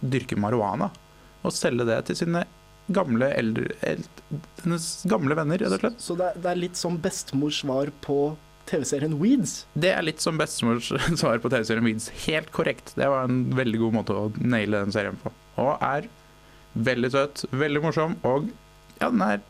dyrke 0.00 0.38
marihuana. 0.40 0.88
Og 1.44 1.52
selge 1.52 1.84
det 1.88 1.98
til 2.08 2.20
sine 2.22 2.44
gamle 2.90 3.28
eldre, 3.36 3.74
eldre 3.86 4.38
hennes 4.62 4.86
gamle 5.08 5.36
venner, 5.38 5.60
rett 5.60 5.74
og 5.76 5.82
slett. 5.82 6.00
Så 6.02 6.16
det 6.18 6.30
er, 6.30 6.38
det 6.42 6.52
er 6.52 6.62
litt 6.62 6.78
som 6.80 6.96
bestemors 7.02 7.60
svar 7.62 7.92
på 8.04 8.20
TV-serien 8.70 9.18
Weeds. 9.20 9.64
Det 9.74 9.92
er 9.92 10.04
litt 10.06 10.22
som 10.22 10.38
bestemors 10.40 10.92
svar 11.20 11.42
på 11.42 11.52
TV-serien 11.52 11.86
Weeds. 11.86 12.08
Helt 12.26 12.50
korrekt. 12.54 12.94
Det 12.96 13.08
var 13.10 13.28
en 13.28 13.44
veldig 13.56 13.82
god 13.84 13.98
måte 14.00 14.16
å 14.16 14.26
naile 14.38 14.84
den 14.84 14.94
serien 14.94 15.18
på. 15.22 15.32
Og 15.60 15.74
er 15.76 16.08
veldig 16.78 17.10
søt, 17.12 17.44
veldig 17.50 17.82
morsom, 17.82 18.14
og 18.26 18.50
ja, 19.00 19.08
den 19.08 19.22
er 19.24 19.40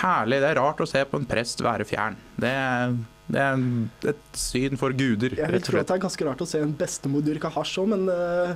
herlig. 0.00 0.40
Det 0.42 0.50
er 0.52 0.60
rart 0.60 0.80
å 0.80 0.88
se 0.88 1.02
på 1.08 1.20
en 1.20 1.26
prest 1.28 1.62
være 1.64 1.86
fjern. 1.88 2.16
Det 2.40 2.50
er, 2.50 2.94
det 3.32 3.42
er 3.42 3.64
et 4.12 4.38
syn 4.38 4.78
for 4.80 4.94
guder, 4.96 5.36
Jeg 5.38 5.52
vil 5.52 5.64
tro 5.64 5.80
at 5.80 5.90
det 5.90 5.98
er 5.98 6.06
ganske 6.06 6.28
rart 6.28 6.44
å 6.44 6.48
se 6.48 6.62
en 6.64 6.76
bestemor 6.78 7.24
dyrke 7.26 7.52
hasj 7.52 7.82
òg, 7.82 7.92
men 7.94 8.08
uh... 8.08 8.54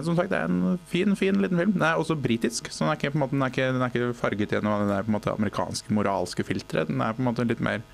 Som 0.00 0.16
sagt, 0.16 0.30
det 0.32 0.38
er 0.40 0.48
en 0.48 0.78
fin, 0.88 1.12
fin 1.12 1.36
liten 1.42 1.58
film. 1.60 1.74
Den 1.76 1.82
er 1.84 1.98
også 2.00 2.16
britisk, 2.16 2.70
så 2.72 2.86
den 2.86 2.94
er 2.94 2.96
ikke, 2.96 3.18
måte, 3.20 3.36
den 3.36 3.44
er 3.44 3.52
ikke, 3.52 3.66
den 3.76 3.82
er 3.84 3.90
ikke 3.92 4.14
farget 4.16 4.54
gjennom 4.56 4.86
det 4.88 5.02
måte, 5.12 5.34
amerikanske 5.36 5.92
moralske 5.92 6.46
filteret. 6.48 6.88
Den 6.88 7.02
er 7.04 7.12
på 7.12 7.20
en 7.20 7.28
måte 7.28 7.44
litt 7.44 7.60
mer, 7.60 7.84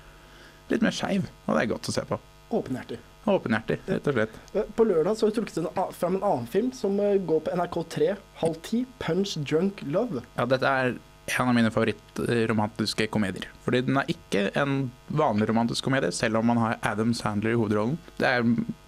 litt 0.71 0.85
mer 0.85 0.95
skeiv, 0.95 1.27
og 1.45 1.57
det 1.57 1.65
er 1.65 1.71
godt 1.73 1.91
å 1.91 1.95
se 1.97 2.05
på. 2.07 2.19
åpenhjertig. 2.55 2.99
Åpenhjertig, 3.27 3.77
rett 3.85 4.07
og 4.07 4.15
slett. 4.15 4.39
Eh, 4.55 4.71
På 4.73 4.85
lørdag 4.87 5.17
så 5.19 5.27
har 5.27 5.33
vi 5.33 5.35
trukket 5.41 5.67
fram 5.99 6.15
en 6.17 6.23
annen 6.25 6.47
film 6.49 6.71
som 6.73 6.95
eh, 6.99 7.19
går 7.21 7.43
på 7.45 7.53
NRK3 7.59 8.15
halv 8.41 8.55
ti. 8.65 8.85
'Punch 8.97 9.35
Drunk 9.43 9.83
Love'. 9.85 10.23
Ja, 10.39 10.47
dette 10.49 10.65
er 10.71 10.95
en 11.39 11.47
av 11.51 11.55
mine 11.55 11.71
favorittromantiske 11.71 13.07
komedier. 13.13 13.47
Fordi 13.65 13.81
den 13.87 13.97
er 14.01 14.09
ikke 14.11 14.43
en 14.59 14.91
vanlig 15.09 15.47
romantisk 15.49 15.83
komedie, 15.87 16.11
selv 16.15 16.37
om 16.41 16.45
man 16.51 16.57
har 16.61 16.77
Adam 16.83 17.13
Sandler 17.17 17.53
i 17.53 17.59
hovedrollen. 17.59 17.97
Det 18.19 18.27
er 18.27 18.43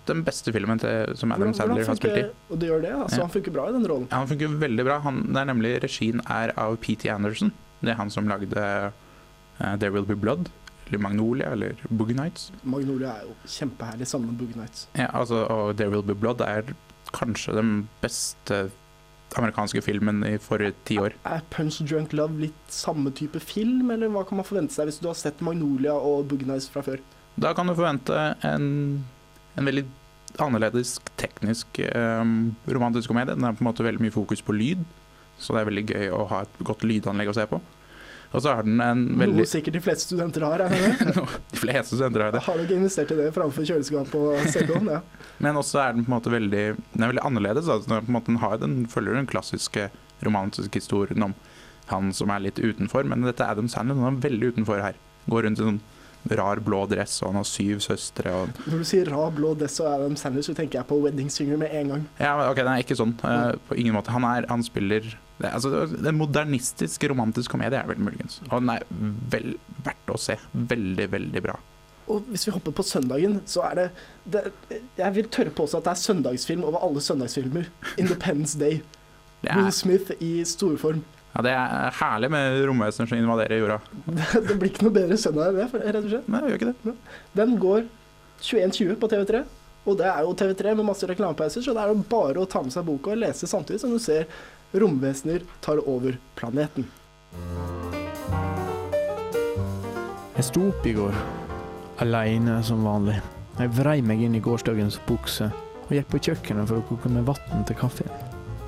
den 0.08 0.24
beste 0.28 0.52
filmen 0.52 0.80
til, 0.82 1.14
som 1.16 1.32
Adam 1.32 1.52
Hvordan- 1.52 1.56
Sandler 1.56 1.86
har 1.88 1.96
spilt 1.96 2.18
i. 2.18 2.26
Og 2.52 2.60
det 2.60 2.70
gjør 2.70 2.82
det, 2.82 2.92
altså 2.94 3.18
Ja. 3.18 3.22
Han 3.28 3.32
funker 3.32 3.52
bra 3.52 3.70
i 3.70 3.72
den 3.72 3.88
rollen. 3.88 4.08
Ja, 4.12 4.18
han 4.18 4.28
funker 4.28 4.48
veldig 4.60 4.86
bra. 4.86 5.00
Han, 5.00 5.22
det 5.34 5.38
er 5.38 5.46
nemlig 5.54 5.84
Regien 5.84 6.22
er 6.30 6.52
av 6.58 6.76
P.T. 6.78 7.10
Anderson. 7.10 7.52
Det 7.82 7.90
er 7.92 7.96
han 7.96 8.10
som 8.10 8.28
lagde 8.28 8.58
uh, 8.58 9.76
There 9.78 9.92
Will 9.92 10.06
Be 10.06 10.16
Blood, 10.16 10.50
eller 10.88 11.00
Magnolia, 11.00 11.52
eller 11.52 11.76
Boogie 11.90 12.16
Nights. 12.16 12.52
Magnolia 12.64 13.10
er 13.20 13.22
jo 13.28 13.36
kjempeherlig 13.48 14.08
sammen 14.08 14.28
med 14.32 14.38
Boogie 14.40 14.58
Nights. 14.60 14.88
Ja, 14.96 15.08
altså, 15.14 15.46
og 15.50 15.78
There 15.78 15.90
Will 15.90 16.04
Be 16.04 16.16
Blood 16.16 16.42
er 16.42 16.64
kanskje 17.14 17.54
den 17.56 17.88
beste 18.02 18.72
amerikanske 19.40 19.82
filmen 19.86 20.24
i 20.28 20.36
forrige 20.42 20.76
ti 20.88 21.00
år. 21.02 21.16
Er 21.30 21.44
Punch 21.54 21.82
Drunk 21.86 22.14
Love 22.18 22.40
litt 22.42 22.72
samme 22.72 23.14
type 23.16 23.42
film, 23.44 23.92
eller 23.94 24.12
hva 24.14 24.26
kan 24.28 24.40
man 24.40 24.48
forvente 24.48 24.76
seg 24.76 24.90
hvis 24.90 25.02
du 25.02 25.10
har 25.10 25.18
sett 25.20 25.44
Magnolia 25.46 25.96
og 25.96 26.28
Bugnice 26.32 26.72
fra 26.74 26.86
før? 26.86 27.04
Da 27.36 27.54
kan 27.58 27.70
du 27.70 27.74
forvente 27.74 28.18
en, 28.46 28.68
en 29.58 29.70
veldig 29.70 29.86
annerledes 30.42 30.98
teknisk 31.20 31.80
um, 31.94 32.54
romantisk 32.70 33.12
komedie. 33.12 33.36
Den 33.36 33.46
er 33.48 33.56
på 33.58 33.66
en 33.66 33.70
måte 33.70 33.86
veldig 33.86 34.02
mye 34.06 34.14
fokus 34.14 34.42
på 34.46 34.56
lyd, 34.56 34.84
så 35.42 35.56
det 35.56 35.64
er 35.64 35.70
veldig 35.70 35.86
gøy 35.90 36.12
å 36.14 36.28
ha 36.32 36.44
et 36.46 36.62
godt 36.66 36.86
lydanlegg 36.88 37.32
å 37.32 37.38
se 37.38 37.48
på. 37.50 37.62
Og 38.34 38.42
så 38.42 38.54
har 38.58 38.66
den 38.66 38.82
en 38.82 39.04
veldig 39.20 39.44
Noe 39.44 39.50
sikkert 39.50 39.78
de 39.78 39.82
fleste 39.86 40.10
studenter 40.10 40.46
har. 40.48 40.64
er? 40.66 40.74
De 41.54 41.60
fleste 41.60 41.94
studenter 41.94 42.26
har 42.26 42.34
det. 42.34 42.42
Har 42.48 42.62
ikke 42.64 42.80
investert 42.80 43.14
i 43.14 43.18
det 43.20 43.30
framfor 43.36 43.68
kjøleskap 43.70 44.16
og 44.18 44.48
CD-en? 44.50 44.90
Ja. 44.94 45.02
Men 45.44 45.58
også 45.60 45.80
er 45.82 45.96
den 45.96 46.06
på 46.06 46.12
en 46.12 46.16
måte 46.16 46.32
veldig 46.34 46.64
Den 46.94 47.04
er 47.04 47.12
veldig 47.12 47.24
annerledes. 47.26 47.70
Altså, 47.70 47.90
den, 47.90 47.98
er 48.18 48.26
på 48.26 48.38
har, 48.42 48.58
den 48.62 48.76
følger 48.90 49.18
den 49.18 49.30
klassiske 49.30 49.90
romantiske 50.26 50.82
historien 50.82 51.30
om 51.30 51.38
han 51.90 52.14
som 52.16 52.32
er 52.32 52.46
litt 52.46 52.62
utenfor, 52.62 53.04
men 53.04 53.26
dette 53.28 53.44
er 53.44 53.58
Adam 53.58 53.68
Sandler. 53.70 54.00
Han 54.00 54.18
er 54.18 54.24
veldig 54.24 54.54
utenfor 54.54 54.80
her. 54.82 54.98
Går 55.30 55.46
rundt 55.46 55.60
i 55.60 55.68
sånn 55.68 55.82
rar 56.32 56.62
blå 56.64 56.86
dress, 56.88 57.18
og 57.22 57.34
han 57.34 57.42
har 57.42 57.48
syv 57.48 57.82
søstre. 57.84 58.32
Og 58.32 58.62
Når 58.70 58.84
du 58.84 58.88
sier 58.88 59.10
rar 59.12 59.34
blå 59.36 59.54
dress 59.60 59.80
og 59.84 59.90
Adam 59.92 60.16
Sandler, 60.20 60.46
så 60.46 60.56
tenker 60.56 60.80
jeg 60.80 60.88
på 60.90 61.00
Wedding 61.04 61.32
Singer 61.32 61.60
med 61.60 61.74
en 61.76 61.94
gang. 61.94 62.06
Ja, 62.22 62.38
ok, 62.50 62.62
den 62.62 62.72
er 62.72 62.84
ikke 62.86 62.98
sånn. 63.00 63.16
Uh, 63.24 63.52
på 63.68 63.78
ingen 63.80 63.98
måte. 63.98 64.14
Han, 64.16 64.26
er, 64.30 64.48
han 64.52 64.64
spiller 64.64 65.10
det, 65.44 65.52
altså, 65.54 65.84
en 66.10 66.18
modernistisk 66.20 67.04
romantisk 67.12 67.52
komedie, 67.54 67.80
er 67.84 67.90
vel 67.92 68.02
muligens. 68.02 68.40
Og 68.50 68.58
den 68.64 68.72
er 68.74 68.86
vel 69.34 69.54
verdt 69.86 70.14
å 70.16 70.20
se. 70.20 70.38
Veldig, 70.74 71.08
veldig 71.14 71.44
bra. 71.46 71.58
Og 72.12 72.26
hvis 72.34 72.44
vi 72.48 72.52
hopper 72.56 72.74
på 72.76 72.84
søndagen, 72.84 73.38
så 73.48 73.62
er 73.70 73.78
det, 73.80 73.84
det 74.34 74.42
Jeg 75.00 75.16
vil 75.16 75.30
tørre 75.32 75.54
påstå 75.56 75.80
at 75.80 75.86
det 75.88 75.94
er 75.94 76.02
søndagsfilm 76.04 76.66
over 76.68 76.84
alle 76.84 77.04
søndagsfilmer. 77.04 77.70
Independence 78.02 78.60
Day. 78.60 78.82
Er- 79.44 79.60
Will 79.60 79.72
Smith 79.76 80.12
i 80.24 80.34
storform. 80.48 81.04
Ja, 81.34 81.42
det 81.48 81.52
er 81.58 81.96
herlig 81.98 82.30
med 82.30 82.60
romvesener 82.70 83.10
som 83.10 83.18
invaderer 83.18 83.58
jorda. 83.64 83.80
Det, 84.06 84.44
det 84.52 84.56
blir 84.62 84.70
ikke 84.70 84.86
noe 84.86 84.94
bedre 85.00 85.18
søndag 85.18 85.50
enn 85.50 85.58
det, 85.64 85.82
rett 85.88 86.04
og 86.04 86.12
slett. 86.12 86.28
Nei, 86.30 86.42
gjør 86.46 86.60
ikke 86.60 86.74
det. 86.74 86.94
Den 87.40 87.56
går 87.64 87.88
21.20 88.44 89.00
på 89.02 89.10
TV3. 89.16 89.42
Og 89.84 89.98
det 90.00 90.06
er 90.08 90.22
jo 90.24 90.36
TV3 90.40 90.76
med 90.80 90.88
masse 90.88 91.08
reklamepauser, 91.10 91.64
så 91.66 91.74
det 91.76 91.82
er 91.84 91.90
jo 91.92 92.04
bare 92.08 92.40
å 92.40 92.48
ta 92.48 92.62
med 92.64 92.72
seg 92.72 92.86
boka 92.88 93.12
og 93.12 93.20
lese 93.20 93.50
samtidig 93.52 93.82
som 93.82 93.92
du 93.92 94.00
ser 94.00 94.30
romvesener 94.74 95.42
tar 95.62 95.82
over 95.90 96.18
planeten. 96.36 96.88
Jeg 100.34 100.48
sto 100.50 100.68
opp 100.72 100.88
i 100.90 100.96
går, 100.98 101.18
aleine 102.04 102.58
som 102.66 102.84
vanlig. 102.86 103.20
Jeg 103.60 103.74
vrei 103.78 104.00
meg 104.02 104.24
inn 104.26 104.34
i 104.34 104.42
gårsdagens 104.42 104.98
bukse 105.08 105.52
og 105.84 105.92
gikk 105.94 106.10
på 106.10 106.22
kjøkkenet 106.28 106.70
for 106.70 106.82
å 106.82 106.88
koke 106.90 107.12
med 107.14 107.28
vann 107.28 107.66
til 107.70 107.78
kaffen. 107.78 108.10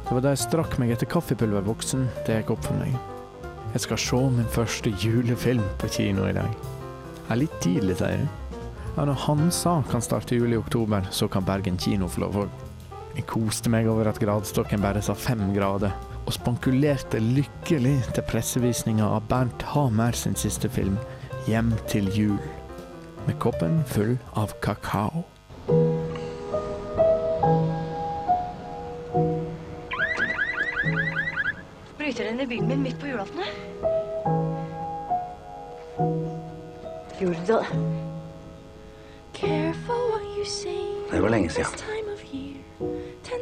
Det 0.06 0.14
var 0.14 0.22
da 0.22 0.36
jeg 0.36 0.44
strakk 0.44 0.78
meg 0.78 0.94
etter 0.94 1.10
kaffepulverboksen 1.10 2.06
det 2.28 2.40
gikk 2.40 2.54
opp 2.54 2.68
for 2.68 2.78
meg. 2.78 2.94
Jeg 3.74 3.84
skal 3.88 4.00
se 4.00 4.22
min 4.38 4.52
første 4.54 4.94
julefilm 5.02 5.66
på 5.82 5.90
kino 5.98 6.30
i 6.30 6.36
dag. 6.38 6.54
Det 7.26 7.34
er 7.34 7.42
litt 7.42 7.58
tidlig, 7.64 7.98
sier 8.00 8.22
jeg. 8.22 8.30
Ja, 8.96 9.04
når 9.04 9.18
Hansa 9.26 9.80
kan 9.90 10.06
starte 10.06 10.38
jul 10.38 10.54
i 10.54 10.62
oktober, 10.62 11.10
så 11.12 11.28
kan 11.28 11.44
Bergen 11.44 11.82
kino 11.82 12.08
få 12.08 12.24
lov 12.24 12.38
òg. 12.46 12.65
Jeg 13.16 13.24
koste 13.30 13.72
meg 13.72 13.88
over 13.88 14.10
at 14.10 14.20
gradestokken 14.20 14.82
bare 14.84 15.00
sa 15.04 15.14
fem 15.16 15.40
grader, 15.56 15.94
og 16.26 16.34
spankulerte 16.36 17.22
lykkelig 17.24 17.96
til 18.16 18.26
pressevisninga 18.28 19.08
av 19.08 19.30
Bernt 19.30 19.64
Hamer 19.72 20.12
sin 20.12 20.36
siste 20.36 20.70
film, 20.70 20.98
'Hjem 21.48 21.72
til 21.88 22.10
jul', 22.12 22.50
med 23.28 23.40
koppen 23.40 23.84
full 23.88 24.18
av 24.36 24.52
kakao. 24.62 25.24
Bryter 31.98 32.24
den 32.24 32.40
i 32.40 32.46
bilen 32.46 32.68
min 32.68 32.84
midt 32.84 33.00
på 33.00 33.08
julaften? 33.08 33.44
Gjorde 37.20 37.40
du 37.48 37.54
det? 37.54 37.66
Det 41.12 41.22
var 41.22 41.30
lenge 41.30 41.50
siden. 41.50 41.95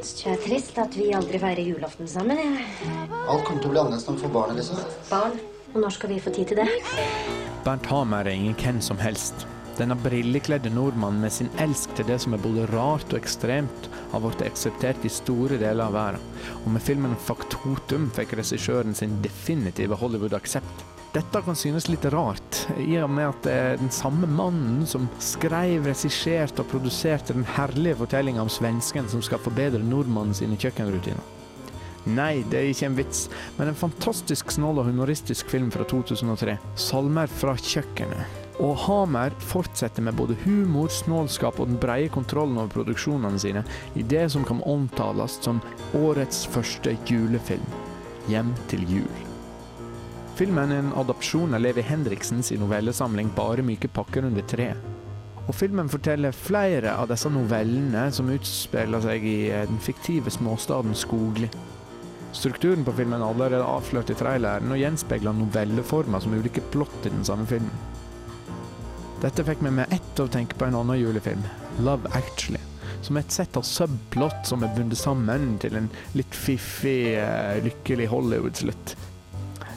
Det 0.03 0.33
er 0.33 0.39
trist 0.43 0.77
at 0.81 0.95
vi 0.99 1.13
aldri 1.15 1.39
feirer 1.39 1.63
julaften 1.63 2.09
sammen. 2.11 2.39
Ja. 2.43 3.05
Alt 3.31 3.45
kommer 3.47 3.63
til 3.63 3.69
å 3.69 3.71
bli 3.71 3.79
annerledes 3.79 4.07
når 4.09 4.17
vi 4.17 4.25
får 4.25 4.33
barn, 4.35 4.55
Liksom. 4.59 4.81
Barn, 5.07 5.37
og 5.71 5.79
når 5.79 5.95
skal 5.95 6.11
vi 6.11 6.19
få 6.19 6.33
tid 6.35 6.51
til 6.51 6.59
det? 6.59 6.67
Bernt 7.63 7.87
Hamer 7.87 8.27
er 8.27 8.35
ingen 8.35 8.57
hvem 8.59 8.81
som 8.83 8.99
helst. 8.99 9.47
Denne 9.77 9.95
brillekledde 9.97 10.69
nordmannen 10.69 11.23
med 11.23 11.33
sin 11.33 11.49
elsk 11.63 11.95
til 11.97 12.05
det 12.11 12.19
som 12.21 12.35
er 12.35 12.43
både 12.43 12.67
rart 12.69 13.15
og 13.15 13.21
ekstremt, 13.21 13.87
har 14.11 14.21
blitt 14.21 14.43
akseptert 14.45 15.07
i 15.07 15.09
store 15.09 15.57
deler 15.57 15.87
av 15.87 15.95
verden. 15.95 16.31
Og 16.65 16.71
med 16.75 16.83
filmen 16.83 17.15
'Faktotum' 17.15 18.11
fikk 18.13 18.35
regissøren 18.37 18.93
sin 18.93 19.21
definitive 19.23 19.95
Hollywood-aksept. 19.95 20.92
Dette 21.13 21.43
kan 21.45 21.53
synes 21.53 21.85
litt 21.91 22.05
rart, 22.09 22.63
i 22.81 22.95
og 22.97 23.11
med 23.13 23.27
at 23.27 23.43
det 23.45 23.53
er 23.53 23.75
den 23.77 23.91
samme 23.93 24.25
mannen 24.25 24.81
som 24.89 25.05
skrev, 25.21 25.85
regisserte 25.85 26.63
og 26.63 26.71
produserte 26.71 27.35
den 27.35 27.45
herlige 27.53 27.99
fortellinga 27.99 28.41
om 28.41 28.49
svensken 28.49 29.05
som 29.11 29.21
skal 29.21 29.41
forbedre 29.43 29.83
nordmannen 29.85 30.33
sine 30.33 30.57
kjøkkenrutiner. 30.57 31.21
Nei, 32.17 32.41
det 32.49 32.57
er 32.59 32.71
ikke 32.71 32.87
en 32.89 32.97
vits, 32.97 33.27
men 33.59 33.69
en 33.69 33.77
fantastisk 33.77 34.51
snål 34.51 34.81
og 34.81 34.89
humoristisk 34.89 35.51
film 35.53 35.69
fra 35.71 35.85
2003. 35.87 36.57
'Salmer 36.75 37.29
fra 37.31 37.53
kjøkkenet'. 37.61 38.41
Og 38.65 38.73
Hamer 38.85 39.33
fortsetter 39.39 40.01
med 40.01 40.17
både 40.17 40.35
humor, 40.43 40.89
snålskap 40.89 41.59
og 41.59 41.69
den 41.69 41.77
breie 41.81 42.09
kontrollen 42.09 42.57
over 42.57 42.73
produksjonene 42.73 43.39
sine 43.39 43.63
i 43.95 44.01
det 44.01 44.25
som 44.33 44.45
kan 44.45 44.65
omtales 44.65 45.37
som 45.45 45.61
årets 45.93 46.47
første 46.47 46.97
julefilm, 47.05 47.69
'Hjem 48.27 48.51
til 48.67 48.83
jul'. 48.89 49.32
Filmen 50.33 50.71
er 50.73 50.79
en 50.81 50.95
adopsjon 50.97 51.53
av 51.53 51.61
Levi 51.61 51.83
Henriksens 51.85 52.47
novellesamling 52.57 53.27
'Bare 53.35 53.61
myke 53.61 53.87
pakker 53.87 54.25
under 54.25 54.41
tre'. 54.41 54.73
Og 55.45 55.53
filmen 55.53 55.89
forteller 55.89 56.33
flere 56.33 56.95
av 56.97 57.11
disse 57.11 57.29
novellene 57.29 58.07
som 58.11 58.31
utspiller 58.33 59.03
seg 59.03 59.27
i 59.29 59.37
den 59.51 59.77
fiktive 59.77 60.33
småstaden 60.33 60.95
Skogli. 60.97 61.51
Strukturen 62.33 62.81
på 62.83 62.95
filmen 62.97 63.21
er 63.21 63.27
allerede 63.27 63.69
avslørt 63.75 64.09
i 64.09 64.17
traileren 64.17 64.73
og 64.73 64.81
gjenspeiler 64.81 65.37
novelleformer 65.37 66.19
som 66.19 66.33
ulike 66.33 66.65
plott 66.73 67.05
i 67.05 67.13
den 67.13 67.23
samme 67.23 67.45
filmen. 67.45 67.77
Dette 69.21 69.45
fikk 69.45 69.61
meg 69.61 69.77
med 69.77 69.93
ett 69.93 70.19
å 70.19 70.27
tenke 70.27 70.57
på 70.57 70.65
en 70.65 70.81
annen 70.81 70.97
julefilm, 70.97 71.45
'Love 71.77 72.09
Actually', 72.17 72.65
som 73.03 73.17
er 73.17 73.19
et 73.19 73.31
sett 73.31 73.55
av 73.57 73.61
subplot 73.61 74.47
som 74.49 74.63
er 74.63 74.73
bundet 74.75 74.97
sammen 74.97 75.59
til 75.59 75.75
en 75.75 75.89
litt 76.15 76.33
fiffig, 76.33 77.21
eh, 77.21 77.61
lykkelig 77.61 78.07
Hollywood-slutt. 78.09 78.95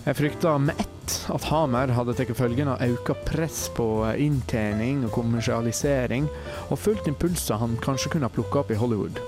Jeg 0.06 0.14
frykta 0.14 0.52
med 0.62 0.78
ett 0.78 1.14
at 1.34 1.44
Hamer 1.50 1.90
hadde 1.90 2.12
tatt 2.14 2.28
følgen 2.38 2.68
av 2.70 2.82
økt 2.84 3.24
press 3.26 3.64
på 3.74 3.84
inntjening 4.22 5.00
og 5.08 5.10
kommersialisering, 5.16 6.28
og 6.70 6.78
fulgt 6.78 7.08
impulser 7.10 7.58
han 7.58 7.74
kanskje 7.82 8.12
kunne 8.12 8.28
ha 8.28 8.34
plukka 8.34 8.60
opp 8.60 8.70
i 8.70 8.78
Hollywood. 8.78 9.18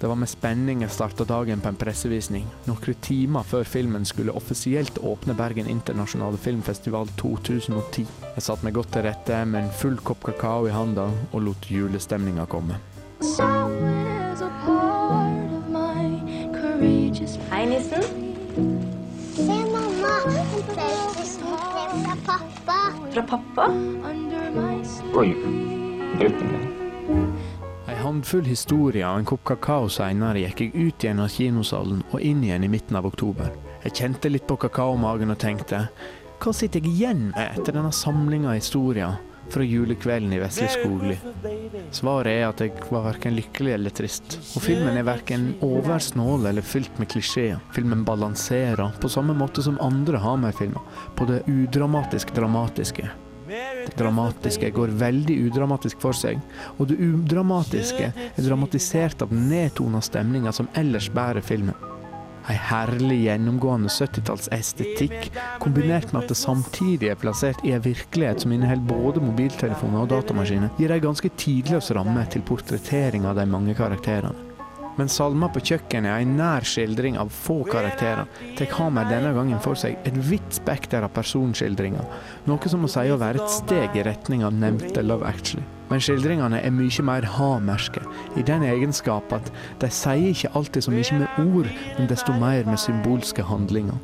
Det 0.00 0.10
var 0.10 0.18
med 0.18 0.26
spenning 0.28 0.82
jeg 0.82 0.90
starta 0.90 1.22
dagen 1.22 1.62
på 1.62 1.70
en 1.70 1.78
pressevisning, 1.78 2.48
noen 2.66 2.98
timer 3.06 3.46
før 3.46 3.62
filmen 3.62 4.02
skulle 4.02 4.34
offisielt 4.34 4.98
åpne 4.98 5.38
Bergen 5.38 5.70
internasjonale 5.70 6.36
filmfestival 6.36 7.06
2010. 7.22 8.10
Jeg 8.34 8.42
satt 8.48 8.66
meg 8.66 8.74
godt 8.74 8.90
til 8.96 9.06
rette 9.06 9.38
med 9.46 9.68
en 9.68 9.78
full 9.84 10.02
kopp 10.02 10.26
kakao 10.26 10.66
i 10.66 10.74
handa 10.74 11.06
og 11.30 11.46
lot 11.46 11.70
julestemninga 11.70 12.50
komme. 12.50 12.82
Hei, 17.54 17.64
nissen. 17.70 18.23
Pappa. 22.66 23.10
Fra 23.10 23.22
pappa? 23.22 23.68
Oi, 25.14 25.36
uten 26.20 26.52
min. 26.52 27.32
Ei 27.88 27.96
håndfull 28.00 28.46
historier 28.48 29.06
og 29.10 29.20
en 29.20 29.28
kopp 29.28 29.44
kakao 29.50 29.90
seinere 29.92 30.40
gikk 30.40 30.62
jeg 30.64 30.72
ut 30.74 31.04
igjen 31.04 31.20
av 31.20 31.32
kinosalen 31.32 32.00
og 32.10 32.22
inn 32.24 32.42
igjen 32.44 32.64
i 32.64 32.70
midten 32.72 32.96
av 32.96 33.06
oktober. 33.06 33.52
Jeg 33.84 33.96
kjente 34.00 34.32
litt 34.32 34.46
på 34.48 34.56
kakaomagen 34.56 35.34
og 35.34 35.40
tenkte 35.40 35.86
hva 36.40 36.52
sitter 36.52 36.80
jeg 36.80 36.92
igjen 36.92 37.22
med 37.34 37.60
etter 37.60 37.76
denne 37.76 37.92
samlinga 37.92 38.50
av 38.52 38.58
historier 38.58 39.20
fra 39.50 39.64
julekvelden 39.64 40.32
i 40.32 40.38
Vesle 40.42 40.68
Skogli? 40.72 41.16
Svaret 41.94 42.32
er 42.32 42.46
at 42.48 42.62
jeg 42.62 42.72
var 42.90 43.06
verken 43.08 43.36
lykkelig 43.36 43.74
eller 43.76 43.94
trist. 43.94 44.38
Og 44.56 44.64
filmen 44.64 44.96
er 44.98 45.06
verken 45.06 45.50
oversnål 45.64 46.48
eller 46.50 46.64
fylt 46.66 46.98
med 46.98 47.10
klisjeer. 47.12 47.60
Filmen 47.74 48.04
balanserer, 48.06 48.94
på 49.00 49.10
samme 49.12 49.36
måte 49.36 49.64
som 49.64 49.80
andre 49.84 50.20
Hamar-filmer, 50.22 50.82
på 51.16 51.28
det 51.30 51.42
udramatisk 51.50 52.34
dramatiske. 52.34 53.10
Det 53.46 53.96
dramatiske 53.98 54.70
går 54.74 54.94
veldig 54.98 55.36
udramatisk 55.46 56.00
for 56.00 56.16
seg, 56.16 56.40
og 56.78 56.88
det 56.90 56.96
udramatiske 56.96 58.10
er 58.10 58.46
dramatisert 58.46 59.22
av 59.22 59.34
nedtona 59.34 60.00
stemninga 60.02 60.54
som 60.56 60.70
ellers 60.80 61.10
bærer 61.12 61.44
filmen. 61.44 61.76
Ei 62.44 62.56
herlig 62.60 63.22
gjennomgående 63.24 63.88
70-talls 63.88 64.50
estetikk, 64.52 65.30
kombinert 65.62 66.10
med 66.12 66.24
at 66.24 66.32
det 66.32 66.36
samtidig 66.36 67.08
er 67.08 67.20
plassert 67.20 67.62
i 67.64 67.72
ei 67.72 67.80
virkelighet 67.86 68.44
som 68.44 68.52
inneholder 68.52 68.84
både 68.90 69.22
mobiltelefoner 69.24 70.02
og 70.02 70.10
datamaskiner, 70.12 70.74
gir 70.76 70.92
ei 70.92 71.00
ganske 71.00 71.30
tidløs 71.40 71.88
ramme 71.96 72.26
til 72.32 72.44
portrettering 72.44 73.24
av 73.24 73.38
de 73.40 73.46
mange 73.48 73.76
karakterene. 73.78 74.50
Men 74.94 75.08
salmer 75.10 75.50
på 75.50 75.62
kjøkkenet 75.70 76.12
er 76.12 76.22
en 76.22 76.36
nær 76.38 76.66
skildring 76.68 77.16
av 77.18 77.32
få 77.34 77.62
karakterer, 77.66 78.28
tar 78.58 78.74
Hamer 78.76 79.08
denne 79.10 79.32
gangen 79.34 79.62
for 79.64 79.78
seg 79.78 79.96
et 80.06 80.18
vidt 80.28 80.54
spekter 80.54 81.02
av 81.02 81.14
personskildringer, 81.16 82.04
noe 82.46 82.70
som 82.70 82.84
må 82.84 82.92
si 82.92 83.08
å 83.10 83.18
være 83.18 83.42
et 83.42 83.56
steg 83.56 83.98
i 83.98 84.04
retning 84.06 84.44
av 84.46 84.54
nevnte 84.54 85.02
Love 85.02 85.26
Actually. 85.26 85.66
Men 85.90 86.00
skildringene 86.00 86.62
er 86.64 86.72
mye 86.74 87.04
mer 87.04 87.26
hamerske, 87.36 88.02
i 88.36 88.42
den 88.46 88.64
egenskap 88.66 89.32
at 89.36 89.52
de 89.82 89.90
sier 89.92 90.32
ikke 90.32 90.52
alltid 90.56 90.86
så 90.86 90.94
mye 90.94 91.20
med 91.20 91.44
ord, 91.44 91.70
men 91.98 92.10
desto 92.10 92.34
mer 92.40 92.64
med 92.68 92.80
symbolske 92.80 93.44
handlinger. 93.46 94.00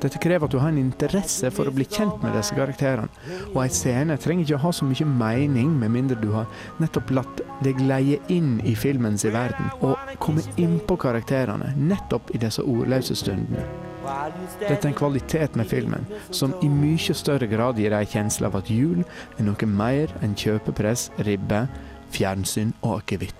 Dette 0.00 0.16
krever 0.22 0.46
at 0.46 0.52
du 0.54 0.56
har 0.62 0.70
en 0.72 0.80
interesse 0.80 1.50
for 1.52 1.68
å 1.68 1.74
bli 1.76 1.84
kjent 1.84 2.22
med 2.22 2.32
disse 2.32 2.56
karakterene, 2.56 3.10
og 3.50 3.58
ei 3.66 3.68
scene 3.74 4.16
trenger 4.16 4.46
ikke 4.46 4.56
å 4.56 4.62
ha 4.62 4.72
så 4.72 4.88
mye 4.88 5.08
mening 5.10 5.74
med 5.82 5.92
mindre 5.92 6.16
du 6.22 6.30
har 6.32 6.48
nettopp 6.80 7.12
latt 7.18 7.44
deg 7.66 7.82
leie 7.84 8.16
inn 8.32 8.56
i 8.64 8.72
filmens 8.78 9.26
verden, 9.28 9.68
og 9.84 10.00
komme 10.22 10.46
innpå 10.56 10.96
karakterene 11.04 11.74
nettopp 11.76 12.32
i 12.32 12.40
disse 12.40 12.64
ordløse 12.64 13.18
stundene. 13.18 13.89
Dette 14.00 14.80
er 14.80 14.88
en 14.88 14.96
kvalitet 14.96 15.56
med 15.58 15.68
filmen 15.68 16.06
som 16.32 16.54
i 16.64 16.68
mye 16.72 17.14
større 17.16 17.48
grad 17.50 17.78
gir 17.80 17.92
deg 17.92 18.08
kjensle 18.08 18.48
av 18.48 18.56
at 18.60 18.70
jul 18.72 19.02
er 19.04 19.44
noe 19.44 19.68
mer 19.68 20.12
enn 20.24 20.32
kjøpepress, 20.38 21.10
ribbe, 21.26 21.66
fjernsyn 22.14 22.72
og 22.80 23.00
akevitt. 23.02 23.36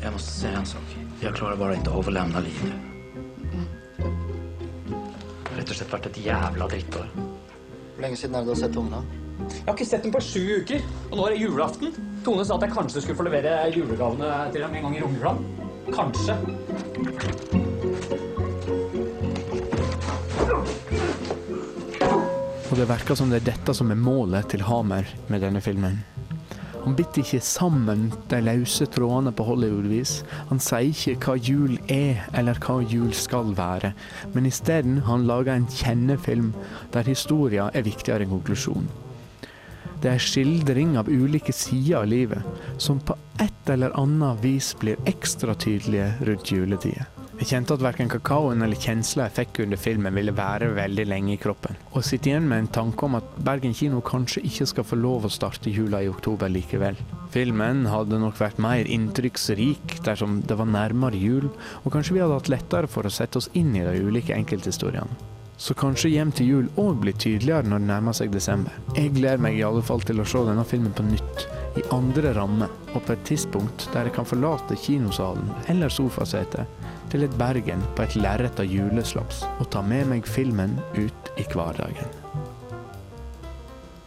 Jeg 0.00 0.12
må 0.14 0.22
si 0.24 0.48
en 0.48 0.66
sak. 0.66 0.96
Jeg 1.20 1.36
klarer 1.36 1.60
bare 1.60 1.76
ikke 1.76 1.92
å 1.92 2.00
overlevne 2.00 2.40
livet. 2.46 2.72
Det 4.00 5.50
har 5.50 5.58
Rett 5.60 5.72
og 5.74 5.76
slett 5.76 5.92
vært 5.92 6.08
et 6.08 6.22
jævla 6.24 6.70
drittår. 6.72 7.10
Hvor 7.14 8.00
lenge 8.06 8.16
siden 8.16 8.38
er 8.38 8.40
det 8.40 8.48
du 8.48 8.54
har 8.54 8.62
sett 8.62 8.78
ungene? 8.80 9.02
Jeg 9.50 9.66
har 9.66 9.76
ikke 9.76 9.88
sett 9.90 10.06
dem 10.06 10.14
på 10.14 10.22
sju 10.24 10.40
uker, 10.62 10.80
og 11.10 11.18
nå 11.18 11.26
er 11.26 11.34
det 11.34 11.42
julaften. 11.42 11.92
Tone 12.20 12.44
sa 12.44 12.58
at 12.58 12.66
jeg 12.66 12.74
kanskje 12.74 13.00
skulle 13.00 13.16
få 13.16 13.24
levere 13.24 13.70
julegavene 13.72 14.28
til 14.52 14.60
dem 14.60 14.74
en 14.76 14.86
gang 14.86 14.96
i 14.98 15.00
romjula. 15.00 15.32
Kanskje. 15.94 16.34
Og 22.70 22.76
det 22.76 22.86
virker 22.92 23.16
som 23.16 23.32
det 23.32 23.40
er 23.40 23.48
dette 23.48 23.74
som 23.74 23.90
er 23.90 23.98
målet 23.98 24.52
til 24.52 24.66
Hamer 24.68 25.08
med 25.32 25.42
denne 25.46 25.64
filmen. 25.64 25.98
Han 26.84 26.94
biter 26.96 27.24
ikke 27.24 27.40
sammen 27.44 28.06
de 28.30 28.38
løse 28.44 28.86
trådene 28.92 29.32
på 29.36 29.44
Hollywood-vis. 29.48 30.20
Han 30.52 30.60
sier 30.60 30.92
ikke 30.92 31.18
hva 31.24 31.40
jul 31.40 31.76
er, 31.92 32.22
eller 32.36 32.60
hva 32.60 32.82
jul 32.84 33.12
skal 33.16 33.52
være, 33.56 33.94
men 34.36 34.48
isteden 34.48 35.02
han 35.08 35.28
laga 35.28 35.56
en 35.56 35.68
kjennefilm 35.72 36.52
der 36.92 37.08
historia 37.08 37.68
er 37.72 37.88
viktigere 37.88 38.28
enn 38.28 38.36
konklusjonen. 38.36 38.88
Det 40.00 40.08
er 40.08 40.22
skildring 40.24 40.94
av 40.96 41.10
ulike 41.12 41.52
sider 41.52 41.98
av 41.98 42.06
livet, 42.08 42.60
som 42.80 43.00
på 43.04 43.16
et 43.40 43.72
eller 43.72 43.92
annet 44.00 44.38
vis 44.40 44.72
blir 44.80 45.00
ekstra 45.08 45.52
tydelige 45.54 46.14
rundt 46.24 46.52
juletider. 46.52 47.08
Jeg 47.40 47.48
kjente 47.54 47.72
at 47.76 47.80
verken 47.80 48.08
kakaoen 48.12 48.60
eller 48.64 48.76
kjensla 48.76 49.26
jeg 49.26 49.36
fikk 49.38 49.60
under 49.64 49.80
filmen 49.80 50.12
ville 50.16 50.34
være 50.36 50.66
veldig 50.76 51.06
lenge 51.08 51.32
i 51.32 51.38
kroppen, 51.40 51.76
og 51.92 52.04
sitter 52.04 52.34
igjen 52.34 52.48
med 52.48 52.66
en 52.66 52.70
tanke 52.74 53.06
om 53.06 53.16
at 53.16 53.30
Bergen 53.44 53.72
kino 53.76 54.02
kanskje 54.04 54.42
ikke 54.44 54.66
skal 54.68 54.86
få 54.88 54.98
lov 55.00 55.24
å 55.24 55.32
starte 55.32 55.72
jula 55.72 56.02
i 56.04 56.10
oktober 56.12 56.52
likevel. 56.52 57.00
Filmen 57.32 57.86
hadde 57.88 58.20
nok 58.20 58.36
vært 58.40 58.60
mer 58.60 58.84
inntrykksrik 58.84 60.02
dersom 60.04 60.42
det 60.44 60.56
var 60.60 60.68
nærmere 60.68 61.16
jul, 61.16 61.48
og 61.80 61.92
kanskje 61.96 62.16
vi 62.16 62.24
hadde 62.24 62.40
hatt 62.40 62.52
lettere 62.52 62.92
for 62.92 63.08
å 63.08 63.12
sette 63.12 63.40
oss 63.40 63.48
inn 63.56 63.72
i 63.76 63.84
de 63.88 64.00
ulike 64.04 64.36
enkelthistoriene. 64.36 65.39
Så 65.60 65.74
kanskje 65.76 66.08
Hjem 66.14 66.30
til 66.32 66.46
jul 66.48 66.68
òg 66.80 67.02
blir 67.02 67.16
tydeligere 67.20 67.68
når 67.68 67.82
det 67.82 67.88
nærmer 67.90 68.16
seg 68.16 68.30
desember. 68.32 68.72
Jeg 68.96 69.12
gleder 69.12 69.42
meg 69.44 69.58
i 69.58 69.64
alle 69.66 69.82
fall 69.84 70.00
til 70.08 70.22
å 70.22 70.24
se 70.24 70.40
denne 70.46 70.64
filmen 70.64 70.94
på 70.96 71.04
nytt, 71.04 71.44
i 71.76 71.84
andre 71.92 72.32
rammer, 72.34 72.72
og 72.94 73.04
på 73.04 73.12
et 73.12 73.26
tidspunkt 73.28 73.84
der 73.92 74.08
jeg 74.08 74.14
kan 74.16 74.28
forlate 74.28 74.78
kinosalen 74.80 75.52
eller 75.68 75.92
sofasetet 75.92 76.88
til 77.12 77.26
et 77.26 77.36
Bergen 77.36 77.84
på 77.92 78.06
et 78.06 78.16
lerret 78.16 78.62
av 78.62 78.72
juleslaps, 78.72 79.44
og 79.60 79.68
ta 79.74 79.84
med 79.84 80.08
meg 80.08 80.24
filmen 80.24 80.78
ut 80.96 81.30
i 81.36 81.44
hverdagen. 81.52 82.08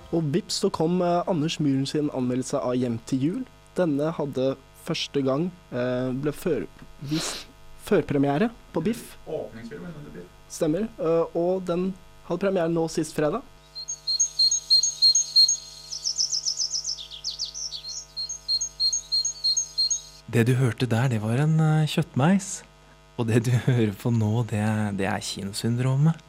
Og 0.09 0.25
vips 0.33 0.57
så 0.65 0.73
kom 0.73 1.01
eh, 1.05 1.21
Anders 1.29 1.59
Myhren 1.61 1.85
sin 1.89 2.09
anmeldelse 2.17 2.65
av 2.65 2.77
Hjem 2.81 2.97
til 3.09 3.27
jul. 3.27 3.41
Denne 3.77 4.09
hadde 4.17 4.55
første 4.87 5.21
gang 5.25 5.51
eh, 5.69 6.09
ble 6.17 6.33
førvist 6.33 7.45
førpremiere 7.83 8.49
på 8.73 8.81
Biff. 8.89 9.11
Åpningsfilmen 9.27 9.93
under 10.01 10.17
Biff. 10.17 10.32
Stemmer. 10.53 10.85
Eh, 11.01 11.37
og 11.37 11.63
den 11.65 11.91
hadde 12.27 12.43
premiere 12.45 12.71
nå 12.71 12.85
sist 12.91 13.15
fredag. 13.17 13.41
Det 20.33 20.47
du 20.49 20.55
hørte 20.57 20.87
der, 20.89 21.09
det 21.11 21.21
var 21.21 21.41
en 21.43 21.59
eh, 21.61 21.89
kjøttmeis. 21.89 22.61
Og 23.17 23.27
det 23.29 23.43
du 23.45 23.51
hører 23.67 23.97
på 23.97 24.13
nå, 24.13 24.45
det, 24.49 24.63
det 25.01 25.09
er 25.09 25.25
kinosyndromet. 25.25 26.21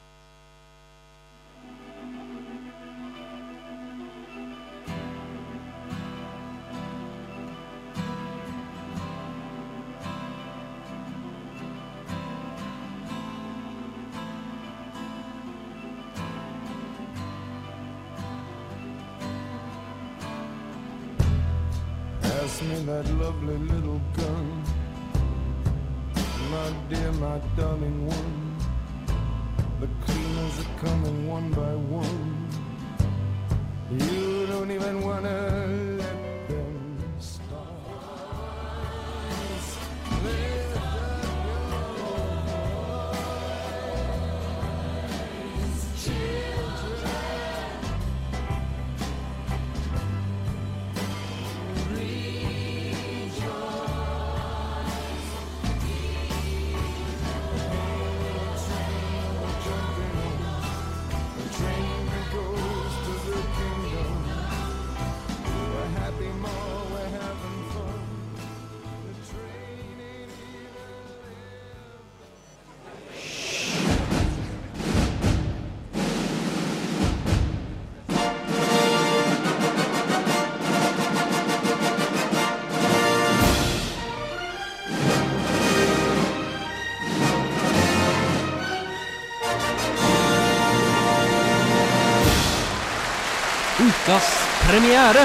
Premiere! 94.74 95.24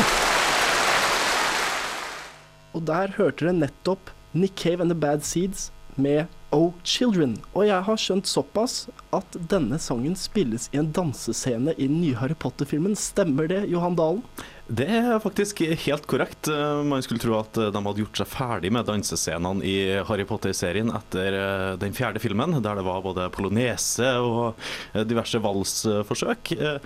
Og 2.77 2.83
der 2.85 3.15
hørte 3.17 3.47
dere 3.47 3.55
nettopp 3.57 4.11
Nick 4.37 4.59
Cave 4.61 4.83
and 4.85 4.91
The 4.93 4.99
Bad 5.01 5.23
Seeds 5.25 5.71
med 5.95 6.27
Oh 6.55 6.71
Children. 6.83 7.35
Og 7.53 7.67
jeg 7.67 7.83
har 7.85 7.99
skjønt 8.01 8.25
såpass 8.29 8.87
at 9.13 9.35
denne 9.51 9.77
sangen 9.81 10.15
spilles 10.17 10.65
i 10.73 10.79
en 10.81 10.87
dansescene 10.95 11.75
i 11.77 11.85
den 11.89 11.99
nye 12.01 12.17
Harry 12.17 12.33
Potter-filmen. 12.41 12.95
Stemmer 12.97 13.45
det, 13.51 13.59
Johan 13.69 13.93
Dalen? 13.99 14.23
Det 14.69 14.85
er 14.93 15.19
faktisk 15.21 15.61
helt 15.65 16.05
korrekt. 16.09 16.49
Eh, 16.49 16.81
Man 16.85 17.01
skulle 17.05 17.21
tro 17.21 17.35
at 17.39 17.53
de 17.57 17.81
hadde 17.85 18.01
gjort 18.03 18.19
seg 18.21 18.29
ferdig 18.29 18.71
med 18.73 18.85
dansescenene 18.89 19.65
i 19.65 19.75
Harry 20.09 20.25
Potter-serien 20.29 20.89
etter 20.93 21.37
eh, 21.37 21.75
den 21.81 21.93
fjerde 21.97 22.21
filmen, 22.21 22.57
der 22.65 22.77
det 22.81 22.85
var 22.85 23.01
både 23.05 23.29
polonese 23.33 24.09
og 24.21 24.57
eh, 24.93 25.05
diverse 25.09 25.41
valsforsøk. 25.41 26.53
Eh, 26.57 26.81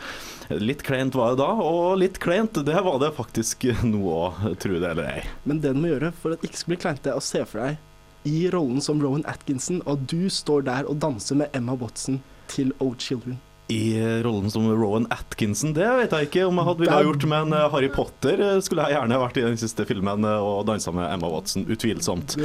Litt 0.60 0.84
kleint 0.84 1.16
var 1.16 1.34
det 1.34 1.40
da, 1.44 1.50
og 1.64 1.96
litt 2.02 2.20
kleint 2.24 2.60
det 2.68 2.76
var 2.84 3.00
det 3.00 3.14
faktisk 3.16 3.64
nå 3.88 4.04
òg, 4.12 4.42
tro 4.60 4.76
det 4.76 4.92
eller 4.92 5.08
ei. 5.18 5.24
Men 5.48 5.64
det 5.64 5.72
du 5.76 5.80
må 5.84 5.92
gjøre 5.96 6.12
for 6.20 6.36
at 6.36 6.44
det 6.44 6.52
ikke 6.52 6.60
skal 6.66 6.74
bli 6.76 6.82
kleint, 6.84 7.04
det 7.08 7.14
er 7.16 7.20
å 7.20 7.24
se 7.24 7.44
for 7.48 7.64
deg 7.64 7.80
i 8.24 8.50
rollen 8.54 8.82
som 8.82 9.02
Rowan 9.04 9.26
Atkinson, 9.30 9.82
og 9.86 10.06
du 10.12 10.30
står 10.30 10.68
der 10.70 10.90
og 10.90 11.02
danser 11.04 11.44
med 11.44 11.56
Emma 11.56 11.76
Watson 11.80 12.22
til 12.48 12.74
Old 12.80 13.00
Children. 13.00 13.40
I 13.72 14.22
rollen 14.24 14.52
som 14.52 14.66
Rowan 14.68 15.06
Atkinson, 15.10 15.72
det 15.74 15.88
vet 15.88 16.12
jeg 16.12 16.28
ikke 16.28 16.44
om 16.50 16.58
jeg 16.60 16.68
hadde 16.68 16.84
ville 16.84 16.98
gjort, 17.08 17.26
men 17.32 17.54
eh, 17.56 17.70
Harry 17.72 17.88
Potter 17.94 18.42
eh, 18.44 18.58
skulle 18.62 18.84
jeg 18.86 18.98
gjerne 18.98 19.20
vært 19.22 19.40
i 19.40 19.46
den 19.46 19.60
siste 19.60 19.86
filmen 19.88 20.28
eh, 20.28 20.44
og 20.44 20.66
dansa 20.68 20.92
med 20.92 21.08
Emma 21.08 21.30
Watson, 21.32 21.64
utvilsomt. 21.72 22.36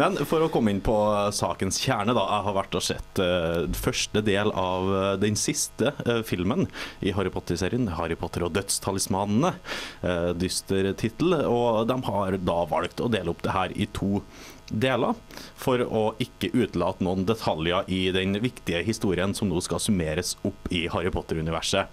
Men 0.00 0.16
for 0.24 0.46
å 0.46 0.48
komme 0.52 0.72
inn 0.72 0.80
på 0.84 0.96
sakens 1.36 1.76
kjerne, 1.82 2.16
da. 2.16 2.24
Jeg 2.24 2.46
har 2.48 2.56
vært 2.56 2.78
og 2.78 2.84
sett 2.86 3.20
uh, 3.20 3.66
første 3.74 4.22
del 4.24 4.52
av 4.54 4.86
den 5.20 5.36
siste 5.38 5.92
uh, 6.06 6.20
filmen 6.26 6.68
i 7.02 7.12
Harry 7.16 7.32
Potter-serien, 7.34 7.88
'Harry 7.96 8.16
Potter 8.18 8.46
og 8.46 8.54
dødstalismanene'. 8.54 9.56
Uh, 10.04 10.30
dyster 10.38 10.92
tittel. 10.94 11.34
Og 11.42 11.88
de 11.90 11.98
har 12.06 12.38
da 12.38 12.60
valgt 12.70 13.02
å 13.02 13.10
dele 13.10 13.34
opp 13.34 13.42
det 13.42 13.56
her 13.56 13.74
i 13.74 13.90
to 13.98 14.22
deler, 14.70 15.18
for 15.58 15.82
å 15.84 16.02
ikke 16.22 16.52
utelate 16.54 17.04
noen 17.04 17.26
detaljer 17.28 17.88
i 17.90 18.00
den 18.14 18.38
viktige 18.42 18.82
historien 18.86 19.34
som 19.36 19.50
nå 19.50 19.60
skal 19.64 19.82
summeres 19.82 20.36
opp 20.46 20.70
i 20.72 20.86
Harry 20.92 21.12
Potter-universet. 21.14 21.90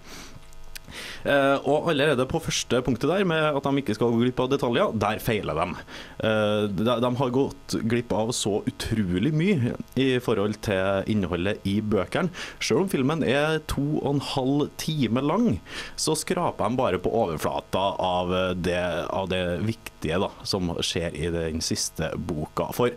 Eh, 1.24 1.56
og 1.68 1.90
allerede 1.92 2.26
på 2.28 2.40
første 2.42 2.80
punktet 2.84 3.10
der, 3.10 3.24
med 3.28 3.58
at 3.58 3.66
de 3.66 3.82
ikke 3.82 3.96
skal 3.96 4.12
gå 4.12 4.22
glipp 4.24 4.42
av 4.44 4.50
detaljer, 4.52 4.94
der 4.98 5.22
feiler. 5.22 5.62
Eh, 5.64 6.66
de, 6.72 6.86
de 7.04 7.12
har 7.20 7.34
gått 7.34 7.78
glipp 7.90 8.12
av 8.16 8.32
så 8.36 8.58
utrolig 8.68 9.32
mye 9.36 9.74
i 9.98 10.08
forhold 10.22 10.60
til 10.66 11.08
innholdet 11.10 11.64
i 11.68 11.78
bøkene. 11.82 12.32
Selv 12.60 12.84
om 12.84 12.92
filmen 12.92 13.24
er 13.26 13.60
to 13.70 13.86
og 14.02 14.10
en 14.16 14.26
halv 14.34 14.68
time 14.80 15.24
lang, 15.24 15.48
så 15.98 16.16
skraper 16.18 16.68
de 16.68 16.78
bare 16.78 17.02
på 17.02 17.12
overflata 17.14 17.84
av 18.02 18.34
det, 18.58 18.82
av 19.08 19.30
det 19.32 19.42
viktige 19.66 20.20
da, 20.22 20.30
som 20.46 20.72
skjer 20.84 21.16
i 21.16 21.32
den 21.34 21.64
siste 21.64 22.12
boka. 22.16 22.70
For 22.76 22.94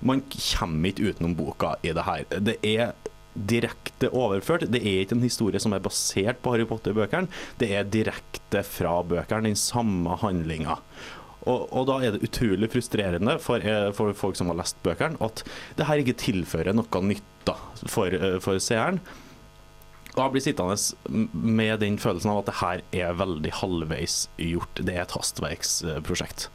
man 0.00 0.22
kommer 0.30 0.92
ikke 0.92 1.12
utenom 1.12 1.34
boka 1.38 1.74
i 1.82 1.92
det 1.94 2.04
her. 2.06 2.26
Det 2.38 2.58
er 2.62 2.92
direkte 3.50 4.10
overført. 4.10 4.66
Det 4.72 4.80
er 4.82 5.04
ikke 5.04 5.16
en 5.18 5.26
historie 5.26 5.60
som 5.62 5.74
er 5.76 5.84
basert 5.84 6.42
på 6.42 6.54
Harry 6.54 6.66
Potter-bøkene. 6.68 7.30
Det 7.60 7.70
er 7.76 7.88
direkte 7.88 8.64
fra 8.66 8.98
bøkene, 9.06 9.50
den 9.50 9.58
samme 9.58 10.18
handlinga. 10.22 10.78
Og, 11.48 11.68
og 11.70 11.86
da 11.88 12.00
er 12.02 12.14
det 12.14 12.26
utrolig 12.26 12.68
frustrerende 12.72 13.38
for, 13.40 13.62
eh, 13.62 13.88
for 13.96 14.12
folk 14.16 14.36
som 14.36 14.50
har 14.50 14.58
lest 14.58 14.80
bøkene, 14.84 15.16
at 15.24 15.44
det 15.78 15.86
her 15.88 16.02
ikke 16.02 16.18
tilfører 16.20 16.76
noe 16.76 17.02
nytt 17.06 17.32
da, 17.48 17.56
for, 17.86 18.12
eh, 18.12 18.36
for 18.44 18.60
seeren. 18.62 19.00
Og 20.16 20.24
jeg 20.24 20.34
blir 20.34 20.42
sittende 20.42 21.28
med 21.32 21.78
den 21.84 21.98
følelsen 22.02 22.32
av 22.32 22.40
at 22.42 22.48
det 22.48 22.56
her 22.58 22.80
er 23.06 23.18
veldig 23.20 23.52
halvveis 23.60 24.24
gjort. 24.42 24.80
Det 24.82 24.96
er 24.96 25.04
et 25.04 25.14
hastverksprosjekt. 25.14 26.48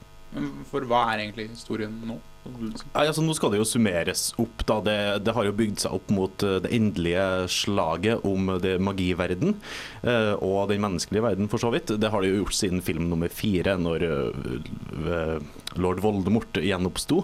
For 0.69 0.85
hva 0.89 1.07
er 1.13 1.25
egentlig 1.25 1.49
historien 1.51 1.95
nå? 2.07 2.19
Nei, 2.43 3.05
altså 3.05 3.23
Nå 3.23 3.35
skal 3.37 3.53
det 3.53 3.61
jo 3.61 3.67
summeres 3.67 4.25
opp. 4.41 4.65
da 4.67 4.79
Det, 4.83 4.97
det 5.23 5.35
har 5.35 5.47
jo 5.47 5.55
bygd 5.55 5.83
seg 5.85 5.95
opp 5.95 6.09
mot 6.13 6.43
eh, 6.43 6.59
det 6.63 6.73
endelige 6.75 7.27
slaget 7.53 8.25
om 8.27 8.51
det 8.63 8.75
magiverden 8.83 9.55
eh, 10.03 10.33
og 10.35 10.71
den 10.71 10.83
menneskelige 10.83 11.23
verden, 11.23 11.51
for 11.51 11.63
så 11.63 11.71
vidt. 11.73 11.93
Det 11.95 12.11
har 12.11 12.23
det 12.23 12.33
jo 12.33 12.41
gjort 12.41 12.57
siden 12.57 12.83
film 12.83 13.07
nummer 13.11 13.31
fire, 13.31 13.77
når 13.79 14.07
eh, 14.09 15.37
lord 15.79 16.03
Voldemort 16.03 16.59
gjenoppsto. 16.59 17.23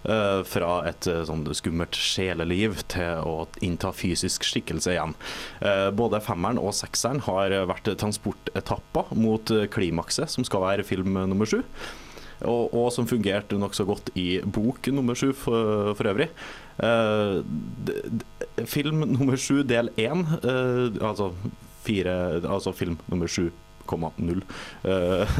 Uh, 0.00 0.40
fra 0.48 0.78
et 0.88 1.04
uh, 1.12 1.18
sånn 1.28 1.42
skummelt 1.52 1.92
sjeleliv 1.92 2.78
til 2.88 3.20
å 3.20 3.42
innta 3.60 3.90
fysisk 3.92 4.46
skikkelse 4.48 4.94
igjen. 4.94 5.12
Uh, 5.60 5.92
både 5.92 6.22
femmeren 6.24 6.56
og 6.56 6.72
sekseren 6.72 7.20
har 7.26 7.52
vært 7.68 7.90
transportetapper 8.00 9.12
mot 9.12 9.52
klimakset, 9.68 10.32
som 10.32 10.46
skal 10.48 10.64
være 10.64 10.88
film 10.88 11.20
nummer 11.20 11.44
sju. 11.44 11.60
Og, 12.48 12.72
og 12.74 12.86
som 12.94 13.06
fungerte 13.10 13.58
nokså 13.60 13.84
godt 13.88 14.10
i 14.18 14.40
bok 14.40 14.86
nummer 14.94 15.14
sju 15.18 15.32
for, 15.36 15.90
for 15.98 16.08
øvrig. 16.12 16.30
Eh, 16.80 17.40
d- 17.86 18.64
film 18.70 19.02
nummer 19.14 19.36
sju 19.40 19.62
del 19.68 19.90
én, 20.00 20.22
uh, 20.44 20.88
altså 21.04 21.30
fire 21.84 22.14
Altså 22.44 22.72
film 22.76 22.98
nummer 23.08 23.28
7,0, 23.28 24.42
uh, 24.84 25.38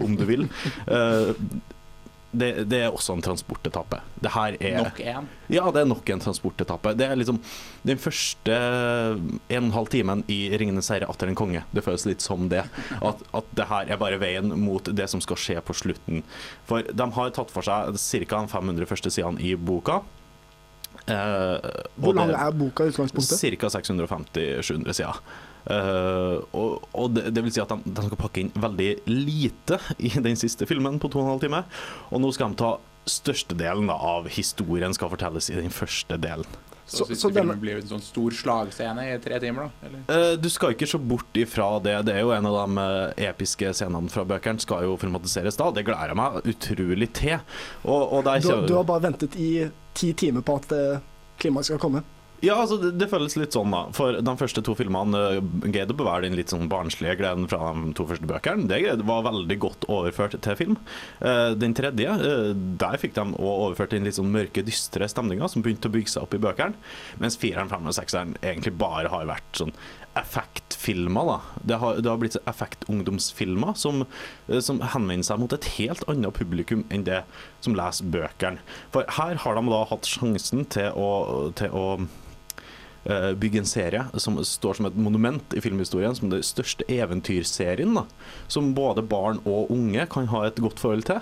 om 0.06 0.16
du 0.18 0.24
vil. 0.28 0.44
Eh, 0.86 1.32
det, 2.32 2.48
det 2.70 2.78
er 2.86 2.94
også 2.94 3.12
en 3.16 3.22
transportetappe. 3.24 3.98
Det 4.22 4.30
her 4.32 4.56
er 4.56 4.78
Nok 4.86 5.00
en? 5.04 5.28
Ja, 5.52 5.66
det 5.74 5.82
er 5.82 5.88
nok 5.90 6.08
en 6.14 6.22
transportetappe. 6.22 6.94
Det 6.96 7.06
er 7.06 7.18
liksom 7.20 7.38
den 7.84 8.00
første 8.00 8.56
en 8.56 9.58
og 9.58 9.66
en 9.68 9.70
halv 9.76 9.90
timen 9.92 10.24
i 10.32 10.38
'Ringenes 10.56 10.88
herre 10.94 11.08
atter 11.12 11.28
en 11.28 11.36
konge'. 11.36 11.64
Det 11.74 11.84
føles 11.84 12.06
litt 12.08 12.24
som 12.24 12.48
det. 12.48 12.64
At, 13.02 13.22
at 13.34 13.52
det 13.52 13.68
her 13.68 13.92
er 13.92 14.00
bare 14.00 14.20
veien 14.22 14.48
mot 14.64 14.84
det 14.84 15.08
som 15.12 15.20
skal 15.20 15.36
skje 15.36 15.60
på 15.60 15.76
slutten. 15.76 16.22
For 16.68 16.82
de 16.82 17.10
har 17.18 17.30
tatt 17.36 17.52
for 17.52 17.62
seg 17.68 17.92
ca. 18.00 18.42
de 18.42 18.52
500 18.56 18.88
første 18.88 19.12
sidene 19.12 19.40
i 19.40 19.54
boka. 19.54 20.00
Eh, 21.06 21.70
Hvor 21.98 22.14
lang 22.14 22.30
er 22.30 22.52
boka 22.54 22.86
i 22.86 22.92
utgangspunktet? 22.92 23.40
Ca. 23.58 23.68
650-700 23.76 24.92
sider. 24.96 25.18
Eh, 25.70 26.38
og 26.58 26.88
og 26.98 27.12
det, 27.14 27.28
det 27.34 27.44
vil 27.44 27.52
si 27.54 27.60
at 27.62 27.70
de, 27.70 27.78
de 27.86 28.06
skal 28.08 28.18
pakke 28.18 28.42
inn 28.42 28.50
veldig 28.58 28.90
lite 29.10 29.78
i 30.02 30.10
den 30.18 30.34
siste 30.38 30.66
filmen 30.66 30.98
på 31.02 31.10
to 31.12 31.20
og 31.20 31.26
en 31.28 31.32
halv 31.36 31.44
time. 31.44 31.62
Og 32.10 32.22
nå 32.24 32.32
skal 32.34 32.50
de 32.54 32.60
ta 32.64 32.72
størstedelen 33.08 33.88
da, 33.90 33.96
av 33.98 34.28
historien 34.30 34.94
skal 34.94 35.10
fortelles 35.10 35.48
i 35.50 35.56
den 35.58 35.72
første 35.74 36.18
delen. 36.22 36.46
Så, 36.92 37.06
siste 37.08 37.30
filmen 37.32 37.56
blir 37.62 37.78
en 37.78 37.86
sånn 37.88 38.02
stor 38.04 38.34
slagscene 38.36 39.04
i 39.14 39.18
tre 39.22 39.38
timer, 39.40 39.70
da? 39.70 39.86
Eller? 39.88 40.00
Eh, 40.12 40.32
Du 40.42 40.48
skal 40.52 40.74
ikke 40.74 40.88
se 40.90 40.98
bort 41.00 41.38
ifra 41.40 41.68
det. 41.80 41.94
Det 42.08 42.16
er 42.18 42.24
jo 42.26 42.34
en 42.34 42.48
av 42.50 42.58
de 42.58 42.82
eh, 42.82 43.28
episke 43.30 43.70
scenene 43.78 44.10
fra 44.12 44.26
bøkene 44.28 44.60
skal 44.60 44.84
jo 44.84 44.98
filmatiseres 45.00 45.56
da. 45.56 45.70
Det 45.72 45.86
gleder 45.86 46.12
jeg 46.12 46.18
meg 46.20 46.40
utrolig 46.52 47.08
til. 47.16 47.38
Og, 47.86 48.02
og 48.18 48.26
der 48.28 48.42
Du, 48.44 48.66
du 48.68 48.74
har 48.76 48.84
bare 48.90 49.06
ventet 49.06 49.38
i 49.40 49.52
ti 49.96 50.12
timer 50.12 50.44
på 50.44 50.58
at 50.60 50.74
klimaet 51.40 51.70
skal 51.70 51.80
komme. 51.82 52.02
Ja, 52.42 52.56
altså 52.58 52.74
det, 52.82 52.96
det 52.98 53.06
føles 53.06 53.36
litt 53.38 53.54
sånn, 53.54 53.70
da. 53.70 53.84
For 53.94 54.16
de 54.18 54.32
første 54.34 54.64
to 54.66 54.74
filmene 54.74 55.18
uh, 55.36 55.36
greide 55.62 55.94
å 55.94 55.98
bevare 55.98 56.24
den 56.24 56.34
litt 56.34 56.50
sånn 56.50 56.66
barnslige 56.70 57.14
gleden 57.20 57.46
fra 57.46 57.70
de 57.76 57.92
to 57.94 58.06
første 58.08 58.26
bøkene. 58.26 58.66
Det 58.66 58.96
var 59.06 59.22
veldig 59.28 59.56
godt 59.62 59.86
overført 59.86 60.34
til 60.42 60.58
film. 60.58 60.74
Uh, 61.20 61.54
den 61.54 61.76
tredje, 61.78 62.10
uh, 62.10 62.50
der 62.82 62.98
fikk 62.98 63.14
de 63.14 63.28
òg 63.38 63.52
overført 63.68 63.94
den 63.94 64.08
litt 64.08 64.18
sånn 64.18 64.32
mørke, 64.34 64.64
dystre 64.66 65.06
stemninga 65.06 65.46
som 65.52 65.62
begynte 65.62 65.86
å 65.86 65.94
bygge 65.94 66.16
seg 66.16 66.26
opp 66.26 66.34
i 66.34 66.40
bøkene. 66.42 66.74
Mens 67.22 67.38
fireren, 67.38 67.70
femmeren 67.70 67.94
og 67.94 67.98
sekseren 68.00 68.34
egentlig 68.42 68.74
bare 68.80 69.12
har 69.12 69.30
vært 69.30 69.62
sånn 69.62 69.76
effektfilmer. 70.18 71.30
da. 71.30 71.38
Det 71.70 71.78
har, 71.78 72.02
det 72.02 72.10
har 72.10 72.18
blitt 72.24 72.40
effektungdomsfilmer 72.42 73.78
som, 73.78 74.02
som 74.58 74.82
henvender 74.82 75.30
seg 75.30 75.38
mot 75.40 75.54
et 75.54 75.70
helt 75.78 76.02
annet 76.10 76.34
publikum 76.36 76.82
enn 76.90 77.06
det 77.06 77.22
som 77.62 77.78
leser 77.78 78.10
bøkene. 78.12 78.58
For 78.90 79.06
her 79.20 79.38
har 79.46 79.56
de 79.56 79.64
da 79.70 79.84
hatt 79.94 80.10
sjansen 80.10 80.66
til 80.74 80.90
å, 80.98 81.08
til 81.56 81.70
å 81.70 81.86
bygge 83.04 83.58
en 83.58 83.66
serie 83.66 84.02
som 84.22 84.36
står 84.46 84.78
som 84.78 84.86
et 84.86 84.98
monument 84.98 85.54
i 85.56 85.62
filmhistorien, 85.64 86.14
som 86.14 86.30
den 86.30 86.44
største 86.46 86.86
eventyrserien, 86.86 87.96
da, 87.96 88.04
som 88.46 88.72
både 88.76 89.02
barn 89.02 89.40
og 89.42 89.72
unge 89.74 90.04
kan 90.12 90.28
ha 90.30 90.44
et 90.46 90.60
godt 90.62 90.78
forhold 90.78 91.08
til. 91.08 91.18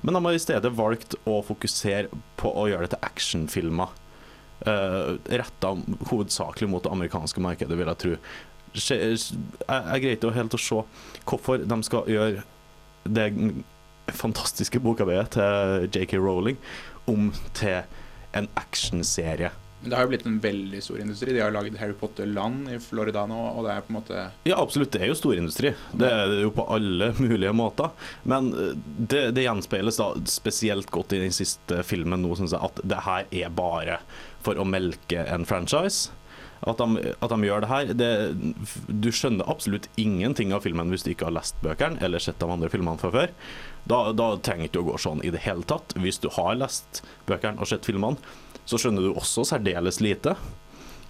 Men 0.00 0.16
de 0.16 0.24
har 0.24 0.36
i 0.36 0.40
stedet 0.40 0.76
valgt 0.76 1.16
å 1.28 1.40
fokusere 1.44 2.08
på 2.40 2.52
å 2.56 2.68
gjøre 2.70 2.86
det 2.86 2.94
til 2.94 3.08
actionfilmer. 3.10 3.92
Uh, 4.60 5.16
Retta 5.28 5.74
hovedsakelig 6.10 6.68
mot 6.68 6.84
det 6.84 6.92
amerikanske 6.92 7.42
markedet, 7.44 7.76
vil 7.76 7.90
jeg 7.92 8.00
tro. 8.04 8.14
Jeg, 8.76 9.18
jeg 9.18 10.02
greier 10.04 10.16
ikke 10.16 10.32
helt 10.36 10.56
å 10.56 10.62
se 10.62 10.82
hvorfor 11.26 11.64
de 11.66 11.78
skal 11.84 12.08
gjøre 12.08 12.44
det 13.08 13.28
fantastiske 14.14 14.80
bokarbeidet 14.82 15.34
til 15.36 15.88
JK 15.90 16.16
Rowling 16.20 16.60
om 17.10 17.30
til 17.56 17.82
en 18.36 18.46
actionserie. 18.60 19.50
Men 19.80 19.90
det 19.90 19.96
har 19.96 20.04
jo 20.04 20.10
blitt 20.12 20.26
en 20.28 20.40
veldig 20.42 20.82
stor 20.84 21.00
industri. 21.00 21.32
De 21.32 21.40
har 21.40 21.54
laget 21.54 21.78
Harry 21.80 21.94
Potter-land 21.96 22.68
i 22.68 22.76
Florida 22.84 23.22
nå, 23.28 23.38
og 23.54 23.64
det 23.64 23.72
er 23.72 23.84
på 23.86 23.94
en 23.94 23.96
måte 23.96 24.24
Ja, 24.44 24.58
absolutt. 24.60 24.92
Det 24.92 25.00
er 25.00 25.08
jo 25.08 25.16
storindustri. 25.16 25.72
Det 25.96 26.10
er 26.10 26.28
det 26.28 26.42
jo 26.42 26.52
på 26.52 26.66
alle 26.68 27.12
mulige 27.16 27.54
måter. 27.56 27.94
Men 28.28 28.52
eh, 28.52 28.74
det, 29.00 29.24
det 29.38 29.46
gjenspeiles 29.46 30.00
da 30.02 30.10
spesielt 30.28 30.92
godt 30.92 31.16
i 31.16 31.22
den 31.24 31.32
siste 31.32 31.80
filmen 31.88 32.20
nå, 32.20 32.34
syns 32.36 32.52
jeg, 32.52 32.60
at 32.60 32.82
det 32.92 33.04
her 33.06 33.28
er 33.42 33.54
bare 33.56 34.00
for 34.44 34.60
å 34.60 34.68
melke 34.68 35.24
en 35.24 35.48
franchise. 35.48 36.12
At 36.68 36.76
de, 36.76 37.14
at 37.16 37.32
de 37.32 37.46
gjør 37.48 37.62
det 37.64 37.68
her 37.70 37.90
det, 37.96 38.08
Du 38.92 39.08
skjønner 39.16 39.48
absolutt 39.48 39.86
ingenting 39.96 40.52
av 40.52 40.66
filmen 40.66 40.92
hvis 40.92 41.06
du 41.06 41.14
ikke 41.14 41.30
har 41.30 41.38
lest 41.38 41.56
bøkene 41.64 41.96
eller 42.04 42.20
sett 42.20 42.36
de 42.42 42.50
andre 42.52 42.68
filmene 42.68 43.00
fra 43.00 43.08
før. 43.14 43.32
Da, 43.88 44.02
da 44.12 44.34
trenger 44.36 44.66
det 44.66 44.74
ikke 44.74 44.82
å 44.84 44.90
gå 44.90 44.98
sånn 45.00 45.24
i 45.24 45.32
det 45.32 45.40
hele 45.46 45.64
tatt. 45.64 45.96
Hvis 45.96 46.20
du 46.20 46.28
har 46.36 46.58
lest 46.60 47.00
bøkene 47.30 47.56
og 47.56 47.70
sett 47.70 47.88
filmene, 47.88 48.20
så 48.70 48.78
skjønner 48.80 49.08
du 49.08 49.12
også 49.18 49.44
særdeles 49.48 49.98
lite. 50.04 50.36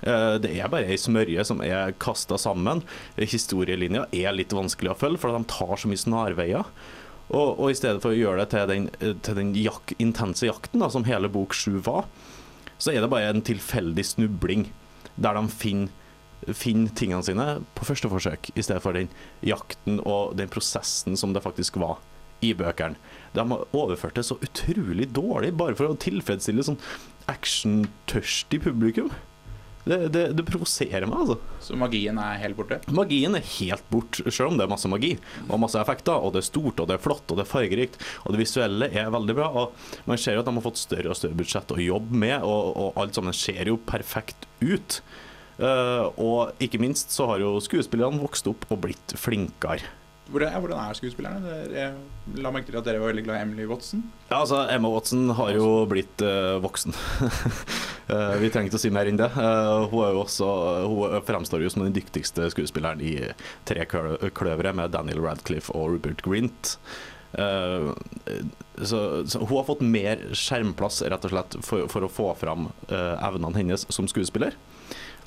Eh, 0.02 0.38
Det 0.40 0.54
er 0.56 0.70
bare 0.72 0.88
ei 0.88 0.96
smørje 1.00 1.44
som 1.44 1.60
er 1.64 1.92
kasta 2.00 2.38
sammen. 2.40 2.82
Historielinja 3.20 4.06
er 4.16 4.32
litt 4.36 4.54
vanskelig 4.56 4.94
å 4.94 4.98
følge, 4.98 5.20
for 5.20 5.36
de 5.36 5.44
tar 5.52 5.76
så 5.76 5.90
mye 5.90 6.00
snarveier. 6.00 6.64
Og, 7.30 7.60
og 7.60 7.68
i 7.70 7.76
stedet 7.78 8.00
for 8.02 8.10
å 8.10 8.18
gjøre 8.18 8.42
det 8.42 8.50
til 8.56 8.66
den, 8.72 8.88
til 9.22 9.36
den 9.38 9.52
jak 9.54 9.92
intense 10.02 10.48
jakten, 10.48 10.80
da, 10.82 10.88
som 10.90 11.04
hele 11.06 11.28
bok 11.30 11.54
sju 11.54 11.76
var, 11.86 12.08
så 12.80 12.90
er 12.94 13.04
det 13.04 13.10
bare 13.12 13.28
en 13.30 13.44
tilfeldig 13.44 14.02
snubling 14.08 14.64
der 15.20 15.36
de 15.36 15.44
finner, 15.52 15.92
finner 16.56 16.90
tingene 16.96 17.22
sine 17.22 17.46
på 17.76 17.84
første 17.86 18.08
forsøk, 18.10 18.48
i 18.56 18.64
stedet 18.64 18.82
for 18.82 18.96
den 18.96 19.12
jakten 19.46 20.00
og 20.08 20.32
den 20.40 20.50
prosessen 20.50 21.18
som 21.20 21.36
det 21.36 21.44
faktisk 21.44 21.76
var 21.78 22.00
i 22.42 22.54
bøkene. 22.56 22.96
De 23.36 23.44
har 23.44 23.66
overført 23.76 24.16
det 24.16 24.24
så 24.26 24.38
utrolig 24.40 25.10
dårlig, 25.12 25.52
bare 25.60 25.76
for 25.76 25.92
å 25.92 25.98
tilfredsstille 26.00 26.64
sånn 26.66 26.80
action-tørstig 27.28 28.62
publikum. 28.64 29.10
Det, 29.84 29.96
det, 30.12 30.22
det 30.36 30.44
provoserer 30.44 31.06
meg, 31.08 31.22
altså. 31.22 31.36
Så 31.64 31.76
magien 31.78 32.18
er 32.20 32.36
helt 32.42 32.58
borte? 32.58 32.78
Magien 32.92 33.34
er 33.38 33.46
helt 33.56 33.86
bort, 33.90 34.20
selv 34.26 34.50
om 34.50 34.58
det 34.58 34.66
er 34.66 34.72
masse 34.72 34.90
magi 34.92 35.14
og 35.46 35.62
masse 35.62 35.80
effekter, 35.80 36.20
og 36.20 36.34
det 36.34 36.42
er 36.42 36.48
stort, 36.50 36.82
og 36.82 36.90
det 36.90 36.98
er 36.98 37.02
flott, 37.04 37.24
og 37.32 37.40
det 37.40 37.46
er 37.46 37.50
fargerikt, 37.50 37.96
og 38.24 38.34
det 38.34 38.42
visuelle 38.42 38.90
er 38.92 39.08
veldig 39.14 39.36
bra. 39.38 39.48
Og 39.62 40.04
man 40.10 40.20
ser 40.20 40.36
jo 40.36 40.44
at 40.44 40.50
de 40.50 40.54
har 40.58 40.66
fått 40.66 40.82
større 40.82 41.12
og 41.12 41.18
større 41.18 41.38
budsjett 41.40 41.72
å 41.74 41.80
jobbe 41.80 42.20
med, 42.26 42.36
og, 42.44 42.76
og 42.76 43.00
alt 43.00 43.16
sammen 43.16 43.36
ser 43.36 43.72
jo 43.72 43.80
perfekt 43.88 44.46
ut. 44.60 45.00
Uh, 45.60 46.08
og 46.16 46.62
ikke 46.62 46.80
minst 46.80 47.12
så 47.12 47.26
har 47.28 47.42
jo 47.42 47.56
skuespillerne 47.64 48.20
vokst 48.20 48.46
opp 48.48 48.68
og 48.70 48.84
blitt 48.84 49.16
flinkere. 49.20 49.88
Hvordan 50.30 50.52
er, 50.54 50.62
hvordan 50.62 50.78
er 50.78 50.94
skuespillerne? 50.98 51.54
Jeg 51.74 52.38
la 52.38 52.50
merke 52.54 52.70
til 52.70 52.78
at 52.78 52.86
dere 52.86 53.00
var 53.02 53.10
veldig 53.10 53.24
glad 53.26 53.40
i 53.40 53.44
Emily 53.44 53.66
Watson. 53.66 54.04
Ja, 54.28 54.40
altså, 54.40 54.60
Emma 54.70 54.90
Watson 54.92 55.30
har 55.34 55.50
jo 55.56 55.68
blitt 55.90 56.22
uh, 56.22 56.60
voksen. 56.62 56.94
uh, 56.94 58.36
vi 58.42 58.50
trenger 58.52 58.70
ikke 58.70 58.78
å 58.78 58.82
si 58.84 58.92
mer 58.94 59.10
enn 59.10 59.18
det. 59.18 59.26
Uh, 59.34 59.88
hun, 59.90 60.04
er 60.06 60.12
jo 60.14 60.22
også, 60.22 60.50
hun 60.86 61.16
fremstår 61.26 61.64
jo 61.64 61.72
som 61.74 61.82
den 61.82 61.96
dyktigste 61.96 62.46
skuespilleren 62.54 63.02
i 63.02 63.16
Tre 63.66 63.86
klø- 63.90 64.30
kløvere 64.36 64.74
med 64.78 64.94
Daniel 64.94 65.22
Radcliffe 65.24 65.74
og 65.74 65.96
Rupert 65.96 66.22
Grint. 66.26 66.76
Uh, 67.34 67.90
så, 68.82 69.02
så 69.26 69.42
hun 69.42 69.56
har 69.56 69.66
fått 69.68 69.82
mer 69.86 70.22
skjermplass 70.34 71.02
rett 71.10 71.26
og 71.26 71.34
slett 71.34 71.58
for, 71.66 71.90
for 71.90 72.06
å 72.06 72.10
få 72.10 72.30
fram 72.38 72.70
uh, 72.90 73.18
evnene 73.18 73.58
hennes 73.58 73.86
som 73.90 74.06
skuespiller. 74.10 74.54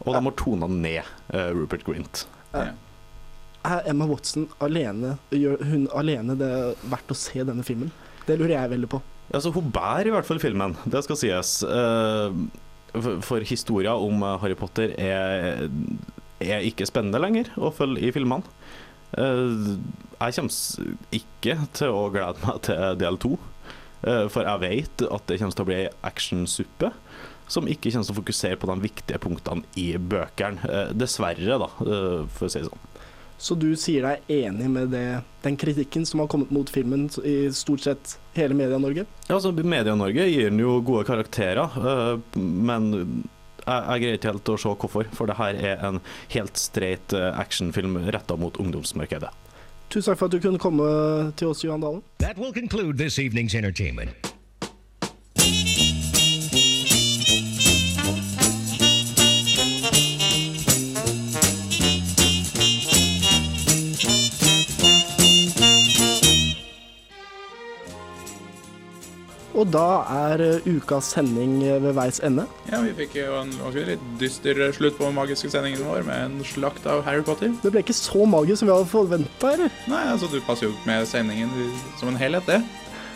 Og 0.03 0.15
de 0.15 0.23
har 0.25 0.39
tona 0.39 0.67
ned 0.71 1.03
uh, 1.35 1.51
Rupert 1.55 1.83
Grint. 1.87 2.25
Er 3.63 3.85
Emma 3.87 4.05
Watson 4.09 4.49
alene 4.63 5.15
Gjør 5.31 5.61
hun 5.69 5.85
alene 5.95 6.35
det 6.39 6.51
verdt 6.91 7.13
å 7.13 7.17
se 7.17 7.45
denne 7.47 7.63
filmen? 7.63 7.93
Det 8.27 8.37
lurer 8.39 8.55
jeg 8.57 8.71
veldig 8.75 8.89
på. 8.91 8.99
Altså, 9.33 9.51
hun 9.55 9.71
bærer 9.73 10.09
i 10.09 10.13
hvert 10.13 10.27
fall 10.27 10.39
filmen, 10.39 10.75
det 10.87 11.01
skal 11.03 11.19
sies. 11.19 11.57
Eh, 11.65 12.35
for, 13.25 13.43
historia 13.47 13.95
om 13.99 14.23
eh, 14.23 14.37
Harry 14.43 14.55
Potter 14.59 14.93
er, 14.99 15.65
er 16.43 16.67
ikke 16.67 16.87
spennende 16.87 17.19
lenger 17.19 17.51
å 17.57 17.71
følge 17.75 18.03
i 18.07 18.13
filmene. 18.15 18.47
Eh, 19.17 19.73
jeg 20.19 20.37
kommer 20.37 21.17
ikke 21.19 21.57
til 21.75 21.97
å 21.97 22.07
glede 22.13 22.45
meg 22.45 22.63
til 22.67 23.01
del 23.01 23.19
to, 23.19 23.35
for 24.03 24.43
jeg 24.43 24.59
vet 24.59 25.03
at 25.15 25.29
det 25.29 25.37
kommer 25.39 25.55
til 25.55 25.63
å 25.63 25.67
bli 25.67 25.81
actionsuppe. 26.07 26.89
Som 27.51 27.67
ikke 27.67 27.91
kommer 27.91 28.07
til 28.07 28.15
å 28.15 28.17
fokusere 28.21 28.59
på 28.59 28.67
de 28.69 28.83
viktige 28.83 29.19
punktene 29.23 29.67
i 29.79 29.93
bøkene. 29.99 30.79
Dessverre, 30.95 31.59
da, 31.59 31.69
for 31.75 32.47
å 32.47 32.51
si 32.51 32.63
det 32.63 32.69
sånn. 32.69 32.87
Så 33.43 33.57
du 33.59 33.73
sier 33.75 34.05
deg 34.07 34.29
enig 34.31 34.69
med 34.71 34.93
det, 34.93 35.19
den 35.43 35.57
kritikken 35.59 36.05
som 36.07 36.21
har 36.23 36.29
kommet 36.31 36.51
mot 36.55 36.69
filmen 36.71 37.09
i 37.27 37.51
stort 37.51 37.83
sett 37.83 38.13
hele 38.37 38.55
Media-Norge? 38.55 39.03
Ja, 39.27 39.35
altså 39.35 39.51
Media-Norge 39.51 40.29
gir 40.31 40.47
den 40.47 40.61
jo 40.63 40.77
gode 40.79 41.03
karakterer, 41.09 41.75
øh, 41.75 42.21
men 42.39 42.87
jeg, 42.93 43.67
jeg 43.67 44.03
greier 44.03 44.15
ikke 44.15 44.31
helt 44.31 44.51
å 44.53 44.55
se 44.63 44.71
hvorfor. 44.85 45.11
For 45.17 45.27
det 45.27 45.35
her 45.41 45.59
er 45.73 45.83
en 45.89 45.99
helt 46.31 46.61
streit 46.61 47.15
øh, 47.19 47.31
actionfilm 47.35 47.99
retta 48.15 48.39
mot 48.39 48.55
ungdomsmarkedet. 48.63 49.33
Tusen 49.91 50.13
takk 50.13 50.21
for 50.23 50.31
at 50.31 50.37
du 50.37 50.39
kunne 50.39 50.61
komme 50.63 50.87
til 51.35 51.51
oss, 51.51 51.65
Johan 51.67 51.83
Dalen. 51.83 51.99
Og 69.53 69.69
da 69.69 69.87
er 70.09 70.41
eh, 70.41 70.67
ukas 70.67 71.11
sending 71.13 71.59
eh, 71.61 71.79
ved 71.83 71.93
veis 71.97 72.19
ende. 72.25 72.45
Ja, 72.71 72.81
vi 72.81 72.93
fikk 72.97 73.17
jo 73.19 73.37
en 73.37 73.53
litt 73.75 74.05
dyster 74.21 74.59
slutt 74.73 74.97
på 74.97 75.05
den 75.05 75.17
magiske 75.17 75.51
sendingen 75.53 75.83
vår 75.85 76.05
med 76.07 76.23
en 76.25 76.47
slakt 76.47 76.87
av 76.89 77.03
Harry 77.05 77.21
Potter. 77.25 77.53
Det 77.61 77.73
ble 77.73 77.83
ikke 77.85 77.95
så 77.97 78.25
magisk 78.29 78.63
som 78.63 78.71
vi 78.71 78.75
hadde 78.75 78.89
forventa, 78.89 79.53
eller? 79.53 79.75
Nei, 79.91 80.05
altså 80.13 80.29
du 80.31 80.39
passer 80.47 80.69
jo 80.69 80.73
med 80.89 81.05
sendingen 81.09 81.53
som 81.99 82.09
en 82.09 82.17
helhet, 82.17 82.49
det. 82.49 82.61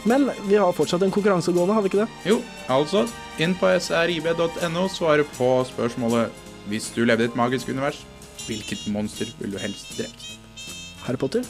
Men 0.07 0.29
vi 0.47 0.55
har 0.55 0.75
fortsatt 0.77 1.03
en 1.03 1.11
konkurranse 1.11 1.51
gående, 1.51 1.73
har 1.75 1.83
vi 1.83 1.91
ikke 1.91 2.03
det? 2.05 2.09
Jo, 2.29 2.37
altså, 2.71 3.07
inn 3.41 3.57
på 3.57 3.71
srib.no, 3.81 4.85
svare 4.93 5.25
på 5.37 5.49
spørsmålet 5.67 6.45
Hvis 6.67 6.91
du 6.95 7.05
levde 7.07 7.25
i 7.25 7.29
et 7.31 7.35
magisk 7.39 7.69
univers, 7.71 8.01
hvilket 8.45 8.85
monster 8.91 9.29
vil 9.39 9.55
du 9.55 9.57
helst 9.59 9.95
drept? 9.97 10.27
Harry 11.07 11.19
Potter? 11.19 11.47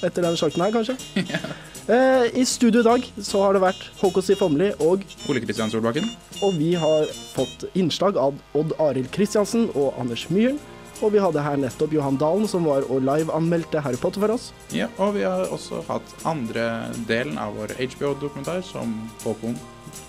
Etter 0.00 0.22
denne 0.22 0.38
sjakten 0.38 0.62
her, 0.62 0.72
kanskje? 0.72 0.96
eh, 1.20 1.50
I 1.88 2.44
studio 2.46 2.80
i 2.80 2.84
dag 2.84 3.06
så 3.24 3.40
har 3.42 3.54
det 3.56 3.62
vært 3.64 3.86
Håkon 4.00 4.22
Si 4.22 4.34
Åmli 4.44 4.68
og 4.84 5.00
Ole 5.30 5.40
Kristian 5.42 5.70
Solbakken. 5.72 6.06
Og 6.44 6.54
vi 6.58 6.74
har 6.78 7.06
fått 7.34 7.64
innslag 7.74 8.16
av 8.20 8.34
Odd 8.54 8.72
Arild 8.82 9.10
Kristiansen 9.14 9.70
og 9.74 9.94
Anders 9.98 10.28
Myhren. 10.30 10.58
Og 11.00 11.14
vi 11.14 11.18
hadde 11.22 11.40
her 11.40 11.56
nettopp 11.56 11.92
Johan 11.96 12.18
Dalen, 12.20 12.44
som 12.48 12.64
var 12.68 12.84
og 12.92 13.00
live-anmeldte 13.06 13.80
Harry 13.80 13.96
Potter 13.96 14.20
for 14.20 14.30
oss. 14.34 14.50
Ja, 14.76 14.86
og 15.00 15.14
vi 15.16 15.22
har 15.24 15.48
også 15.48 15.80
hatt 15.88 16.08
andre 16.28 16.92
delen 17.08 17.38
av 17.40 17.56
vår 17.56 17.72
HBO-dokumentar 17.80 18.60
som 18.68 18.92
Håkon 19.24 19.56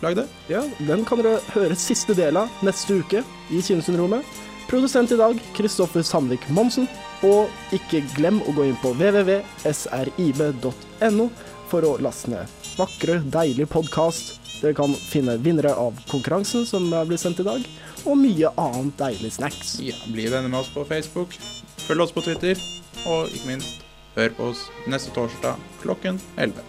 lagde. 0.04 0.28
Ja, 0.52 0.62
Den 0.84 1.06
kan 1.08 1.18
dere 1.24 1.40
høre 1.56 1.76
siste 1.80 2.14
del 2.18 2.38
av 2.38 2.50
neste 2.66 3.00
uke 3.00 3.24
i 3.50 3.62
Kinesundrommet. 3.64 4.26
Produsent 4.68 5.12
i 5.12 5.18
dag 5.20 5.40
Kristoffer 5.56 6.04
Sandvik 6.06 6.44
Monsen. 6.52 6.88
Og 7.24 7.48
ikke 7.76 8.02
glem 8.16 8.42
å 8.50 8.52
gå 8.58 8.64
inn 8.68 8.78
på 8.82 8.92
www.srib.no 8.98 10.52
for 11.72 11.88
å 11.88 11.96
laste 12.04 12.32
ned. 12.32 12.52
Vakre, 12.76 13.22
deilig 13.32 13.70
podkast. 13.72 14.38
Dere 14.62 14.76
kan 14.78 14.94
finne 14.94 15.38
vinnere 15.42 15.72
av 15.80 15.98
konkurransen 16.12 16.68
som 16.70 16.90
blir 16.92 17.20
sendt 17.22 17.42
i 17.42 17.48
dag, 17.48 17.64
og 18.06 18.20
mye 18.20 18.52
annet 18.62 18.98
deilig 19.00 19.34
snacks. 19.40 19.78
Ja, 19.82 19.96
Bli 20.12 20.28
venner 20.30 20.52
med 20.52 20.62
oss 20.62 20.74
på 20.74 20.86
Facebook, 20.90 21.38
følg 21.88 22.06
oss 22.06 22.14
på 22.14 22.26
Twitter, 22.28 22.60
og 23.08 23.32
ikke 23.32 23.56
minst, 23.56 23.88
hør 24.18 24.36
på 24.38 24.52
oss 24.52 24.68
neste 24.92 25.16
torsdag 25.16 25.58
klokken 25.82 26.22
11. 26.38 26.68